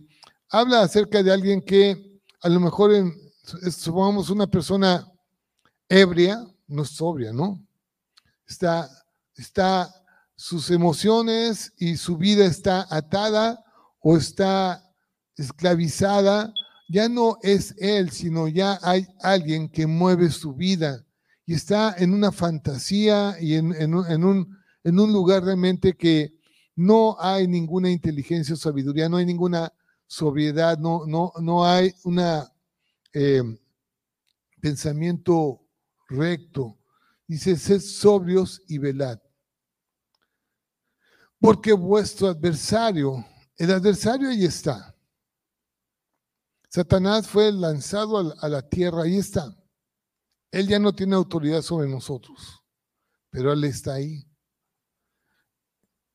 habla 0.48 0.82
acerca 0.82 1.22
de 1.22 1.30
alguien 1.30 1.62
que 1.62 2.07
a 2.40 2.48
lo 2.48 2.60
mejor 2.60 2.94
en, 2.94 3.12
supongamos 3.70 4.30
una 4.30 4.46
persona 4.46 5.10
ebria, 5.88 6.44
no 6.66 6.82
es 6.82 6.90
sobria, 6.90 7.32
¿no? 7.32 7.64
Está, 8.46 8.88
está, 9.34 9.92
sus 10.36 10.70
emociones 10.70 11.72
y 11.78 11.96
su 11.96 12.16
vida 12.16 12.44
está 12.44 12.86
atada 12.90 13.64
o 14.00 14.16
está 14.16 14.84
esclavizada, 15.36 16.52
ya 16.88 17.08
no 17.08 17.38
es 17.42 17.74
él, 17.78 18.10
sino 18.10 18.48
ya 18.48 18.78
hay 18.82 19.06
alguien 19.20 19.68
que 19.68 19.86
mueve 19.86 20.30
su 20.30 20.54
vida 20.54 21.04
y 21.44 21.54
está 21.54 21.94
en 21.98 22.12
una 22.14 22.30
fantasía 22.30 23.36
y 23.40 23.54
en, 23.54 23.94
un, 23.94 24.58
en 24.84 25.00
un 25.00 25.12
lugar 25.12 25.44
realmente 25.44 25.96
que 25.96 26.32
no 26.76 27.16
hay 27.18 27.48
ninguna 27.48 27.90
inteligencia 27.90 28.54
o 28.54 28.56
sabiduría, 28.56 29.08
no 29.08 29.16
hay 29.16 29.26
ninguna 29.26 29.72
sobriedad, 30.08 30.78
no, 30.78 31.06
no, 31.06 31.32
no 31.40 31.64
hay 31.64 31.94
un 32.02 32.18
eh, 33.12 33.42
pensamiento 34.60 35.64
recto. 36.08 36.78
Dice, 37.26 37.56
sed 37.56 37.80
sobrios 37.80 38.60
y 38.66 38.78
velad. 38.78 39.20
Porque 41.38 41.72
vuestro 41.72 42.28
adversario, 42.28 43.24
el 43.56 43.70
adversario 43.70 44.30
ahí 44.30 44.44
está. 44.44 44.96
Satanás 46.70 47.28
fue 47.28 47.52
lanzado 47.52 48.34
a 48.40 48.48
la 48.48 48.68
tierra, 48.68 49.02
ahí 49.02 49.18
está. 49.18 49.54
Él 50.50 50.66
ya 50.66 50.78
no 50.78 50.92
tiene 50.92 51.14
autoridad 51.14 51.62
sobre 51.62 51.88
nosotros, 51.88 52.64
pero 53.30 53.52
Él 53.52 53.64
está 53.64 53.94
ahí 53.94 54.24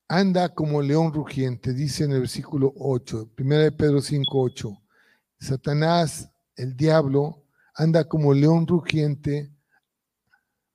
anda 0.08 0.50
como 0.50 0.82
león 0.82 1.14
rugiente, 1.14 1.74
dice 1.74 2.04
en 2.04 2.12
el 2.12 2.20
versículo 2.22 2.74
8, 2.78 3.32
1 3.38 3.58
de 3.58 3.72
Pedro 3.72 4.02
5, 4.02 4.26
8. 4.32 4.82
Satanás, 5.40 6.30
el 6.56 6.76
diablo, 6.76 7.44
anda 7.76 8.08
como 8.08 8.34
león 8.34 8.68
rugiente 8.68 9.52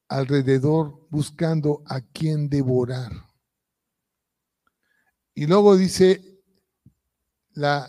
alrededor 0.09 1.07
buscando 1.11 1.83
a 1.87 2.01
quien 2.01 2.49
devorar. 2.49 3.12
Y 5.35 5.47
luego 5.47 5.76
dice 5.76 6.43
la, 7.53 7.89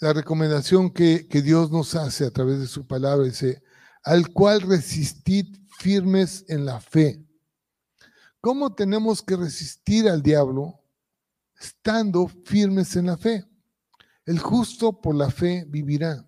la 0.00 0.12
recomendación 0.12 0.90
que, 0.90 1.26
que 1.28 1.40
Dios 1.40 1.70
nos 1.70 1.94
hace 1.94 2.26
a 2.26 2.30
través 2.30 2.58
de 2.58 2.66
su 2.66 2.86
palabra, 2.86 3.24
dice, 3.24 3.62
al 4.02 4.28
cual 4.28 4.60
resistid 4.60 5.56
firmes 5.78 6.44
en 6.48 6.64
la 6.64 6.80
fe 6.80 7.25
¿Cómo 8.46 8.72
tenemos 8.72 9.22
que 9.22 9.34
resistir 9.34 10.08
al 10.08 10.22
diablo? 10.22 10.80
Estando 11.58 12.28
firmes 12.44 12.94
en 12.94 13.06
la 13.06 13.16
fe. 13.16 13.44
El 14.24 14.38
justo 14.38 15.00
por 15.00 15.16
la 15.16 15.32
fe 15.32 15.64
vivirá. 15.66 16.24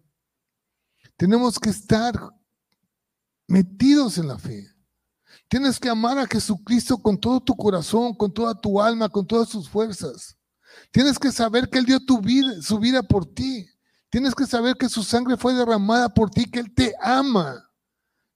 tenemos 1.16 1.60
que 1.60 1.70
estar 1.70 2.18
metidos 3.46 4.18
en 4.18 4.26
la 4.26 4.36
fe. 4.36 4.66
Tienes 5.46 5.78
que 5.78 5.88
amar 5.88 6.18
a 6.18 6.26
Jesucristo 6.26 7.00
con 7.00 7.16
todo 7.16 7.40
tu 7.40 7.56
corazón, 7.56 8.12
con 8.14 8.34
toda 8.34 8.60
tu 8.60 8.80
alma, 8.80 9.08
con 9.08 9.24
todas 9.24 9.48
sus 9.48 9.68
fuerzas. 9.68 10.36
Tienes 10.90 11.20
que 11.20 11.30
saber 11.30 11.70
que 11.70 11.78
Él 11.78 11.84
dio 11.84 12.04
tu 12.04 12.20
vida, 12.20 12.60
su 12.62 12.80
vida 12.80 13.00
por 13.00 13.32
ti. 13.32 13.64
Tienes 14.10 14.34
que 14.34 14.44
saber 14.44 14.74
que 14.76 14.88
su 14.88 15.04
sangre 15.04 15.36
fue 15.36 15.54
derramada 15.54 16.08
por 16.08 16.30
ti, 16.30 16.50
que 16.50 16.58
Él 16.58 16.74
te 16.74 16.96
ama, 17.00 17.67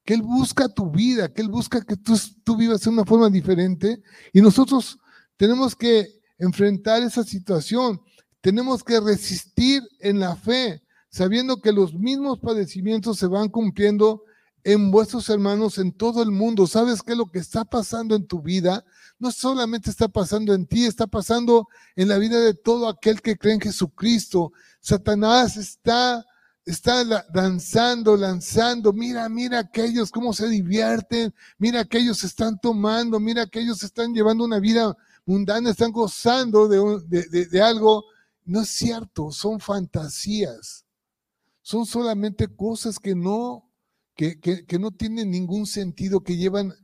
que 0.04 0.14
Él 0.14 0.22
busca 0.22 0.68
tu 0.68 0.90
vida, 0.90 1.32
que 1.32 1.42
Él 1.42 1.48
busca 1.48 1.82
que 1.82 1.96
tú, 1.96 2.56
vivas 2.56 2.80
de 2.80 2.90
una 2.90 3.04
forma 3.04 3.30
diferente. 3.30 4.02
Y 4.32 4.40
nosotros 4.40 4.98
tenemos 5.36 5.76
que 5.76 6.20
enfrentar 6.38 7.02
esa 7.02 7.24
situación. 7.24 8.00
Tenemos 8.40 8.82
que 8.82 9.00
resistir 9.00 9.82
en 10.00 10.18
la 10.18 10.34
fe, 10.34 10.82
sabiendo 11.08 11.60
que 11.60 11.72
los 11.72 11.94
mismos 11.94 12.40
padecimientos 12.40 13.18
se 13.18 13.26
van 13.26 13.48
cumpliendo 13.48 14.24
en 14.64 14.90
vuestros 14.90 15.28
hermanos 15.28 15.78
en 15.78 15.92
todo 15.92 16.22
el 16.22 16.30
mundo. 16.30 16.66
¿Sabes 16.66 17.02
qué 17.02 17.14
lo 17.14 17.26
que 17.26 17.38
está 17.38 17.64
pasando 17.64 18.16
en 18.16 18.26
tu 18.26 18.40
vida? 18.40 18.84
No 19.18 19.30
solamente 19.30 19.90
está 19.90 20.08
pasando 20.08 20.54
en 20.54 20.66
ti, 20.66 20.84
está 20.84 21.06
pasando 21.06 21.68
en 21.94 22.08
la 22.08 22.18
vida 22.18 22.40
de 22.40 22.54
todo 22.54 22.88
aquel 22.88 23.20
que 23.20 23.36
cree 23.36 23.54
en 23.54 23.60
Jesucristo. 23.60 24.52
Satanás 24.80 25.56
está, 25.56 26.24
está 26.64 27.04
danzando, 27.32 28.16
lanzando. 28.16 28.92
Mira, 28.92 29.28
mira 29.28 29.60
aquellos 29.60 30.10
cómo 30.10 30.32
se 30.32 30.48
divierten. 30.48 31.34
Mira 31.58 31.80
aquellos 31.80 32.24
están 32.24 32.58
tomando. 32.58 33.18
Mira 33.20 33.42
aquellos 33.42 33.82
están 33.82 34.14
llevando 34.14 34.44
una 34.44 34.60
vida 34.60 34.96
mundana, 35.24 35.70
están 35.70 35.92
gozando 35.92 36.68
de, 36.68 37.62
algo. 37.62 38.04
No 38.44 38.62
es 38.62 38.68
cierto, 38.68 39.30
son 39.30 39.60
fantasías. 39.60 40.84
Son 41.62 41.86
solamente 41.86 42.48
cosas 42.48 42.98
que 42.98 43.14
no 43.14 43.68
que, 44.14 44.78
no 44.78 44.90
tienen 44.90 45.30
ningún 45.30 45.66
sentido, 45.66 46.22
que 46.22 46.36
llevan 46.36 46.74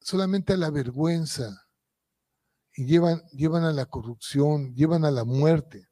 solamente 0.00 0.52
a 0.52 0.56
la 0.56 0.70
vergüenza 0.70 1.66
y 2.74 2.84
llevan, 2.84 3.22
llevan 3.32 3.64
a 3.64 3.72
la 3.72 3.86
corrupción, 3.86 4.74
llevan 4.74 5.04
a 5.04 5.10
la 5.10 5.24
muerte. 5.24 5.88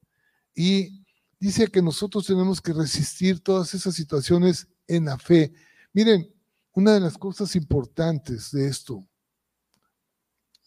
Y 0.55 1.04
dice 1.45 1.69
que 1.69 1.83
nosotros 1.83 2.27
tenemos 2.27 2.59
que 2.59 2.73
resistir 2.73 3.39
todas 3.39 3.75
esas 3.75 3.95
situaciones 3.95 4.67
en 4.87 5.05
la 5.05 5.19
fe. 5.19 5.53
Miren, 5.93 6.35
una 6.73 6.95
de 6.95 7.01
las 7.01 7.19
cosas 7.19 7.55
importantes 7.55 8.51
de 8.51 8.67
esto, 8.67 9.07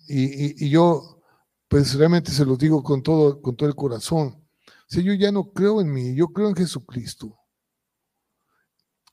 y, 0.07 0.69
yo 0.69 1.19
pues 1.67 1.95
realmente 1.95 2.31
se 2.31 2.45
lo 2.45 2.55
digo 2.55 2.83
con 2.83 3.01
todo, 3.01 3.41
con 3.41 3.55
todo 3.55 3.67
el 3.67 3.75
corazón, 3.75 4.47
si 4.87 5.03
yo 5.03 5.13
ya 5.13 5.31
no 5.31 5.51
creo 5.51 5.81
en 5.81 5.91
mí, 5.91 6.13
yo 6.13 6.27
creo 6.27 6.47
en 6.47 6.55
Jesucristo. 6.55 7.35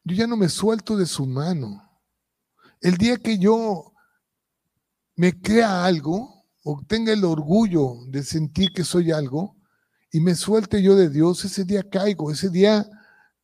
Yo 0.04 0.14
ya 0.14 0.26
no 0.26 0.36
me 0.36 0.50
suelto 0.50 0.98
de 0.98 1.06
su 1.06 1.24
mano. 1.26 1.82
El 2.82 2.98
día 2.98 3.16
que 3.16 3.38
yo 3.38 3.94
me 5.16 5.40
crea 5.40 5.86
algo 5.86 6.44
o 6.62 6.82
tenga 6.86 7.14
el 7.14 7.24
orgullo 7.24 8.04
de 8.08 8.22
sentir 8.22 8.70
que 8.72 8.84
soy 8.84 9.10
algo 9.10 9.53
y 10.14 10.20
me 10.20 10.36
suelte 10.36 10.80
yo 10.80 10.94
de 10.94 11.10
Dios, 11.10 11.44
ese 11.44 11.64
día 11.64 11.82
caigo, 11.82 12.30
ese 12.30 12.48
día 12.48 12.88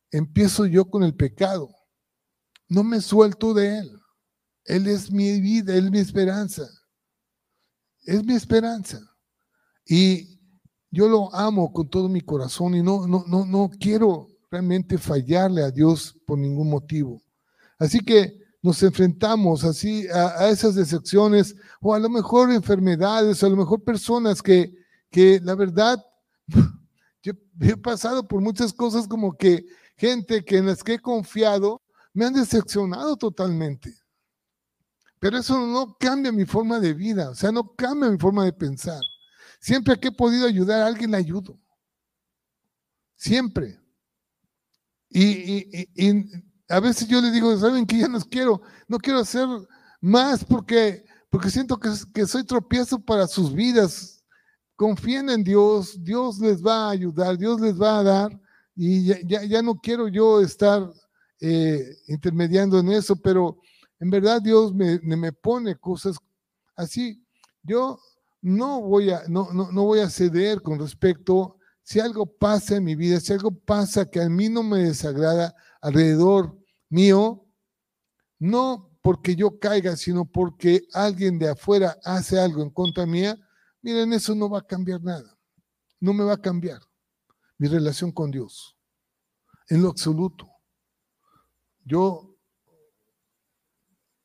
empiezo 0.09 0.65
yo 0.65 0.85
con 0.85 1.03
el 1.03 1.13
pecado. 1.13 1.69
No 2.69 2.81
me 2.81 3.01
suelto 3.01 3.53
de 3.53 3.79
Él. 3.79 3.91
Él 4.63 4.87
es 4.87 5.11
mi 5.11 5.41
vida, 5.41 5.75
Él 5.75 5.87
es 5.87 5.91
mi 5.91 5.99
esperanza. 5.99 6.69
Es 8.05 8.23
mi 8.23 8.35
esperanza. 8.35 9.01
Y 9.85 10.39
yo 10.89 11.09
lo 11.09 11.35
amo 11.35 11.73
con 11.73 11.89
todo 11.89 12.07
mi 12.07 12.21
corazón 12.21 12.73
y 12.73 12.81
no, 12.81 13.05
no, 13.05 13.25
no, 13.27 13.45
no 13.45 13.69
quiero 13.77 14.29
realmente 14.49 14.97
fallarle 14.97 15.63
a 15.63 15.71
Dios 15.71 16.17
por 16.25 16.37
ningún 16.37 16.69
motivo. 16.69 17.21
Así 17.79 17.99
que 17.99 18.39
nos 18.61 18.81
enfrentamos 18.81 19.65
así 19.65 20.07
a, 20.07 20.47
esas 20.47 20.75
decepciones 20.75 21.53
o 21.81 21.93
a 21.93 21.99
lo 21.99 22.09
mejor 22.09 22.49
enfermedades, 22.49 23.43
a 23.43 23.49
lo 23.49 23.57
mejor 23.57 23.83
personas 23.83 24.41
que, 24.41 24.73
que 25.09 25.41
la 25.43 25.55
verdad, 25.55 26.01
yo 27.21 27.33
he 27.59 27.77
pasado 27.77 28.27
por 28.27 28.41
muchas 28.41 28.73
cosas 28.73 29.07
como 29.07 29.37
que 29.37 29.65
gente 29.97 30.43
que 30.43 30.57
en 30.57 30.67
las 30.67 30.83
que 30.83 30.95
he 30.95 30.99
confiado 30.99 31.81
me 32.13 32.25
han 32.25 32.33
decepcionado 32.33 33.15
totalmente. 33.17 33.93
Pero 35.19 35.37
eso 35.37 35.59
no 35.67 35.95
cambia 35.99 36.31
mi 36.31 36.45
forma 36.45 36.79
de 36.79 36.93
vida, 36.93 37.29
o 37.29 37.35
sea, 37.35 37.51
no 37.51 37.75
cambia 37.75 38.09
mi 38.09 38.17
forma 38.17 38.43
de 38.43 38.53
pensar. 38.53 38.99
Siempre 39.59 39.99
que 39.99 40.07
he 40.07 40.11
podido 40.11 40.47
ayudar 40.47 40.81
a 40.81 40.87
alguien, 40.87 41.13
ayudo. 41.13 41.59
Siempre. 43.15 43.79
Y, 45.07 45.67
a 46.67 46.79
veces 46.79 47.07
yo 47.07 47.21
le 47.21 47.29
digo, 47.29 47.55
¿saben 47.59 47.85
que 47.85 47.99
ya 47.99 48.07
no 48.07 48.19
quiero? 48.21 48.63
No 48.87 48.97
quiero 48.97 49.19
hacer 49.19 49.47
más 49.99 50.43
porque, 50.43 51.05
porque 51.29 51.51
siento 51.51 51.77
que, 51.77 51.89
que 52.13 52.25
soy 52.25 52.43
tropiezo 52.43 52.97
para 52.97 53.27
sus 53.27 53.53
vidas. 53.53 54.20
Confíen 54.81 55.29
en 55.29 55.43
Dios, 55.43 56.03
Dios 56.03 56.39
les 56.39 56.65
va 56.65 56.87
a 56.87 56.89
ayudar, 56.89 57.37
Dios 57.37 57.61
les 57.61 57.79
va 57.79 57.99
a 57.99 58.03
dar. 58.03 58.41
Y 58.75 59.05
ya, 59.27 59.43
ya, 59.43 59.61
no 59.61 59.75
quiero 59.75 60.07
yo 60.07 60.41
estar 60.41 60.91
eh, 61.39 61.87
intermediando 62.07 62.79
en 62.79 62.91
eso, 62.91 63.15
pero 63.15 63.59
en 63.99 64.09
verdad 64.09 64.41
Dios 64.41 64.73
me, 64.73 64.97
me 65.03 65.31
pone 65.31 65.75
cosas 65.75 66.17
así. 66.75 67.23
Yo 67.61 67.99
no 68.41 68.81
voy 68.81 69.11
a, 69.11 69.21
no, 69.27 69.53
no, 69.53 69.71
no 69.71 69.83
voy 69.83 69.99
a 69.99 70.09
ceder 70.09 70.63
con 70.63 70.79
respecto 70.79 71.57
si 71.83 71.99
algo 71.99 72.25
pasa 72.25 72.77
en 72.77 72.83
mi 72.83 72.95
vida, 72.95 73.19
si 73.19 73.33
algo 73.33 73.51
pasa 73.51 74.09
que 74.09 74.19
a 74.19 74.29
mí 74.29 74.49
no 74.49 74.63
me 74.63 74.79
desagrada 74.79 75.53
alrededor 75.79 76.57
mío, 76.89 77.45
no 78.39 78.89
porque 79.03 79.35
yo 79.35 79.59
caiga, 79.59 79.95
sino 79.95 80.25
porque 80.25 80.87
alguien 80.91 81.37
de 81.37 81.49
afuera 81.49 81.99
hace 82.03 82.39
algo 82.39 82.63
en 82.63 82.71
contra 82.71 83.05
mía, 83.05 83.37
miren, 83.81 84.13
eso 84.13 84.35
no 84.35 84.49
va 84.49 84.59
a 84.59 84.67
cambiar 84.67 85.01
nada. 85.01 85.37
No 85.99 86.13
me 86.13 86.23
va 86.23 86.33
a 86.33 86.41
cambiar 86.41 86.81
mi 87.57 87.67
relación 87.67 88.11
con 88.11 88.31
Dios, 88.31 88.75
en 89.69 89.83
lo 89.83 89.89
absoluto. 89.89 90.49
Yo, 91.85 92.35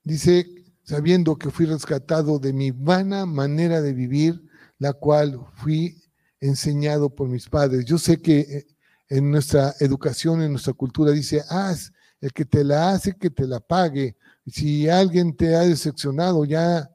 dice, 0.03 0.47
sabiendo 0.85 1.37
que 1.37 1.51
fui 1.51 1.67
rescatado 1.67 2.39
de 2.39 2.53
mi 2.53 2.71
vana 2.71 3.27
manera 3.27 3.83
de 3.83 3.93
vivir, 3.93 4.43
la 4.79 4.93
cual 4.93 5.39
fui 5.55 6.03
enseñado 6.41 7.15
por 7.15 7.29
mis 7.29 7.49
padres. 7.49 7.85
Yo 7.85 7.99
sé 7.99 8.21
que 8.21 8.41
eh, 8.41 8.67
en 9.09 9.31
nuestra 9.31 9.75
educación, 9.81 10.43
en 10.43 10.53
nuestra 10.53 10.73
cultura, 10.73 11.13
dice, 11.13 11.43
haz, 11.49 11.93
el 12.21 12.33
que 12.33 12.45
te 12.45 12.65
la 12.65 12.91
hace, 12.91 13.17
que 13.17 13.31
te 13.31 13.47
la 13.47 13.61
pague. 13.61 14.17
Si 14.47 14.89
alguien 14.89 15.37
te 15.37 15.55
ha 15.57 15.61
decepcionado, 15.61 16.45
ya 16.45 16.91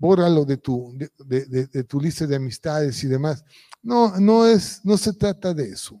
bórralo 0.00 0.46
de 0.46 0.56
tu, 0.56 0.96
de, 1.26 1.84
tu 1.84 2.00
lista 2.00 2.26
de 2.26 2.36
amistades 2.36 3.04
y 3.04 3.06
demás. 3.06 3.44
No, 3.82 4.18
no 4.18 4.46
es, 4.46 4.80
no 4.82 4.96
se 4.96 5.12
trata 5.12 5.52
de 5.52 5.68
eso. 5.68 6.00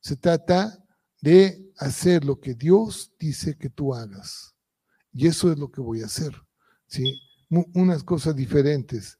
Se 0.00 0.16
trata 0.16 0.82
de 1.20 1.70
hacer 1.76 2.24
lo 2.24 2.40
que 2.40 2.54
Dios 2.54 3.12
dice 3.18 3.56
que 3.56 3.68
tú 3.68 3.94
hagas. 3.94 4.54
Y 5.12 5.26
eso 5.26 5.52
es 5.52 5.58
lo 5.58 5.70
que 5.70 5.82
voy 5.82 6.02
a 6.02 6.06
hacer. 6.06 6.32
¿sí? 6.86 7.20
Unas 7.50 8.02
cosas 8.02 8.34
diferentes. 8.34 9.18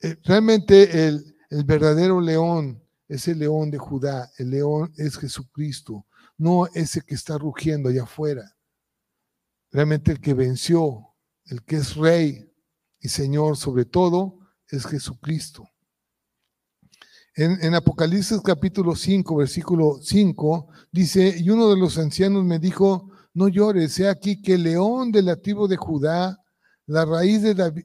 Eh, 0.00 0.16
realmente 0.24 1.06
el, 1.06 1.36
verdadero 1.64 2.20
león 2.20 2.82
es 3.08 3.28
el 3.28 3.38
león 3.40 3.70
de 3.70 3.78
Judá, 3.78 4.30
el 4.38 4.50
león 4.50 4.92
es 4.96 5.18
Jesucristo, 5.18 6.06
no 6.38 6.66
ese 6.74 7.02
que 7.02 7.14
está 7.14 7.38
rugiendo 7.38 7.88
allá 7.88 8.04
afuera. 8.04 8.56
Realmente 9.72 10.12
el 10.12 10.20
que 10.20 10.34
venció, 10.34 11.08
el 11.46 11.64
que 11.64 11.76
es 11.76 11.96
rey 11.96 12.49
y 13.00 13.08
señor 13.08 13.56
sobre 13.56 13.84
todo, 13.84 14.38
es 14.68 14.86
Jesucristo. 14.86 15.68
En, 17.34 17.74
Apocalipsis 17.74 18.40
capítulo 18.44 18.94
5, 18.94 19.36
versículo 19.36 19.98
5, 20.02 20.68
dice, 20.92 21.36
y 21.38 21.48
uno 21.48 21.70
de 21.70 21.78
los 21.78 21.96
ancianos 21.96 22.44
me 22.44 22.58
dijo, 22.58 23.10
no 23.32 23.48
llores, 23.48 23.98
he 23.98 24.08
aquí 24.08 24.42
que 24.42 24.54
el 24.54 24.64
león 24.64 25.10
del 25.12 25.40
tribu 25.40 25.66
de 25.66 25.76
Judá, 25.76 26.38
la 26.86 27.04
raíz 27.04 27.42
de 27.42 27.54
David, 27.54 27.84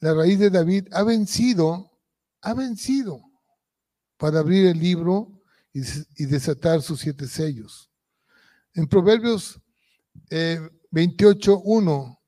la 0.00 0.14
raíz 0.14 0.38
de 0.38 0.50
David, 0.50 0.88
ha 0.92 1.04
vencido, 1.04 1.92
ha 2.40 2.54
vencido 2.54 3.22
para 4.16 4.40
abrir 4.40 4.66
el 4.66 4.78
libro 4.78 5.42
y, 5.72 6.24
desatar 6.24 6.82
sus 6.82 7.00
siete 7.00 7.28
sellos. 7.28 7.90
En 8.74 8.86
Proverbios 8.88 9.60
28, 10.90 11.60
1, 11.60 12.21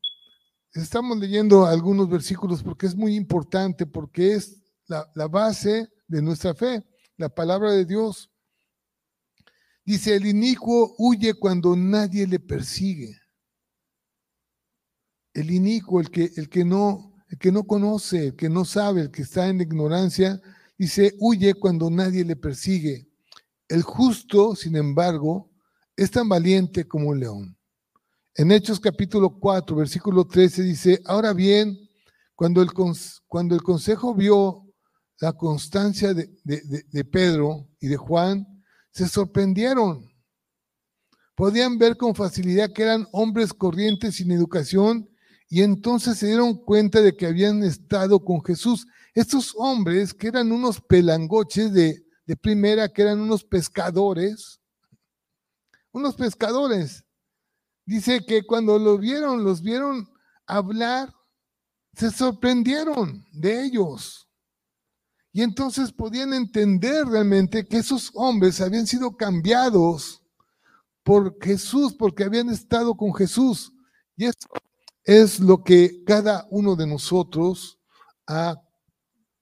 estamos 0.75 1.19
leyendo 1.19 1.67
algunos 1.67 2.09
versículos 2.09 2.63
porque 2.63 2.87
es 2.87 2.95
muy 2.95 3.15
importante, 3.15 3.87
porque 3.87 4.35
es 4.35 4.61
la, 4.87 5.29
base 5.29 5.89
de 6.07 6.21
nuestra 6.21 6.55
fe, 6.55 6.85
la 7.17 7.29
palabra 7.29 7.73
de 7.73 7.85
Dios. 7.85 8.31
Dice, 9.85 10.17
el 10.17 10.27
inicuo 10.27 10.95
huye 10.99 11.35
cuando 11.35 11.77
nadie 11.77 12.27
le 12.27 12.41
persigue. 12.41 13.19
El 15.33 15.51
inicuo, 15.51 16.01
el 16.01 16.11
que, 16.11 16.31
el 16.37 16.49
que 16.49 16.65
no 16.65 17.15
el 17.35 17.39
que 17.39 17.51
no 17.51 17.65
conoce, 17.65 18.29
el 18.29 18.37
que 18.37 18.49
no 18.49 18.65
sabe, 18.65 19.01
el 19.01 19.11
que 19.11 19.23
está 19.23 19.49
en 19.49 19.61
ignorancia, 19.61 20.41
dice, 20.79 21.15
huye 21.19 21.55
cuando 21.55 21.91
nadie 21.91 22.25
le 22.25 22.37
persigue. 22.37 23.09
El 23.67 23.83
justo, 23.83 24.55
sin 24.55 24.77
embargo, 24.77 25.51
es 25.97 26.13
tan 26.13 26.29
valiente 26.29 26.87
como 26.87 27.09
un 27.09 27.19
león. 27.19 27.59
En 28.37 28.51
Hechos 28.51 28.81
capítulo 28.81 29.39
4, 29.39 29.77
versículo 29.77 30.27
13 30.27 30.65
dice, 30.65 31.01
ahora 31.05 31.33
bien, 31.33 31.79
cuando 32.35 32.63
el, 32.63 32.71
cuando 33.29 33.55
el 33.55 33.63
consejo 33.63 34.13
vio 34.13 34.67
la 35.21 35.33
constancia 35.35 36.13
de, 36.15 36.33
de 36.43 37.05
Pedro 37.05 37.69
y 37.79 37.87
de 37.87 37.97
Juan, 37.97 38.45
se 38.91 39.07
sorprendieron. 39.07 40.11
Podían 41.37 41.79
ver 41.79 41.97
con 41.97 42.17
facilidad 42.17 42.73
que 42.73 42.83
eran 42.83 43.07
hombres 43.13 43.53
corrientes 43.53 44.17
sin 44.17 44.33
educación 44.33 45.09
y 45.49 45.63
entonces 45.63 46.19
se 46.19 46.27
dieron 46.27 46.57
cuenta 46.57 47.03
de 47.03 47.17
que 47.17 47.27
habían 47.27 47.63
estado 47.63 48.25
con 48.25 48.43
Jesús. 48.43 48.85
Estos 49.15 49.55
hombres 49.57 50.13
que 50.13 50.27
eran 50.27 50.51
unos 50.51 50.81
pelangoches 50.81 51.73
de, 51.73 52.05
de 52.27 52.37
primera, 52.37 52.89
que 52.89 53.03
eran 53.03 53.21
unos 53.21 53.45
pescadores, 53.45 54.61
unos 55.93 56.17
pescadores. 56.17 57.04
Dice 57.87 58.25
que 58.25 58.45
cuando 58.45 58.79
los 58.79 58.99
vieron, 58.99 59.45
los 59.45 59.63
vieron 59.63 60.09
hablar, 60.47 61.13
se 61.93 62.11
sorprendieron 62.11 63.27
de 63.33 63.65
ellos. 63.65 64.29
Y 65.33 65.43
entonces 65.43 65.93
podían 65.93 66.33
entender 66.33 67.07
realmente 67.07 67.67
que 67.67 67.79
esos 67.79 68.11
hombres 68.15 68.61
habían 68.61 68.87
sido 68.87 69.17
cambiados 69.17 70.23
por 71.03 71.37
Jesús, 71.43 71.95
porque 71.95 72.25
habían 72.25 72.49
estado 72.49 72.97
con 72.97 73.13
Jesús. 73.15 73.73
Y 74.17 74.27
esto 74.27 74.49
es 75.05 75.41
lo 75.41 75.63
que 75.63 76.03
cada 76.05 76.47
uno 76.51 76.77
de 76.77 76.87
nosotros 76.87 77.79
ha 78.27 78.57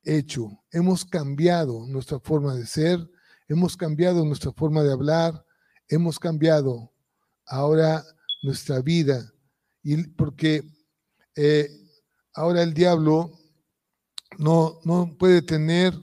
hecho. 0.02 0.50
Hemos 0.70 1.04
cambiado 1.04 1.86
nuestra 1.86 2.18
forma 2.18 2.54
de 2.54 2.66
ser, 2.66 2.98
hemos 3.48 3.76
cambiado 3.76 4.24
nuestra 4.24 4.52
forma 4.52 4.82
de 4.82 4.92
hablar, 4.92 5.44
hemos 5.88 6.18
cambiado 6.18 6.92
ahora 7.46 8.02
nuestra 8.42 8.80
vida. 8.82 9.32
Y 9.82 10.02
porque 10.08 10.62
eh, 11.34 11.68
ahora 12.34 12.62
el 12.62 12.74
diablo 12.74 13.32
no, 14.38 14.80
no 14.84 15.16
puede 15.18 15.42
tener 15.42 15.94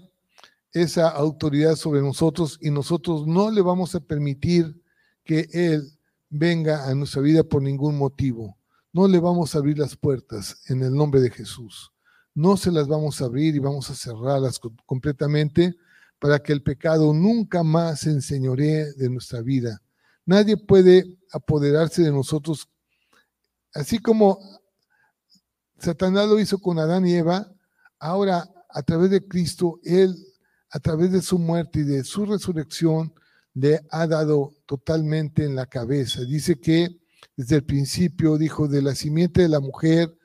esa 0.72 1.10
autoridad 1.10 1.76
sobre 1.76 2.02
nosotros 2.02 2.58
y 2.62 2.72
nosotros 2.72 3.28
no 3.28 3.52
le 3.52 3.62
vamos 3.62 3.96
a 3.96 4.00
permitir 4.00 4.82
que 5.24 5.48
él 5.52 5.92
venga 6.30 6.88
a 6.88 6.96
nuestra 6.96 7.22
vida 7.22 7.44
por 7.44 7.62
ningún 7.62 7.98
motivo. 7.98 8.58
No 8.92 9.08
le 9.08 9.20
vamos 9.20 9.54
a 9.54 9.60
abrir 9.60 9.78
las 9.78 9.96
puertas 9.96 10.62
en 10.68 10.82
el 10.82 10.94
nombre 10.94 11.22
de 11.22 11.30
Jesús. 11.30 11.92
No 12.34 12.58
se 12.58 12.72
las 12.72 12.88
vamos 12.88 13.22
a 13.22 13.26
abrir 13.26 13.56
y 13.56 13.60
vamos 13.60 13.90
a 13.90 13.96
cerrarlas 13.96 14.60
completamente 14.86 15.76
para 16.20 16.40
que 16.40 16.54
el 16.54 16.64
pecado 16.64 17.14
nunca 17.14 17.64
más 17.64 18.02
se 18.02 18.12
enseñoree 18.12 18.94
de 18.94 19.10
nuestra 19.10 19.42
vida. 19.42 19.82
Nadie 20.26 20.58
puede 20.58 21.19
apoderarse 21.32 22.02
de 22.02 22.12
nosotros, 22.12 22.70
así 23.74 24.00
como 24.00 24.40
Satanás 25.78 26.28
lo 26.28 26.40
hizo 26.40 26.60
con 26.60 26.80
Adán 26.80 27.06
y 27.06 27.16
Eva, 27.16 27.52
ahora 28.00 28.50
a 28.70 28.84
través 28.84 29.10
de 29.12 29.28
Cristo, 29.28 29.80
Él, 29.84 30.16
a 30.70 30.80
través 30.80 31.12
de 31.12 31.22
su 31.22 31.40
muerte 31.40 31.80
y 31.80 31.84
de 31.84 32.04
su 32.04 32.26
resurrección, 32.26 33.14
le 33.54 33.82
ha 33.90 34.08
dado 34.08 34.54
totalmente 34.66 35.44
en 35.44 35.56
la 35.56 35.66
cabeza. 35.66 36.22
Dice 36.22 36.60
que 36.60 37.00
desde 37.36 37.58
el 37.58 37.66
principio 37.66 38.38
dijo, 38.38 38.68
de 38.68 38.82
la 38.82 38.96
simiente 38.96 39.42
de 39.42 39.50
la 39.50 39.60
mujer 39.60 40.16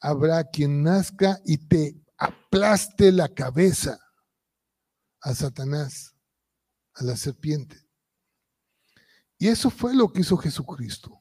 habrá 0.00 0.44
quien 0.44 0.82
nazca 0.82 1.40
y 1.44 1.58
te 1.68 1.94
aplaste 2.16 3.12
la 3.12 3.28
cabeza 3.28 3.98
a 5.20 5.34
Satanás, 5.34 6.14
a 6.94 7.04
la 7.04 7.16
serpiente. 7.16 7.76
Y 9.40 9.48
eso 9.48 9.70
fue 9.70 9.94
lo 9.94 10.12
que 10.12 10.20
hizo 10.20 10.36
Jesucristo. 10.36 11.18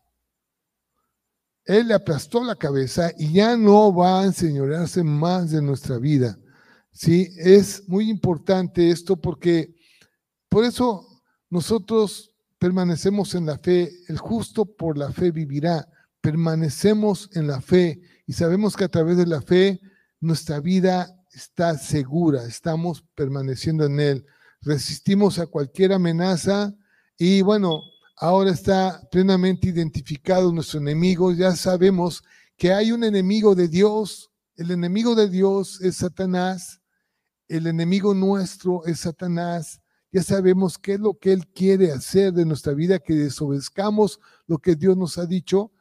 Él 1.64 1.88
le 1.88 1.94
aplastó 1.94 2.44
la 2.44 2.58
cabeza 2.58 3.14
y 3.18 3.32
ya 3.32 3.56
no 3.56 3.96
va 3.96 4.20
a 4.20 4.26
enseñorearse 4.26 5.04
más 5.04 5.52
de 5.52 5.62
nuestra 5.62 5.98
vida. 5.98 6.38
Sí, 6.92 7.30
es 7.38 7.88
muy 7.88 8.10
importante 8.10 8.90
esto 8.90 9.16
porque 9.16 9.74
por 10.50 10.66
eso 10.66 11.08
nosotros 11.50 12.36
permanecemos 12.58 13.36
en 13.36 13.46
la 13.46 13.58
fe, 13.58 13.90
el 14.10 14.18
justo 14.18 14.66
por 14.66 14.98
la 14.98 15.14
fe 15.14 15.32
vivirá, 15.32 15.88
permanecemos 16.20 17.30
en 17.36 17.48
la 17.48 17.62
fe 17.62 18.02
y 18.28 18.34
sabemos 18.34 18.76
que 18.76 18.84
a 18.84 18.90
través 18.90 19.16
de 19.16 19.28
la 19.28 19.42
fe 19.42 19.80
nuestra 20.20 20.60
vida 20.60 21.16
está 21.32 21.78
segura, 21.78 22.44
estamos 22.44 23.02
permaneciendo 23.16 23.86
en 23.86 24.02
él, 24.02 24.26
resistimos 24.60 25.40
a 25.40 25.48
cualquier 25.48 25.94
amenaza 25.94 26.76
y 27.18 27.44
bueno, 27.44 27.82
ahora 28.20 28.52
está 28.52 29.02
plenamente 29.10 29.70
identificado 29.70 30.52
nuestro 30.52 30.80
enemigo, 30.80 31.32
ya 31.32 31.56
sabemos 31.56 32.22
que 32.58 32.74
hay 32.74 32.92
un 32.92 33.06
enemigo 33.06 33.56
de 33.56 33.70
Dios, 33.70 34.30
el 34.58 34.72
enemigo 34.72 35.16
de 35.16 35.30
Dios 35.30 35.80
es 35.82 35.98
Satanás, 35.98 36.82
el 37.48 37.66
enemigo 37.66 38.14
nuestro 38.14 38.86
es 38.86 39.00
Satanás, 39.00 39.82
ya 40.12 40.22
sabemos 40.22 40.78
qué 40.78 40.94
es 40.94 41.00
lo 41.00 41.18
que 41.18 41.32
Él 41.32 41.48
quiere 41.48 41.92
hacer 41.92 42.34
de 42.34 42.46
nuestra 42.46 42.74
vida, 42.74 43.00
que 43.00 43.14
desobedezcamos 43.14 44.20
lo 44.48 44.58
que 44.58 44.76
Dios 44.76 44.98
nos 44.98 45.18
ha 45.18 45.26
dicho. 45.26 45.72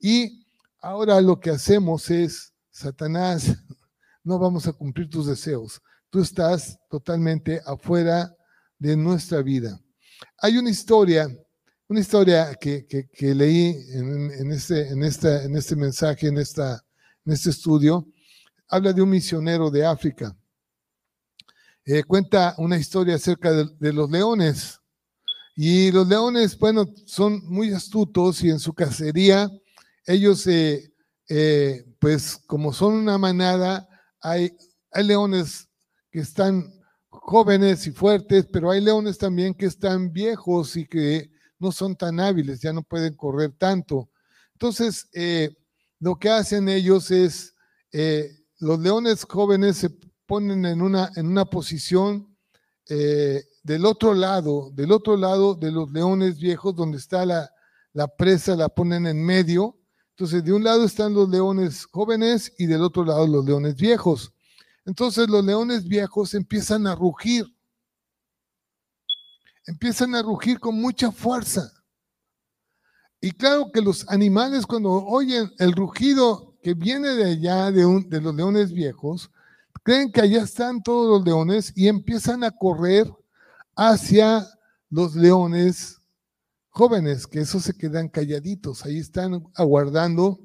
Y 0.00 0.46
ahora 0.80 1.20
lo 1.20 1.38
que 1.38 1.50
hacemos 1.50 2.10
es, 2.10 2.52
Satanás, 2.70 3.44
no 4.24 4.38
vamos 4.38 4.66
a 4.66 4.72
cumplir 4.72 5.08
tus 5.08 5.26
deseos. 5.26 5.80
Tú 6.10 6.20
estás 6.20 6.78
totalmente 6.88 7.60
afuera 7.66 8.34
de 8.78 8.96
nuestra 8.96 9.42
vida. 9.42 9.78
Hay 10.38 10.56
una 10.56 10.70
historia, 10.70 11.28
una 11.88 12.00
historia 12.00 12.54
que, 12.54 13.06
leí 13.20 13.76
en, 13.92 14.50
este, 14.50 14.88
en, 14.88 15.02
esta, 15.02 15.44
en 15.44 15.56
este 15.56 15.76
mensaje, 15.76 16.28
en, 16.28 16.38
esta, 16.38 16.84
en 17.24 17.32
este 17.32 17.50
estudio. 17.50 18.06
Habla 18.68 18.92
de 18.92 19.02
un 19.02 19.10
misionero 19.10 19.70
de 19.70 19.84
África 19.84 20.36
eh, 21.86 22.02
cuenta 22.02 22.54
una 22.56 22.78
historia 22.78 23.16
acerca 23.16 23.52
de, 23.52 23.92
los 23.92 24.10
leones. 24.10 24.80
Y 25.54 25.92
los 25.92 26.08
leones, 26.08 26.58
bueno, 26.58 26.86
son 27.04 27.42
muy 27.44 27.72
astutos 27.72 28.42
y 28.42 28.50
en 28.50 28.58
su 28.58 28.72
cacería, 28.72 29.50
ellos, 30.06 30.46
eh, 30.46 30.92
eh, 31.28 31.84
pues 31.98 32.38
como 32.46 32.72
son 32.72 32.94
una 32.94 33.18
manada, 33.18 33.86
hay, 34.20 34.56
hay 34.90 35.04
leones 35.04 35.68
que 36.10 36.20
están 36.20 36.72
jóvenes 37.08 37.86
y 37.86 37.92
fuertes, 37.92 38.46
pero 38.50 38.70
hay 38.70 38.80
leones 38.80 39.18
también 39.18 39.54
que 39.54 39.66
están 39.66 40.10
viejos 40.12 40.76
y 40.76 40.86
que 40.86 41.30
no 41.58 41.72
son 41.72 41.96
tan 41.96 42.20
hábiles, 42.20 42.60
ya 42.60 42.72
no 42.72 42.82
pueden 42.82 43.14
correr 43.14 43.52
tanto. 43.58 44.10
Entonces, 44.52 45.08
lo 46.00 46.16
que 46.16 46.30
hacen 46.30 46.68
ellos 46.68 47.10
es, 47.10 47.54
los 48.58 48.78
leones 48.78 49.24
jóvenes 49.24 49.76
se 49.76 49.90
ponen 50.26 50.64
en 50.64 50.82
una, 50.82 51.10
en 51.16 51.26
una 51.26 51.44
posición 51.44 52.34
eh, 52.88 53.42
del 53.62 53.86
otro 53.86 54.12
lado, 54.12 54.70
del 54.74 54.92
otro 54.92 55.16
lado 55.16 55.54
de 55.54 55.72
los 55.72 55.90
leones 55.90 56.38
viejos, 56.38 56.74
donde 56.74 56.98
está 56.98 57.24
la, 57.24 57.50
la 57.92 58.08
presa, 58.08 58.56
la 58.56 58.68
ponen 58.68 59.06
en 59.06 59.24
medio. 59.24 59.78
Entonces, 60.10 60.44
de 60.44 60.52
un 60.52 60.62
lado 60.62 60.84
están 60.84 61.14
los 61.14 61.28
leones 61.28 61.86
jóvenes 61.86 62.52
y 62.58 62.66
del 62.66 62.82
otro 62.82 63.04
lado 63.04 63.26
los 63.26 63.44
leones 63.44 63.76
viejos. 63.76 64.32
Entonces, 64.84 65.28
los 65.28 65.44
leones 65.44 65.88
viejos 65.88 66.34
empiezan 66.34 66.86
a 66.86 66.94
rugir. 66.94 67.46
Empiezan 69.66 70.14
a 70.14 70.22
rugir 70.22 70.60
con 70.60 70.80
mucha 70.80 71.10
fuerza. 71.10 71.72
Y 73.20 73.32
claro 73.32 73.70
que 73.72 73.80
los 73.80 74.08
animales 74.08 74.66
cuando 74.66 74.90
oyen 74.90 75.50
el 75.58 75.72
rugido 75.72 76.54
que 76.62 76.74
viene 76.74 77.08
de 77.10 77.24
allá 77.32 77.70
de, 77.70 77.86
un, 77.86 78.08
de 78.08 78.20
los 78.20 78.34
leones 78.34 78.72
viejos, 78.72 79.30
creen 79.82 80.12
que 80.12 80.20
allá 80.20 80.42
están 80.42 80.82
todos 80.82 81.08
los 81.08 81.24
leones 81.24 81.72
y 81.74 81.88
empiezan 81.88 82.44
a 82.44 82.50
correr 82.50 83.10
hacia 83.76 84.46
los 84.90 85.14
leones 85.14 86.00
jóvenes, 86.68 87.26
que 87.26 87.40
esos 87.40 87.62
se 87.62 87.76
quedan 87.76 88.08
calladitos, 88.08 88.84
ahí 88.84 88.98
están 88.98 89.44
aguardando 89.54 90.40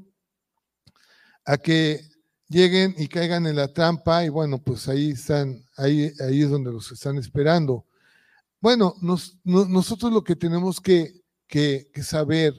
a 1.46 1.58
que 1.58 2.02
lleguen 2.48 2.94
y 2.98 3.08
caigan 3.08 3.48
en 3.48 3.56
la 3.56 3.74
trampa 3.74 4.24
y 4.24 4.30
bueno, 4.30 4.62
pues 4.62 4.88
ahí 4.88 5.12
están, 5.12 5.64
ahí, 5.76 6.12
ahí 6.20 6.44
es 6.44 6.50
donde 6.50 6.72
los 6.72 6.92
están 6.92 7.18
esperando. 7.18 7.86
Bueno, 8.62 8.96
nosotros 9.44 10.12
lo 10.12 10.24
que 10.24 10.36
tenemos 10.36 10.80
que, 10.82 11.22
saber 12.04 12.54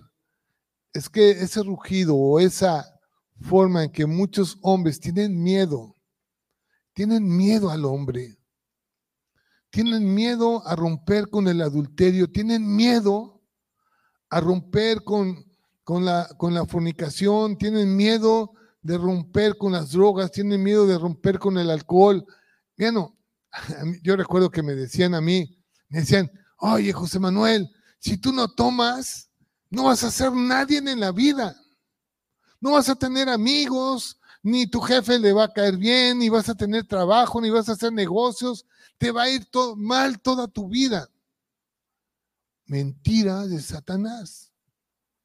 es 0.93 1.09
que 1.09 1.31
ese 1.31 1.63
rugido 1.63 2.17
o 2.17 2.41
esa 2.41 2.85
forma 3.41 3.85
en 3.85 3.93
que 3.93 4.07
muchos 4.07 4.59
hombres 4.63 4.99
tienen 4.99 5.43
miedo 5.43 5.95
tienen 6.93 7.35
miedo 7.35 7.71
al 7.71 7.85
hombre. 7.85 8.37
Tienen 9.71 10.13
miedo 10.15 10.67
a 10.67 10.75
romper 10.75 11.29
con 11.29 11.49
el 11.49 11.63
adulterio. 11.63 12.31
Tienen 12.31 12.77
miedo 12.77 13.41
a 14.29 14.41
romper 14.41 15.03
con, 15.05 15.45
con, 15.85 16.05
la, 16.05 16.29
con 16.37 16.53
la 16.53 16.67
fornicación. 16.67 17.57
Tienen 17.57 17.97
miedo 17.97 18.53
de 18.83 18.99
romper 18.99 19.57
con 19.57 19.73
las 19.73 19.93
drogas. 19.93 20.33
Tienen 20.33 20.63
miedo 20.63 20.87
de 20.87 20.99
romper 20.99 21.39
con 21.39 21.57
el 21.59 21.71
alcohol. 21.71 22.25
Bueno, 22.77 23.17
yo 24.03 24.17
recuerdo 24.17 24.51
que 24.51 24.63
me 24.63 24.75
decían 24.75 25.15
a 25.15 25.21
mí, 25.21 25.60
me 25.91 26.01
decían, 26.01 26.31
oye, 26.57 26.93
José 26.93 27.19
Manuel, 27.19 27.71
si 27.99 28.17
tú 28.17 28.33
no 28.33 28.49
tomas, 28.49 29.31
no 29.69 29.85
vas 29.85 30.03
a 30.05 30.11
ser 30.11 30.33
nadie 30.33 30.79
en 30.79 31.01
la 31.01 31.13
vida. 31.13 31.61
No 32.61 32.73
vas 32.73 32.89
a 32.89 32.95
tener 32.95 33.29
amigos, 33.29 34.19
ni 34.43 34.67
tu 34.67 34.81
jefe 34.81 35.19
le 35.19 35.33
va 35.33 35.45
a 35.45 35.53
caer 35.53 35.77
bien, 35.77 36.19
ni 36.19 36.29
vas 36.29 36.49
a 36.49 36.55
tener 36.55 36.87
trabajo, 36.87 37.41
ni 37.41 37.51
vas 37.51 37.69
a 37.69 37.73
hacer 37.73 37.93
negocios. 37.93 38.65
Te 38.99 39.11
va 39.11 39.25
a 39.25 39.31
ir 39.31 39.47
mal 39.77 40.21
toda 40.21 40.49
tu 40.49 40.69
vida. 40.69 41.11
Mentira 42.67 43.47
de 43.47 43.61
Satanás. 43.61 44.53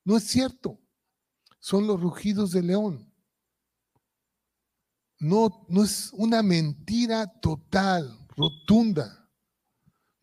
No 0.03 0.17
es 0.17 0.23
cierto. 0.23 0.79
Son 1.59 1.87
los 1.87 1.99
rugidos 1.99 2.51
de 2.51 2.63
león. 2.63 3.11
No, 5.19 5.65
no 5.69 5.83
es 5.83 6.11
una 6.13 6.43
mentira 6.43 7.27
total, 7.39 8.27
rotunda. 8.35 9.24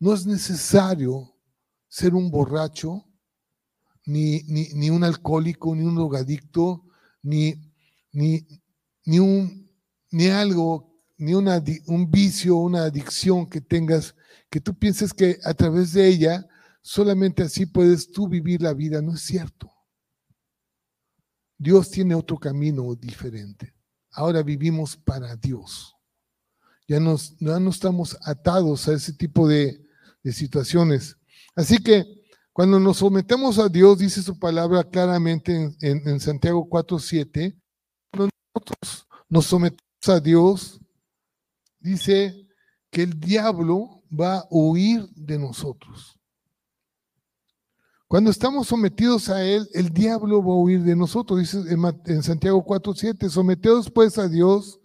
No 0.03 0.13
es 0.13 0.25
necesario 0.25 1.33
ser 1.87 2.13
un 2.13 2.29
borracho, 2.29 3.05
ni, 4.05 4.41
ni, 4.43 4.89
un 4.89 5.01
alcohólico, 5.01 5.73
ni 5.73 5.85
un 5.85 5.95
drogadicto, 5.95 6.83
ni, 7.21 7.55
ni, 8.11 8.45
ni, 9.05 9.19
un, 9.19 9.71
ni 10.11 10.27
algo, 10.27 10.93
ni 11.15 11.33
una, 11.33 11.63
un 11.87 12.11
vicio, 12.11 12.57
una 12.57 12.83
adicción 12.83 13.49
que 13.49 13.61
tengas, 13.61 14.13
que 14.49 14.59
tú 14.59 14.77
pienses 14.77 15.13
que 15.13 15.39
a 15.45 15.53
través 15.53 15.93
de 15.93 16.05
ella 16.05 16.45
solamente 16.81 17.41
así 17.41 17.65
puedes 17.65 18.11
tú 18.11 18.27
vivir 18.27 18.61
la 18.61 18.73
vida. 18.73 19.01
No 19.01 19.13
es 19.13 19.21
cierto. 19.21 19.71
Dios 21.57 21.89
tiene 21.89 22.13
otro 22.13 22.37
camino 22.37 22.93
diferente. 22.93 23.73
Ahora 24.11 24.43
vivimos 24.43 24.97
para 24.97 25.37
Dios. 25.37 25.95
Ya, 26.89 26.99
nos, 26.99 27.41
no 27.41 27.69
estamos 27.69 28.17
atados 28.21 28.89
a 28.89 28.95
ese 28.95 29.13
tipo 29.13 29.47
de, 29.47 29.82
situaciones. 30.31 31.17
Así 31.55 31.77
que 31.77 32.05
cuando 32.51 32.79
nos 32.79 32.97
sometemos 32.97 33.59
a 33.59 33.67
Dios, 33.67 33.97
dice 33.97 34.21
su 34.21 34.37
palabra 34.37 34.83
claramente 34.83 35.55
en, 35.55 35.75
en, 35.81 36.07
en 36.07 36.19
Santiago 36.19 36.67
4.7, 36.69 37.59
cuando 38.11 38.29
nosotros 38.53 39.07
nos 39.27 39.45
sometemos 39.45 40.07
a 40.07 40.19
Dios, 40.19 40.79
dice 41.79 42.47
que 42.91 43.03
el 43.03 43.19
diablo 43.19 44.03
va 44.09 44.37
a 44.37 44.47
huir 44.49 45.09
de 45.15 45.39
nosotros. 45.39 46.19
Cuando 48.13 48.29
estamos 48.29 48.67
sometidos 48.67 49.29
a 49.29 49.43
Él, 49.43 49.67
el 49.73 49.89
diablo 49.89 50.43
va 50.43 50.53
a 50.53 50.57
huir 50.57 50.83
de 50.83 50.95
nosotros. 50.95 51.39
Dice 51.39 51.63
en 52.05 52.21
Santiago 52.21 52.63
4:7, 52.63 53.27
someteos 53.27 53.89
pues 53.89 54.19
a 54.19 54.27
Dios, 54.29 54.79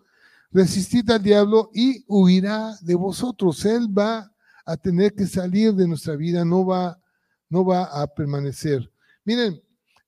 resistid 0.51 1.11
al 1.11 1.23
diablo 1.23 1.71
y 1.75 2.07
huirá 2.09 2.75
de 2.81 2.95
vosotros. 2.95 3.67
Él 3.67 3.87
va 3.87 4.33
a 4.69 4.77
tener 4.77 5.15
que 5.15 5.27
salir 5.27 5.73
de 5.73 5.89
nuestra 5.89 6.15
vida, 6.15 6.45
no 6.45 6.67
va, 6.67 7.01
no 7.49 7.65
va 7.65 7.85
a 7.85 8.07
permanecer. 8.07 8.93
Miren, 9.25 9.63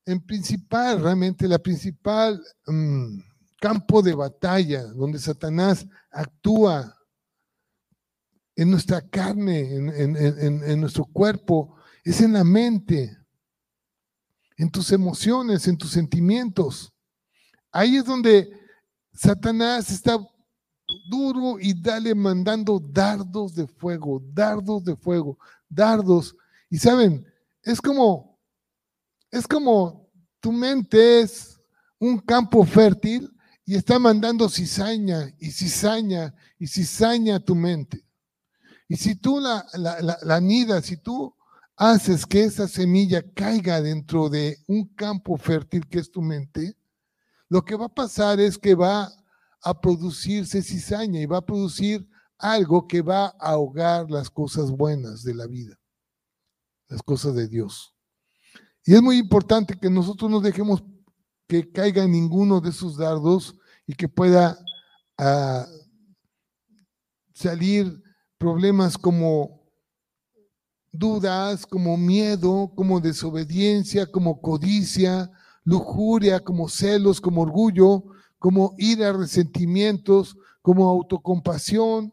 en 0.05 0.21
principal, 0.21 1.01
realmente 1.01 1.47
la 1.47 1.57
principal 1.57 2.39
mm, 2.67 3.21
campo 3.59 4.03
de 4.03 4.13
batalla 4.13 4.83
donde 4.83 5.17
Satanás 5.17 5.87
actúa 6.11 6.95
en 8.55 8.69
nuestra 8.69 9.01
carne, 9.01 9.61
en 9.73 10.79
nuestro 10.79 11.05
cuerpo, 11.05 11.75
es 12.03 12.21
en 12.21 12.33
la 12.33 12.43
mente, 12.43 13.17
en 14.57 14.69
tus 14.69 14.91
emociones, 14.91 15.67
en 15.67 15.75
tus 15.75 15.89
sentimientos. 15.89 16.93
Ahí 17.71 17.97
es 17.97 18.05
donde 18.05 18.47
Satanás 19.11 19.89
está 19.89 20.19
duro 21.07 21.57
y 21.59 21.73
dale 21.73 22.15
mandando 22.15 22.79
dardos 22.79 23.55
de 23.55 23.67
fuego, 23.67 24.21
dardos 24.33 24.83
de 24.83 24.95
fuego, 24.95 25.37
dardos. 25.69 26.35
Y 26.69 26.77
saben, 26.77 27.25
es 27.63 27.81
como, 27.81 28.39
es 29.29 29.47
como 29.47 30.09
tu 30.39 30.51
mente 30.51 31.21
es 31.21 31.59
un 31.99 32.17
campo 32.17 32.65
fértil 32.65 33.31
y 33.65 33.75
está 33.75 33.99
mandando 33.99 34.49
cizaña 34.49 35.33
y 35.39 35.51
cizaña 35.51 36.33
y 36.57 36.67
cizaña 36.67 37.39
tu 37.39 37.55
mente. 37.55 38.03
Y 38.87 38.97
si 38.97 39.15
tú 39.15 39.39
la, 39.39 39.65
la, 39.73 40.17
la, 40.21 40.81
si 40.81 40.97
tú 40.97 41.33
haces 41.77 42.25
que 42.25 42.43
esa 42.43 42.67
semilla 42.67 43.23
caiga 43.33 43.81
dentro 43.81 44.29
de 44.29 44.57
un 44.67 44.85
campo 44.95 45.37
fértil 45.37 45.87
que 45.87 45.99
es 45.99 46.11
tu 46.11 46.21
mente, 46.21 46.75
lo 47.47 47.63
que 47.63 47.75
va 47.75 47.85
a 47.85 47.93
pasar 47.93 48.39
es 48.39 48.57
que 48.57 48.75
va 48.75 49.11
a 49.63 49.79
producirse 49.79 50.61
cizaña 50.61 51.19
y 51.19 51.25
va 51.25 51.37
a 51.37 51.45
producir 51.45 52.07
algo 52.37 52.87
que 52.87 53.01
va 53.01 53.27
a 53.39 53.51
ahogar 53.51 54.09
las 54.09 54.29
cosas 54.29 54.71
buenas 54.71 55.23
de 55.23 55.35
la 55.35 55.47
vida, 55.47 55.79
las 56.87 57.01
cosas 57.03 57.35
de 57.35 57.47
Dios. 57.47 57.95
Y 58.83 58.95
es 58.95 59.01
muy 59.01 59.17
importante 59.17 59.77
que 59.79 59.89
nosotros 59.89 60.29
no 60.29 60.39
dejemos 60.39 60.83
que 61.47 61.71
caiga 61.71 62.05
ninguno 62.07 62.59
de 62.59 62.69
esos 62.69 62.97
dardos 62.97 63.55
y 63.85 63.93
que 63.93 64.07
pueda 64.07 64.57
ah, 65.17 65.67
salir 67.33 68.01
problemas 68.37 68.97
como 68.97 69.61
dudas, 70.91 71.65
como 71.65 71.95
miedo, 71.95 72.71
como 72.75 72.99
desobediencia, 72.99 74.07
como 74.07 74.41
codicia, 74.41 75.31
lujuria, 75.63 76.39
como 76.39 76.67
celos, 76.67 77.21
como 77.21 77.41
orgullo, 77.41 78.03
como 78.41 78.73
ira, 78.79 79.13
resentimientos, 79.13 80.35
como 80.63 80.89
autocompasión, 80.89 82.11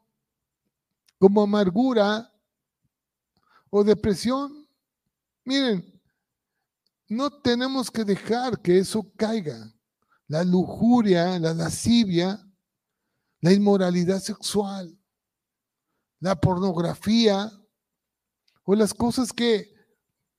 como 1.18 1.40
amargura 1.40 2.30
o 3.70 3.82
depresión. 3.82 4.68
Miren, 5.42 5.90
no 7.08 7.30
tenemos 7.30 7.90
que 7.90 8.04
dejar 8.04 8.60
que 8.60 8.78
eso 8.78 9.10
caiga. 9.16 9.74
La 10.26 10.44
lujuria, 10.44 11.38
la 11.38 11.54
lascivia, 11.54 12.46
la 13.40 13.50
inmoralidad 13.54 14.20
sexual, 14.20 14.94
la 16.20 16.38
pornografía, 16.38 17.50
o 18.64 18.74
las 18.74 18.92
cosas 18.92 19.32
que 19.32 19.72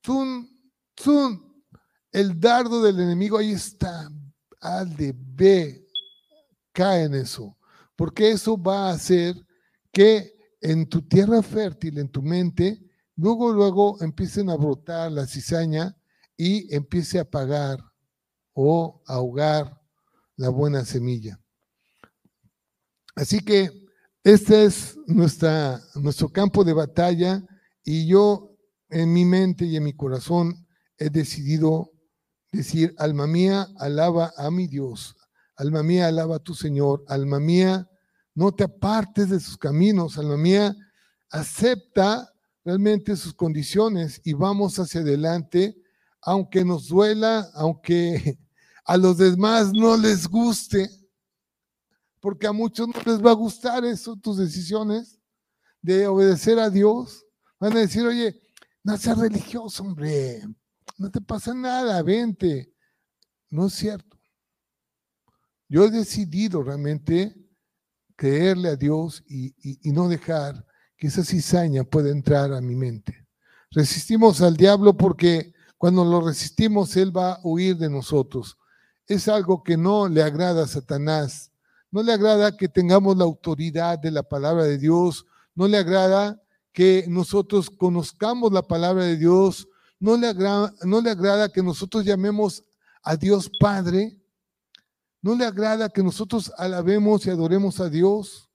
son, 0.04 0.48
son 0.96 1.64
el 2.12 2.40
dardo 2.40 2.84
del 2.84 3.00
enemigo, 3.00 3.40
ahí 3.40 3.54
está, 3.54 4.08
al 4.60 4.96
de 4.96 5.14
B, 5.16 5.88
cae 6.72 7.04
en 7.04 7.16
eso, 7.16 7.58
porque 7.96 8.32
eso 8.32 8.62
va 8.62 8.90
a 8.90 8.94
hacer 8.94 9.36
que 9.92 10.34
en 10.62 10.88
tu 10.88 11.02
tierra 11.02 11.42
fértil, 11.42 11.98
en 11.98 12.10
tu 12.10 12.22
mente, 12.22 12.82
luego, 13.16 13.52
luego 13.52 14.02
empiecen 14.02 14.50
a 14.50 14.56
brotar 14.56 15.12
la 15.12 15.26
cizaña 15.26 15.96
y 16.36 16.74
empiece 16.74 17.20
a 17.20 17.24
apagar 17.24 17.80
o 18.54 19.02
ahogar 19.06 19.80
la 20.36 20.50
buena 20.50 20.86
semilla. 20.86 21.40
Así 23.16 23.40
que 23.40 23.72
este 24.24 24.66
es 24.66 24.98
nuestra, 25.08 25.82
nuestro 25.96 26.30
campo 26.30 26.64
de 26.64 26.74
batalla 26.74 27.44
y 27.84 28.08
yo 28.08 28.56
en 28.90 29.14
mi 29.14 29.26
mente 29.26 29.66
y 29.66 29.76
en 29.76 29.84
mi 29.84 29.94
corazón 29.94 30.68
he 30.98 31.10
decidido 31.10 31.92
decir, 32.52 32.94
alma 32.98 33.28
mía, 33.28 33.68
alaba 33.78 34.34
a 34.38 34.50
mi 34.50 34.68
Dios, 34.68 35.16
alma 35.56 35.84
mía, 35.84 36.08
alaba 36.08 36.38
a 36.38 36.40
tu 36.40 36.54
Señor, 36.56 37.04
alma 37.08 37.40
mía, 37.40 37.88
no 38.34 38.52
te 38.54 38.64
apartes 38.64 39.30
de 39.30 39.40
sus 39.40 39.58
caminos, 39.58 40.18
alma 40.18 40.38
mía, 40.38 40.76
acepta 41.30 42.34
realmente 42.64 43.16
sus 43.16 43.34
condiciones 43.34 44.22
y 44.24 44.34
vamos 44.34 44.80
hacia 44.80 45.02
adelante, 45.02 45.76
aunque 46.22 46.66
nos 46.66 46.88
duela, 46.88 47.50
aunque 47.54 48.40
a 48.86 48.98
los 48.98 49.18
demás 49.18 49.72
no 49.74 49.96
les 49.98 50.28
guste, 50.28 50.90
porque 52.20 52.48
a 52.48 52.52
muchos 52.52 52.88
no 52.88 53.02
les 53.06 53.24
va 53.24 53.32
a 53.32 53.36
gustar 53.36 53.86
eso, 53.86 54.16
tus 54.16 54.38
decisiones 54.38 55.20
de 55.82 56.08
obedecer 56.08 56.60
a 56.60 56.70
Dios. 56.70 57.26
Van 57.60 57.76
a 57.76 57.80
decir, 57.80 58.06
oye, 58.06 58.42
no 58.84 58.98
seas 58.98 59.18
religioso, 59.18 59.84
hombre, 59.84 60.42
no 61.00 61.10
te 61.10 61.22
pasa 61.22 61.54
nada, 61.54 62.02
vente. 62.04 62.74
No 63.50 63.68
es 63.68 63.74
cierto. 63.74 64.20
Yo 65.70 65.86
he 65.86 65.90
decidido 65.92 66.62
realmente 66.62 67.36
creerle 68.16 68.70
a 68.70 68.76
Dios 68.76 69.24
y, 69.28 69.54
no 69.92 70.10
dejar 70.10 70.66
que 70.98 71.08
esa 71.08 71.24
cizaña 71.24 71.86
pueda 71.86 72.10
entrar 72.10 72.54
a 72.54 72.60
mi 72.60 72.76
mente. 72.76 73.26
Resistimos 73.72 74.42
al 74.42 74.58
diablo 74.58 74.98
porque 74.98 75.54
cuando 75.78 76.04
lo 76.04 76.20
resistimos, 76.20 76.98
Él 76.98 77.16
va 77.16 77.34
a 77.34 77.40
huir 77.44 77.78
de 77.78 77.90
nosotros. 77.90 78.58
Es 79.08 79.30
algo 79.30 79.64
que 79.64 79.78
no 79.78 80.10
le 80.10 80.22
agrada 80.22 80.64
a 80.64 80.68
Satanás. 80.68 81.52
No 81.92 82.04
le 82.04 82.12
agrada 82.12 82.58
que 82.58 82.68
tengamos 82.68 83.16
la 83.16 83.24
autoridad 83.24 83.98
de 83.98 84.12
la 84.12 84.24
palabra 84.24 84.66
de 84.66 84.78
Dios. 84.78 85.26
No 85.56 85.68
le 85.68 85.78
agrada 85.78 86.42
que 86.74 87.06
nosotros 87.08 87.70
conozcamos 87.70 88.52
la 88.52 88.64
palabra 88.64 89.06
de 89.06 89.18
Dios, 89.18 89.68
no 90.00 90.16
le, 90.18 90.28
agrada, 90.28 90.74
no 90.84 91.02
le 91.02 91.12
agrada 91.12 91.50
que 91.50 91.62
nosotros 91.62 92.06
llamemos 92.06 92.64
a 93.04 93.16
Dios 93.16 93.52
Padre, 93.60 94.18
no 95.22 95.36
le 95.36 95.46
agrada 95.46 95.90
que 95.90 96.02
nosotros 96.02 96.52
alabemos 96.58 97.26
y 97.26 97.30
adoremos 97.30 97.80
a 97.80 97.90
Dios. 97.90 98.50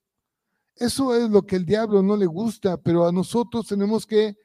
Eso 0.76 1.14
es 1.14 1.30
lo 1.30 1.42
que 1.46 1.56
el 1.56 1.66
diablo 1.66 2.02
no 2.02 2.16
le 2.16 2.26
gusta, 2.26 2.76
pero 2.76 3.06
a 3.06 3.12
nosotros 3.12 3.66
tenemos 3.66 4.06
que 4.06 4.36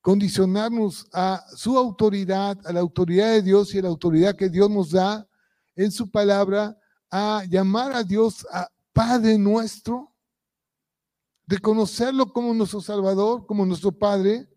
condicionarnos 0.00 1.06
a 1.12 1.44
su 1.56 1.78
autoridad, 1.78 2.58
a 2.66 2.72
la 2.72 2.80
autoridad 2.80 3.32
de 3.32 3.42
Dios 3.42 3.74
y 3.74 3.78
a 3.78 3.82
la 3.82 3.88
autoridad 3.88 4.36
que 4.36 4.48
Dios 4.48 4.68
nos 4.70 4.90
da 4.90 5.28
en 5.76 5.92
su 5.92 6.10
palabra, 6.10 6.76
a 7.10 7.44
llamar 7.48 7.92
a 7.92 8.02
Dios 8.02 8.46
a 8.52 8.68
Padre 8.92 9.38
nuestro, 9.38 10.12
reconocerlo 11.46 12.32
como 12.32 12.52
nuestro 12.52 12.80
Salvador, 12.80 13.46
como 13.46 13.64
nuestro 13.64 13.92
Padre, 13.92 14.48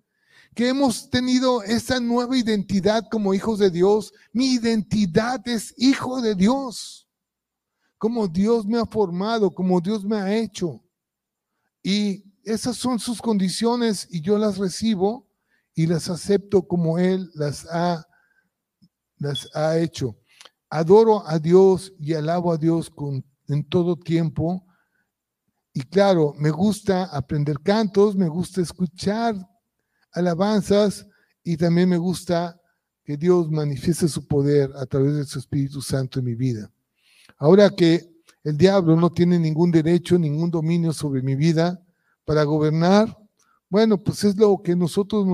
que 0.55 0.67
hemos 0.67 1.09
tenido 1.09 1.63
esa 1.63 1.99
nueva 1.99 2.37
identidad 2.37 3.07
como 3.09 3.33
hijos 3.33 3.59
de 3.59 3.71
Dios. 3.71 4.13
Mi 4.33 4.53
identidad 4.53 5.45
es 5.47 5.73
hijo 5.77 6.21
de 6.21 6.35
Dios, 6.35 7.07
como 7.97 8.27
Dios 8.27 8.65
me 8.65 8.77
ha 8.77 8.85
formado, 8.85 9.51
como 9.51 9.79
Dios 9.79 10.03
me 10.03 10.17
ha 10.17 10.35
hecho. 10.35 10.83
Y 11.81 12.25
esas 12.43 12.75
son 12.75 12.99
sus 12.99 13.21
condiciones 13.21 14.07
y 14.09 14.21
yo 14.21 14.37
las 14.37 14.57
recibo 14.57 15.29
y 15.73 15.87
las 15.87 16.09
acepto 16.09 16.67
como 16.67 16.99
Él 16.99 17.31
las 17.33 17.65
ha, 17.71 18.05
las 19.17 19.47
ha 19.55 19.77
hecho. 19.77 20.17
Adoro 20.69 21.25
a 21.27 21.39
Dios 21.39 21.93
y 21.99 22.13
alabo 22.13 22.51
a 22.51 22.57
Dios 22.57 22.89
con, 22.89 23.23
en 23.47 23.63
todo 23.67 23.95
tiempo. 23.95 24.65
Y 25.73 25.81
claro, 25.83 26.33
me 26.37 26.49
gusta 26.49 27.05
aprender 27.05 27.61
cantos, 27.61 28.15
me 28.15 28.27
gusta 28.27 28.61
escuchar 28.61 29.35
alabanzas 30.11 31.07
y 31.43 31.57
también 31.57 31.89
me 31.89 31.97
gusta 31.97 32.59
que 33.03 33.17
Dios 33.17 33.49
manifieste 33.49 34.07
su 34.07 34.27
poder 34.27 34.71
a 34.75 34.85
través 34.85 35.15
de 35.15 35.25
su 35.25 35.39
Espíritu 35.39 35.81
Santo 35.81 36.19
en 36.19 36.25
mi 36.25 36.35
vida. 36.35 36.71
Ahora 37.37 37.69
que 37.69 38.11
el 38.43 38.57
diablo 38.57 38.95
no 38.95 39.11
tiene 39.11 39.39
ningún 39.39 39.71
derecho, 39.71 40.17
ningún 40.17 40.51
dominio 40.51 40.93
sobre 40.93 41.21
mi 41.21 41.35
vida 41.35 41.83
para 42.25 42.43
gobernar, 42.43 43.17
bueno, 43.69 43.97
pues 43.97 44.23
es 44.23 44.35
lo 44.35 44.61
que 44.61 44.75
nosotros, 44.75 45.25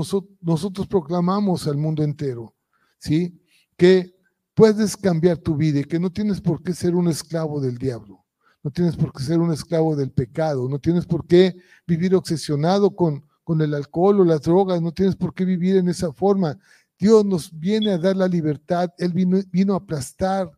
nosotros, 0.42 0.88
proclamamos 0.88 1.68
al 1.68 1.78
mundo 1.78 2.04
entero, 2.04 2.54
¿sí? 3.00 3.42
Que 3.76 4.16
puedes 4.54 4.96
cambiar 4.96 5.38
tu 5.38 5.56
vida 5.56 5.80
y 5.80 5.84
que 5.84 6.00
no 6.00 6.12
tienes 6.12 6.40
por 6.40 6.62
qué 6.62 6.74
ser 6.74 6.96
un 6.96 7.08
esclavo 7.08 7.60
del 7.60 7.78
diablo, 7.78 8.24
no 8.64 8.72
tienes 8.72 8.96
por 8.96 9.12
qué 9.12 9.24
ser 9.24 9.40
un 9.40 9.52
esclavo 9.52 9.96
del 9.96 10.12
pecado, 10.12 10.70
no 10.70 10.80
tienes 10.80 11.06
por 11.06 11.26
qué 11.26 11.56
vivir 11.86 12.14
obsesionado 12.16 12.96
con, 12.96 13.27
con 13.48 13.62
el 13.62 13.74
alcohol 13.74 14.20
o 14.20 14.26
las 14.26 14.42
drogas, 14.42 14.82
no 14.82 14.92
tienes 14.92 15.16
por 15.16 15.34
qué 15.34 15.46
vivir 15.46 15.78
en 15.78 15.88
esa 15.88 16.12
forma. 16.12 16.60
Dios 17.00 17.24
nos 17.24 17.58
viene 17.58 17.92
a 17.92 17.98
dar 17.98 18.18
la 18.18 18.28
libertad, 18.28 18.90
Él 18.98 19.14
vino, 19.14 19.40
vino 19.50 19.74
a 19.74 19.78
aplastar 19.78 20.52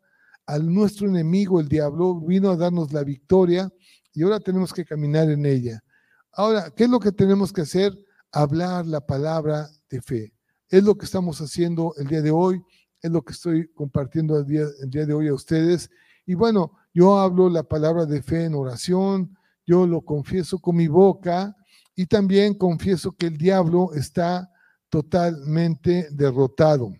al 0.47 0.73
nuestro 0.73 1.07
enemigo, 1.07 1.59
el 1.59 1.69
diablo, 1.69 2.19
vino 2.19 2.49
a 2.49 2.57
darnos 2.57 2.91
la 2.91 3.03
victoria 3.03 3.71
y 4.11 4.23
ahora 4.23 4.39
tenemos 4.39 4.73
que 4.73 4.85
caminar 4.85 5.29
en 5.29 5.45
ella. 5.45 5.83
Ahora, 6.31 6.71
¿qué 6.75 6.85
es 6.85 6.89
lo 6.89 6.99
que 6.99 7.11
tenemos 7.11 7.53
que 7.53 7.61
hacer? 7.61 7.95
Hablar 8.31 8.87
la 8.87 9.05
palabra 9.05 9.69
de 9.87 10.01
fe. 10.01 10.33
Es 10.67 10.83
lo 10.83 10.97
que 10.97 11.05
estamos 11.05 11.39
haciendo 11.41 11.93
el 11.95 12.07
día 12.07 12.23
de 12.23 12.31
hoy, 12.31 12.59
es 13.03 13.11
lo 13.11 13.21
que 13.21 13.33
estoy 13.33 13.71
compartiendo 13.71 14.39
el 14.39 14.47
día, 14.47 14.63
el 14.81 14.89
día 14.89 15.05
de 15.05 15.13
hoy 15.13 15.27
a 15.27 15.35
ustedes. 15.35 15.91
Y 16.25 16.33
bueno, 16.33 16.71
yo 16.91 17.19
hablo 17.19 17.51
la 17.51 17.61
palabra 17.61 18.07
de 18.07 18.23
fe 18.23 18.45
en 18.45 18.55
oración, 18.55 19.37
yo 19.63 19.85
lo 19.85 20.01
confieso 20.01 20.57
con 20.57 20.75
mi 20.75 20.87
boca, 20.87 21.55
y 21.99 22.05
también 22.05 22.53
confieso 22.53 23.11
que 23.11 23.25
el 23.25 23.37
diablo 23.37 23.91
está 23.93 24.49
totalmente 24.87 26.07
derrotado. 26.11 26.93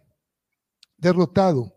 Derrotado. 0.98 1.74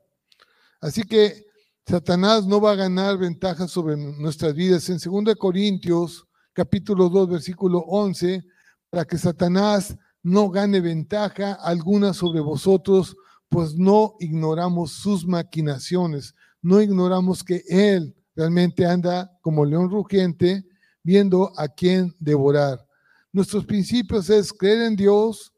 Así 0.81 1.05
que 1.05 1.47
Satanás 1.87 2.45
no 2.49 2.61
va 2.61 2.73
a 2.73 2.75
ganar 2.75 3.17
ventaja 3.17 3.69
sobre 3.69 3.97
nuestras 3.97 4.57
vidas. 4.57 4.89
En 4.89 4.99
2 4.99 5.37
Corintios, 5.37 6.27
capítulo 6.53 7.09
2, 7.09 7.29
versículo 7.29 7.85
11, 7.87 8.43
para 8.91 9.05
que 9.05 9.17
Satanás 9.17 9.97
no 10.21 10.51
gane 10.51 10.81
ventaja 10.81 11.53
alguna 11.53 12.15
sobre 12.15 12.41
vosotros, 12.41 13.15
pues 13.49 13.77
no 13.77 14.17
ignoramos 14.19 14.95
sus 14.95 15.25
maquinaciones, 15.25 16.35
no 16.61 16.83
ignoramos 16.83 17.45
que 17.45 17.63
él 17.69 18.17
realmente 18.35 18.85
anda 18.85 19.31
como 19.43 19.65
león 19.65 19.91
rugiente, 19.91 20.65
viendo 21.05 21.53
a 21.57 21.69
quién 21.69 22.17
devorar. 22.19 22.85
Nuestros 23.33 23.65
principios 23.65 24.29
es 24.29 24.53
creer 24.53 24.83
en 24.83 24.97
Dios 24.97 25.53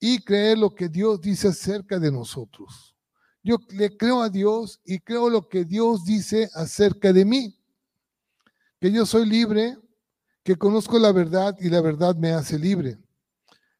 y 0.00 0.18
creer 0.18 0.58
lo 0.58 0.74
que 0.74 0.88
Dios 0.88 1.20
dice 1.20 1.48
acerca 1.48 1.98
de 2.00 2.10
nosotros. 2.10 2.94
Yo 3.42 3.58
le 3.70 3.96
creo 3.96 4.20
a 4.20 4.28
Dios 4.28 4.80
y 4.84 4.98
creo 4.98 5.30
lo 5.30 5.48
que 5.48 5.64
Dios 5.64 6.04
dice 6.04 6.50
acerca 6.54 7.12
de 7.12 7.24
mí. 7.24 7.56
Que 8.80 8.90
yo 8.90 9.06
soy 9.06 9.26
libre, 9.26 9.78
que 10.42 10.56
conozco 10.56 10.98
la 10.98 11.12
verdad 11.12 11.56
y 11.60 11.68
la 11.68 11.80
verdad 11.80 12.16
me 12.16 12.32
hace 12.32 12.58
libre. 12.58 12.98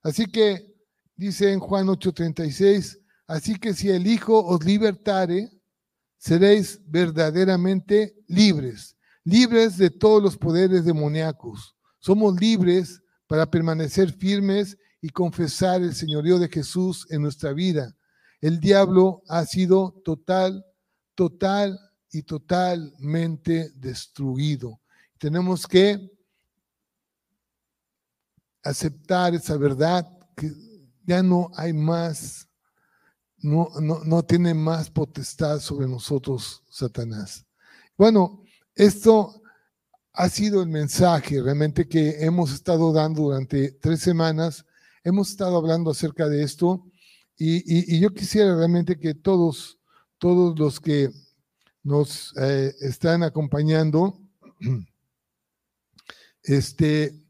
Así 0.03 0.27
que 0.27 0.75
dice 1.17 1.53
en 1.53 1.61
Juan 1.61 1.89
8:36, 1.89 3.01
así 3.27 3.57
que 3.59 3.75
si 3.75 3.91
el 3.91 4.07
Hijo 4.07 4.45
os 4.45 4.65
libertare, 4.65 5.51
seréis 6.19 6.81
verdaderamente 6.87 8.15
libres, 8.29 8.97
libres 9.25 9.77
de 9.77 9.91
todos 9.91 10.23
los 10.23 10.37
poderes 10.37 10.85
demoníacos. 10.85 11.75
Somos 11.99 12.39
libres 12.41 13.03
para 13.27 13.51
permanecer 13.51 14.13
firmes 14.13 14.77
y 15.01 15.11
confesar 15.11 15.83
el 15.83 15.95
señorío 15.95 16.39
de 16.39 16.49
Jesús 16.49 17.07
en 17.11 17.23
nuestra 17.23 17.53
vida. 17.53 17.95
El 18.41 18.61
diablo 18.61 19.23
ha 19.29 19.45
sido 19.45 20.01
total, 20.05 20.65
total 21.15 21.79
y 22.11 22.23
totalmente 22.23 23.71
destruido. 23.75 24.81
Tenemos 25.19 25.67
que 25.67 26.11
aceptar 28.63 29.35
esa 29.35 29.57
verdad 29.57 30.07
que 30.37 30.53
ya 31.05 31.23
no 31.23 31.51
hay 31.57 31.73
más, 31.73 32.49
no, 33.39 33.69
no, 33.81 34.05
no 34.05 34.23
tiene 34.23 34.55
más 34.55 34.91
potestad 34.91 35.61
sobre 35.61 35.87
nosotros, 35.87 36.63
Satanás. 36.71 37.45
Bueno, 37.97 38.43
esto 38.75 39.43
ha 40.15 40.29
sido 40.29 40.63
el 40.63 40.69
mensaje 40.69 41.43
realmente 41.43 41.89
que 41.89 42.25
hemos 42.25 42.53
estado 42.53 42.93
dando 42.93 43.23
durante 43.23 43.73
tres 43.73 44.01
semanas. 44.01 44.65
Hemos 45.03 45.31
estado 45.31 45.57
hablando 45.57 45.91
acerca 45.91 46.29
de 46.29 46.45
esto 46.45 46.87
y, 47.37 47.99
yo 47.99 48.15
quisiera 48.15 48.57
realmente 48.57 48.97
que 48.99 49.15
todos, 49.15 49.79
todos 50.19 50.57
los 50.57 50.79
que 50.79 51.11
nos 51.83 52.33
eh, 52.37 52.73
están 52.81 53.25
acompañando, 53.25 54.21
este, 56.45 57.21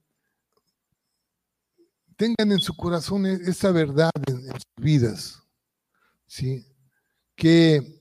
tengan 2.17 2.53
en 2.53 2.61
su 2.61 2.77
corazón 2.77 3.25
e-, 3.25 3.41
esa 3.47 3.73
verdad 3.73 4.11
en, 4.27 4.43
sus 4.43 4.63
vidas, 4.77 5.43
¿sí? 6.27 6.67
Que, 7.35 7.99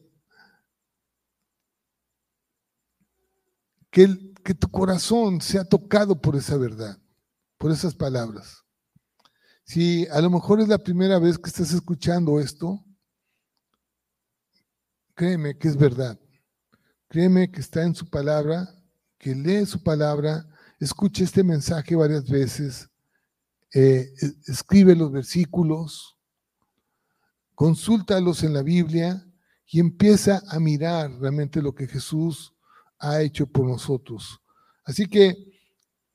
que 3.89 4.03
el, 4.03 4.32
que 4.43 4.53
tu 4.53 4.69
corazón 4.69 5.41
sea 5.41 5.63
tocado 5.63 6.19
por 6.19 6.35
esa 6.35 6.57
verdad, 6.57 6.99
por 7.57 7.71
esas 7.71 7.95
palabras. 7.95 8.63
Si 9.63 10.05
a 10.07 10.21
lo 10.21 10.29
mejor 10.29 10.59
es 10.59 10.67
la 10.67 10.77
primera 10.77 11.17
vez 11.19 11.37
que 11.37 11.49
estás 11.49 11.71
escuchando 11.73 12.39
esto, 12.39 12.83
créeme 15.15 15.57
que 15.57 15.69
es 15.69 15.77
verdad. 15.77 16.19
Créeme 17.07 17.51
que 17.51 17.61
está 17.61 17.83
en 17.83 17.95
su 17.95 18.09
palabra, 18.09 18.67
que 19.17 19.35
lee 19.35 19.65
su 19.65 19.81
palabra, 19.81 20.45
escuche 20.79 21.23
este 21.23 21.43
mensaje 21.43 21.95
varias 21.95 22.27
veces, 22.27 22.89
eh, 23.73 24.11
escribe 24.47 24.95
los 24.95 25.11
versículos, 25.11 26.17
consúltalos 27.55 28.43
en 28.43 28.53
la 28.53 28.63
Biblia 28.63 29.25
y 29.67 29.79
empieza 29.79 30.41
a 30.49 30.59
mirar 30.59 31.11
realmente 31.19 31.61
lo 31.61 31.73
que 31.73 31.87
Jesús 31.87 32.52
ha 33.03 33.21
hecho 33.21 33.45
por 33.45 33.67
nosotros. 33.67 34.39
Así 34.85 35.07
que 35.07 35.35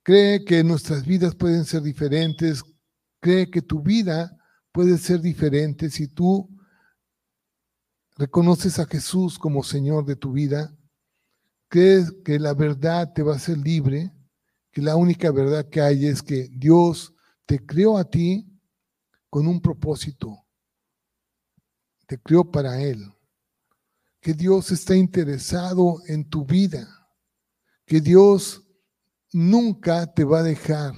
cree 0.02 0.44
que 0.44 0.64
nuestras 0.64 1.06
vidas 1.06 1.34
pueden 1.34 1.64
ser 1.64 1.82
diferentes, 1.82 2.64
cree 3.20 3.50
que 3.50 3.60
tu 3.60 3.82
vida 3.82 4.34
puede 4.72 4.96
ser 4.96 5.20
diferente 5.20 5.90
si 5.90 6.08
tú 6.08 6.48
reconoces 8.16 8.78
a 8.78 8.86
Jesús 8.86 9.38
como 9.38 9.62
Señor 9.62 10.06
de 10.06 10.16
tu 10.16 10.32
vida, 10.32 10.74
crees 11.68 12.10
que 12.24 12.38
la 12.38 12.54
verdad 12.54 13.12
te 13.12 13.22
va 13.22 13.34
a 13.34 13.36
hacer 13.36 13.58
libre, 13.58 14.10
que 14.72 14.80
la 14.80 14.96
única 14.96 15.30
verdad 15.30 15.68
que 15.68 15.82
hay 15.82 16.06
es 16.06 16.22
que 16.22 16.48
Dios 16.50 17.14
te 17.44 17.64
creó 17.64 17.98
a 17.98 18.04
ti 18.04 18.50
con 19.28 19.46
un 19.46 19.60
propósito, 19.60 20.46
te 22.06 22.18
creó 22.18 22.50
para 22.50 22.80
Él 22.80 23.12
que 24.20 24.34
Dios 24.34 24.70
está 24.70 24.96
interesado 24.96 26.00
en 26.06 26.28
tu 26.28 26.44
vida, 26.44 26.88
que 27.86 28.00
Dios 28.00 28.64
nunca 29.32 30.12
te 30.12 30.24
va 30.24 30.40
a 30.40 30.42
dejar, 30.42 30.94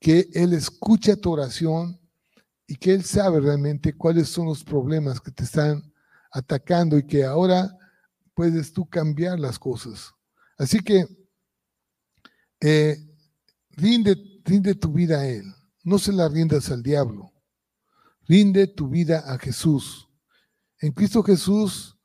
que 0.00 0.28
Él 0.32 0.52
escucha 0.52 1.16
tu 1.16 1.32
oración 1.32 2.00
y 2.66 2.76
que 2.76 2.92
Él 2.92 3.04
sabe 3.04 3.40
realmente 3.40 3.96
cuáles 3.96 4.28
son 4.28 4.46
los 4.46 4.64
problemas 4.64 5.20
que 5.20 5.30
te 5.30 5.44
están 5.44 5.92
atacando 6.30 6.98
y 6.98 7.06
que 7.06 7.24
ahora 7.24 7.76
puedes 8.34 8.72
tú 8.72 8.88
cambiar 8.88 9.38
las 9.38 9.58
cosas. 9.58 10.12
Así 10.56 10.80
que 10.80 11.06
eh, 12.60 12.96
rinde, 13.70 14.16
rinde 14.44 14.74
tu 14.74 14.92
vida 14.92 15.20
a 15.20 15.26
Él, 15.26 15.44
no 15.84 15.98
se 15.98 16.12
la 16.12 16.28
rindas 16.28 16.70
al 16.70 16.82
diablo. 16.82 17.32
Rinde 18.28 18.66
tu 18.66 18.88
vida 18.88 19.24
a 19.26 19.38
Jesús. 19.38 20.06
En 20.80 20.92
Cristo 20.92 21.22
Jesús 21.22 21.97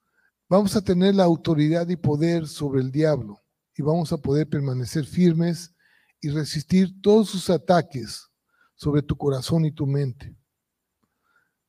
vamos 0.54 0.76
a 0.76 0.84
tener 0.84 1.16
la 1.16 1.24
autoridad 1.24 1.89
y 1.89 1.95
poder 1.95 2.47
sobre 2.47 2.80
el 2.80 2.91
diablo 2.91 3.41
y 3.76 3.82
vamos 3.82 4.14
a 4.14 4.18
poder 4.18 4.47
permanecer 4.47 5.04
firmes 5.04 5.74
y 6.22 6.30
resistir 6.30 7.01
todos 7.01 7.30
sus 7.30 7.49
ataques 7.49 8.30
sobre 8.76 9.01
tu 9.01 9.18
corazón 9.18 9.66
y 9.66 9.72
tu 9.72 9.88
mente. 9.88 10.38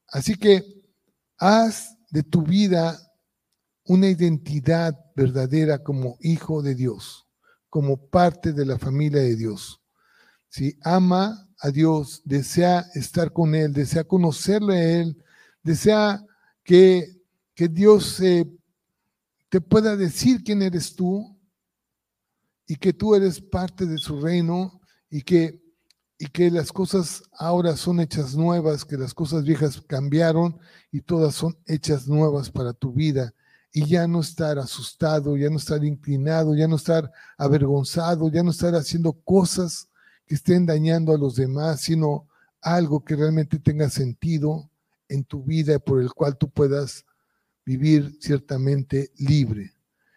Así 0.09 0.35
que 0.35 0.63
haz 1.39 1.97
de 2.11 2.25
tu 2.25 2.43
vida 2.43 2.99
una 3.85 4.09
identidad 4.09 4.95
verdadera 5.17 5.83
como 5.83 6.19
hijo 6.21 6.61
de 6.61 6.75
Dios, 6.75 7.27
como 7.71 8.11
parte 8.11 8.53
de 8.53 8.67
la 8.67 8.79
familia 8.79 9.23
de 9.23 9.35
Dios. 9.35 9.81
Si 10.51 10.79
ama 10.83 11.49
a 11.59 11.71
Dios, 11.71 12.21
desea 12.27 12.85
estar 12.95 13.33
con 13.33 13.55
Él, 13.55 13.73
desea 13.73 14.05
conocerle 14.05 14.77
a 14.77 15.01
Él, 15.01 15.25
desea 15.63 16.23
que, 16.63 17.23
que 17.55 17.69
Dios 17.69 18.21
te 19.55 19.61
pueda 19.61 19.95
decir 19.95 20.43
quién 20.43 20.63
eres 20.63 20.97
tú 20.97 21.39
y 22.67 22.75
que 22.75 22.93
tú 22.93 23.15
eres 23.15 23.41
parte 23.41 23.87
de 23.87 23.99
su 23.99 24.21
reino 24.21 24.81
y 25.09 25.23
que, 25.23 25.63
y 26.19 26.27
que 26.27 26.51
las 26.51 26.73
cosas 26.73 27.23
ahora 27.31 27.77
son 27.77 28.01
hechas 28.01 28.35
nuevas, 28.35 28.85
que 28.85 28.97
las 28.97 29.15
cosas 29.15 29.45
viejas 29.45 29.81
cambiaron 29.87 30.59
y 30.91 31.03
todas 31.03 31.37
son 31.37 31.57
hechas 31.67 32.09
nuevas 32.09 32.51
para 32.51 32.73
tu 32.73 32.93
vida. 32.93 33.33
Y 33.73 33.87
ya 33.87 34.09
no 34.09 34.23
estar 34.23 34.59
asustado, 34.59 35.37
ya 35.37 35.49
no 35.51 35.59
estar 35.59 35.85
inclinado, 35.85 36.57
ya 36.57 36.67
no 36.67 36.75
estar 36.75 37.13
avergonzado, 37.39 38.29
ya 38.33 38.43
no 38.43 38.51
estar 38.51 38.75
haciendo 38.75 39.13
cosas 39.13 39.89
que 40.27 40.35
estén 40.35 40.67
dañando 40.67 41.15
a 41.15 41.17
los 41.17 41.37
demás, 41.37 41.83
sino 41.83 42.27
algo 42.61 43.05
que 43.05 43.15
realmente 43.15 43.61
tenga 43.61 43.89
sentido 43.89 44.69
en 45.09 45.23
tu 45.23 45.45
vida 45.45 45.79
por 45.79 46.03
el 46.03 46.13
cual 46.13 46.37
tú 46.37 46.51
puedas 46.51 47.05
vivir 47.65 48.17
ciertamente 48.21 49.13
libre. 49.17 49.73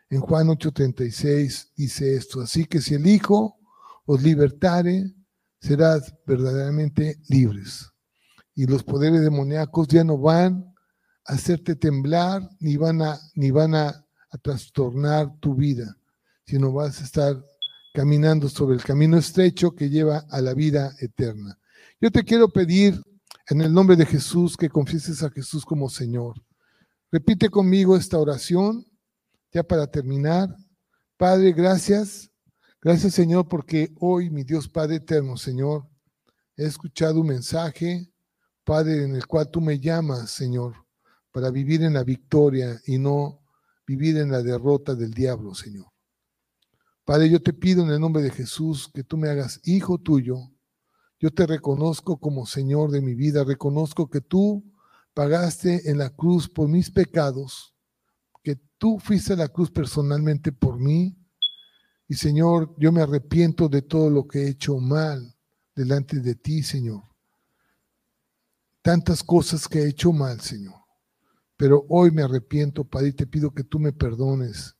En 0.10 0.22
Juan 0.22 0.48
8:36 0.48 1.72
dice 1.76 2.16
esto, 2.16 2.41
así 2.41 2.66
que 2.66 2.82
si 2.82 2.95
el 2.95 3.08
Hijo 3.08 3.58
os 4.06 4.22
libertare, 4.22 5.14
serás 5.60 6.14
verdaderamente 6.26 7.20
libres. 7.28 7.91
Y 8.56 8.66
los 8.66 8.84
poderes 8.84 9.22
demoníacos 9.22 9.88
ya 9.88 10.04
no 10.04 10.18
van 10.18 10.74
hacerte 11.28 11.76
temblar, 11.76 12.50
ni 12.60 12.78
van 12.78 13.02
a, 13.02 13.20
ni 13.36 13.52
van 13.52 13.76
a, 13.76 14.04
trastornar 14.43 15.34
tu 15.39 15.56
vida, 15.56 15.98
sino 16.45 16.72
vas 16.72 17.02
a 17.02 17.06
estar 17.06 17.43
caminando 17.93 18.50
sobre 18.50 18.76
el 18.76 18.84
camino 18.84 19.18
estrecho 19.18 19.74
que 19.74 19.89
lleva 19.89 20.26
a 20.30 20.41
la 20.41 20.54
vida 20.54 20.93
eterna. 21.00 21.58
Yo 22.00 22.12
te 22.12 22.24
quiero 22.24 22.48
pedir 22.50 23.02
en 23.50 23.62
el 23.62 23.74
nombre 23.74 23.95
de 23.95 24.06
Jesús 24.06 24.56
que 24.56 24.70
confieses 24.70 25.24
a 25.24 25.32
Jesús 25.32 25.66
como 25.66 25.89
Señor. 25.89 26.36
Repite 27.12 27.49
conmigo 27.49 27.95
esta 27.95 28.18
oración, 28.18 28.86
ya 29.51 29.64
para 29.64 29.88
terminar. 29.88 30.49
Padre, 31.18 31.53
gracias. 31.53 32.30
Gracias 32.82 33.14
Señor 33.14 33.47
porque 33.47 33.93
hoy, 33.99 34.30
mi 34.30 34.43
Dios 34.43 34.70
Padre 34.70 34.97
eterno, 34.97 35.36
Señor, 35.38 35.88
he 36.55 36.66
escuchado 36.66 37.22
un 37.22 37.28
mensaje, 37.28 38.12
Padre, 38.64 39.03
en 39.03 39.16
el 39.16 39.26
cual 39.26 39.49
tú 39.49 39.62
me 39.62 39.80
llamas, 39.80 40.32
Señor 40.32 40.88
para 41.38 41.51
vivir 41.51 41.84
en 41.84 41.93
la 41.93 42.03
victoria 42.03 42.82
y 42.88 42.97
no 42.97 43.43
vivir 43.86 44.18
en 44.18 44.32
la 44.32 44.41
derrota 44.41 44.95
del 44.95 45.14
diablo, 45.14 45.53
Señor. 45.53 45.86
Padre, 47.05 47.30
yo 47.30 47.39
te 47.43 47.53
pido 47.53 47.84
en 47.84 47.91
el 47.91 47.99
nombre 47.99 48.24
de 48.24 48.32
Jesús 48.32 48.89
que 48.91 49.03
tú 49.03 49.18
me 49.18 49.30
hagas 49.30 49.62
hijo 49.64 49.99
tuyo. 49.99 50.38
Yo 51.20 51.30
te 51.30 51.45
reconozco 51.45 52.18
como 52.18 52.47
Señor 52.47 52.89
de 52.89 53.01
mi 53.01 53.14
vida, 53.14 53.43
reconozco 53.43 54.10
que 54.10 54.20
tú 54.20 54.64
pagaste 55.18 55.89
en 55.89 55.97
la 55.97 56.11
cruz 56.11 56.47
por 56.47 56.68
mis 56.70 56.91
pecados, 56.91 57.74
que 58.43 58.55
tú 58.78 58.99
fuiste 58.99 59.34
a 59.34 59.36
la 59.36 59.47
cruz 59.47 59.72
personalmente 59.72 60.51
por 60.51 60.80
mí. 60.80 61.18
Y 62.07 62.13
Señor, 62.13 62.76
yo 62.78 62.91
me 62.91 63.01
arrepiento 63.01 63.68
de 63.68 63.82
todo 63.82 64.11
lo 64.11 64.28
que 64.28 64.43
he 64.43 64.49
hecho 64.49 64.78
mal 64.78 65.36
delante 65.76 66.20
de 66.20 66.36
ti, 66.36 66.61
Señor. 66.61 67.01
Tantas 68.84 69.24
cosas 69.24 69.68
que 69.68 69.80
he 69.80 69.89
hecho 69.89 70.13
mal, 70.13 70.39
Señor. 70.39 70.76
Pero 71.57 71.88
hoy 71.89 72.11
me 72.11 72.22
arrepiento, 72.22 72.84
Padre, 72.84 73.07
y 73.07 73.13
te 73.13 73.26
pido 73.26 73.55
que 73.55 73.63
tú 73.63 73.80
me 73.80 73.93
perdones 73.93 74.76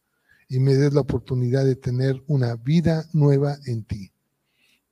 y 0.48 0.60
me 0.60 0.76
des 0.76 0.94
la 0.94 1.02
oportunidad 1.02 1.66
de 1.66 1.78
tener 1.78 2.24
una 2.28 2.56
vida 2.58 3.10
nueva 3.12 3.58
en 3.66 3.86
ti. 3.86 4.12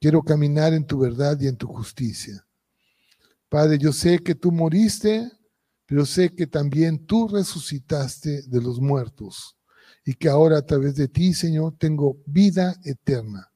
Quiero 0.01 0.23
caminar 0.23 0.73
en 0.73 0.87
tu 0.87 0.97
verdad 0.97 1.39
y 1.39 1.45
en 1.45 1.55
tu 1.55 1.67
justicia. 1.67 2.44
Padre, 3.49 3.77
yo 3.77 3.93
sé 3.93 4.19
que 4.19 4.35
tú 4.35 4.51
moriste, 4.51 5.31
pero 5.85 6.05
sé 6.05 6.33
que 6.33 6.47
también 6.47 7.05
tú 7.05 7.27
resucitaste 7.27 8.41
de 8.43 8.61
los 8.61 8.79
muertos 8.79 9.55
y 10.03 10.13
que 10.13 10.29
ahora 10.29 10.59
a 10.59 10.65
través 10.65 10.95
de 10.95 11.07
ti, 11.07 11.33
Señor, 11.33 11.75
tengo 11.77 12.17
vida 12.25 12.75
eterna. 12.83 13.51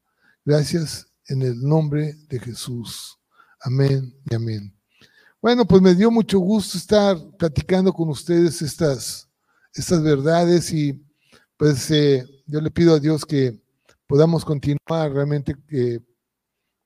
Gracias 0.45 1.07
en 1.27 1.41
el 1.43 1.61
nombre 1.61 2.15
de 2.27 2.39
Jesús. 2.39 3.17
Amén 3.61 4.13
y 4.29 4.35
amén. 4.35 4.75
Bueno, 5.41 5.65
pues 5.65 5.81
me 5.81 5.95
dio 5.95 6.11
mucho 6.11 6.39
gusto 6.39 6.77
estar 6.77 7.17
platicando 7.37 7.93
con 7.93 8.09
ustedes 8.09 8.61
estas, 8.61 9.29
estas 9.73 10.01
verdades 10.03 10.73
y 10.73 11.01
pues 11.55 11.89
eh, 11.91 12.25
yo 12.45 12.59
le 12.61 12.71
pido 12.71 12.95
a 12.95 12.99
Dios 12.99 13.25
que 13.25 13.61
podamos 14.07 14.43
continuar 14.43 15.13
realmente 15.13 15.55
eh, 15.69 15.99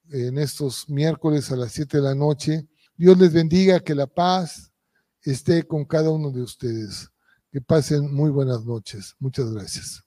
en 0.10 0.38
estos 0.38 0.89
miércoles 0.89 1.51
a 1.51 1.56
las 1.56 1.72
7 1.72 1.97
de 1.97 2.04
la 2.04 2.14
noche. 2.14 2.68
Dios 2.96 3.18
les 3.18 3.34
bendiga, 3.34 3.80
que 3.80 3.96
la 3.96 4.08
paz 4.08 4.72
esté 5.22 5.64
con 5.64 5.86
cada 5.86 6.12
uno 6.12 6.32
de 6.32 6.41
ustedes. 6.41 7.10
Que 7.52 7.62
pasen 7.62 8.14
muy 8.14 8.30
buenas 8.30 8.66
noches. 8.66 9.16
Muchas 9.20 9.52
gracias. 9.52 10.04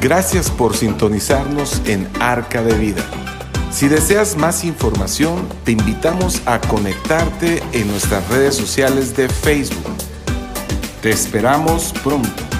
Gracias 0.00 0.50
por 0.50 0.76
sintonizarnos 0.76 1.82
en 1.86 2.08
Arca 2.20 2.62
de 2.62 2.78
Vida. 2.78 3.04
Si 3.72 3.88
deseas 3.88 4.36
más 4.36 4.64
información, 4.64 5.48
te 5.64 5.72
invitamos 5.72 6.40
a 6.46 6.60
conectarte 6.60 7.62
en 7.72 7.88
nuestras 7.88 8.28
redes 8.28 8.54
sociales 8.54 9.16
de 9.16 9.28
Facebook. 9.28 9.96
Te 11.02 11.10
esperamos 11.10 11.92
pronto. 12.04 12.55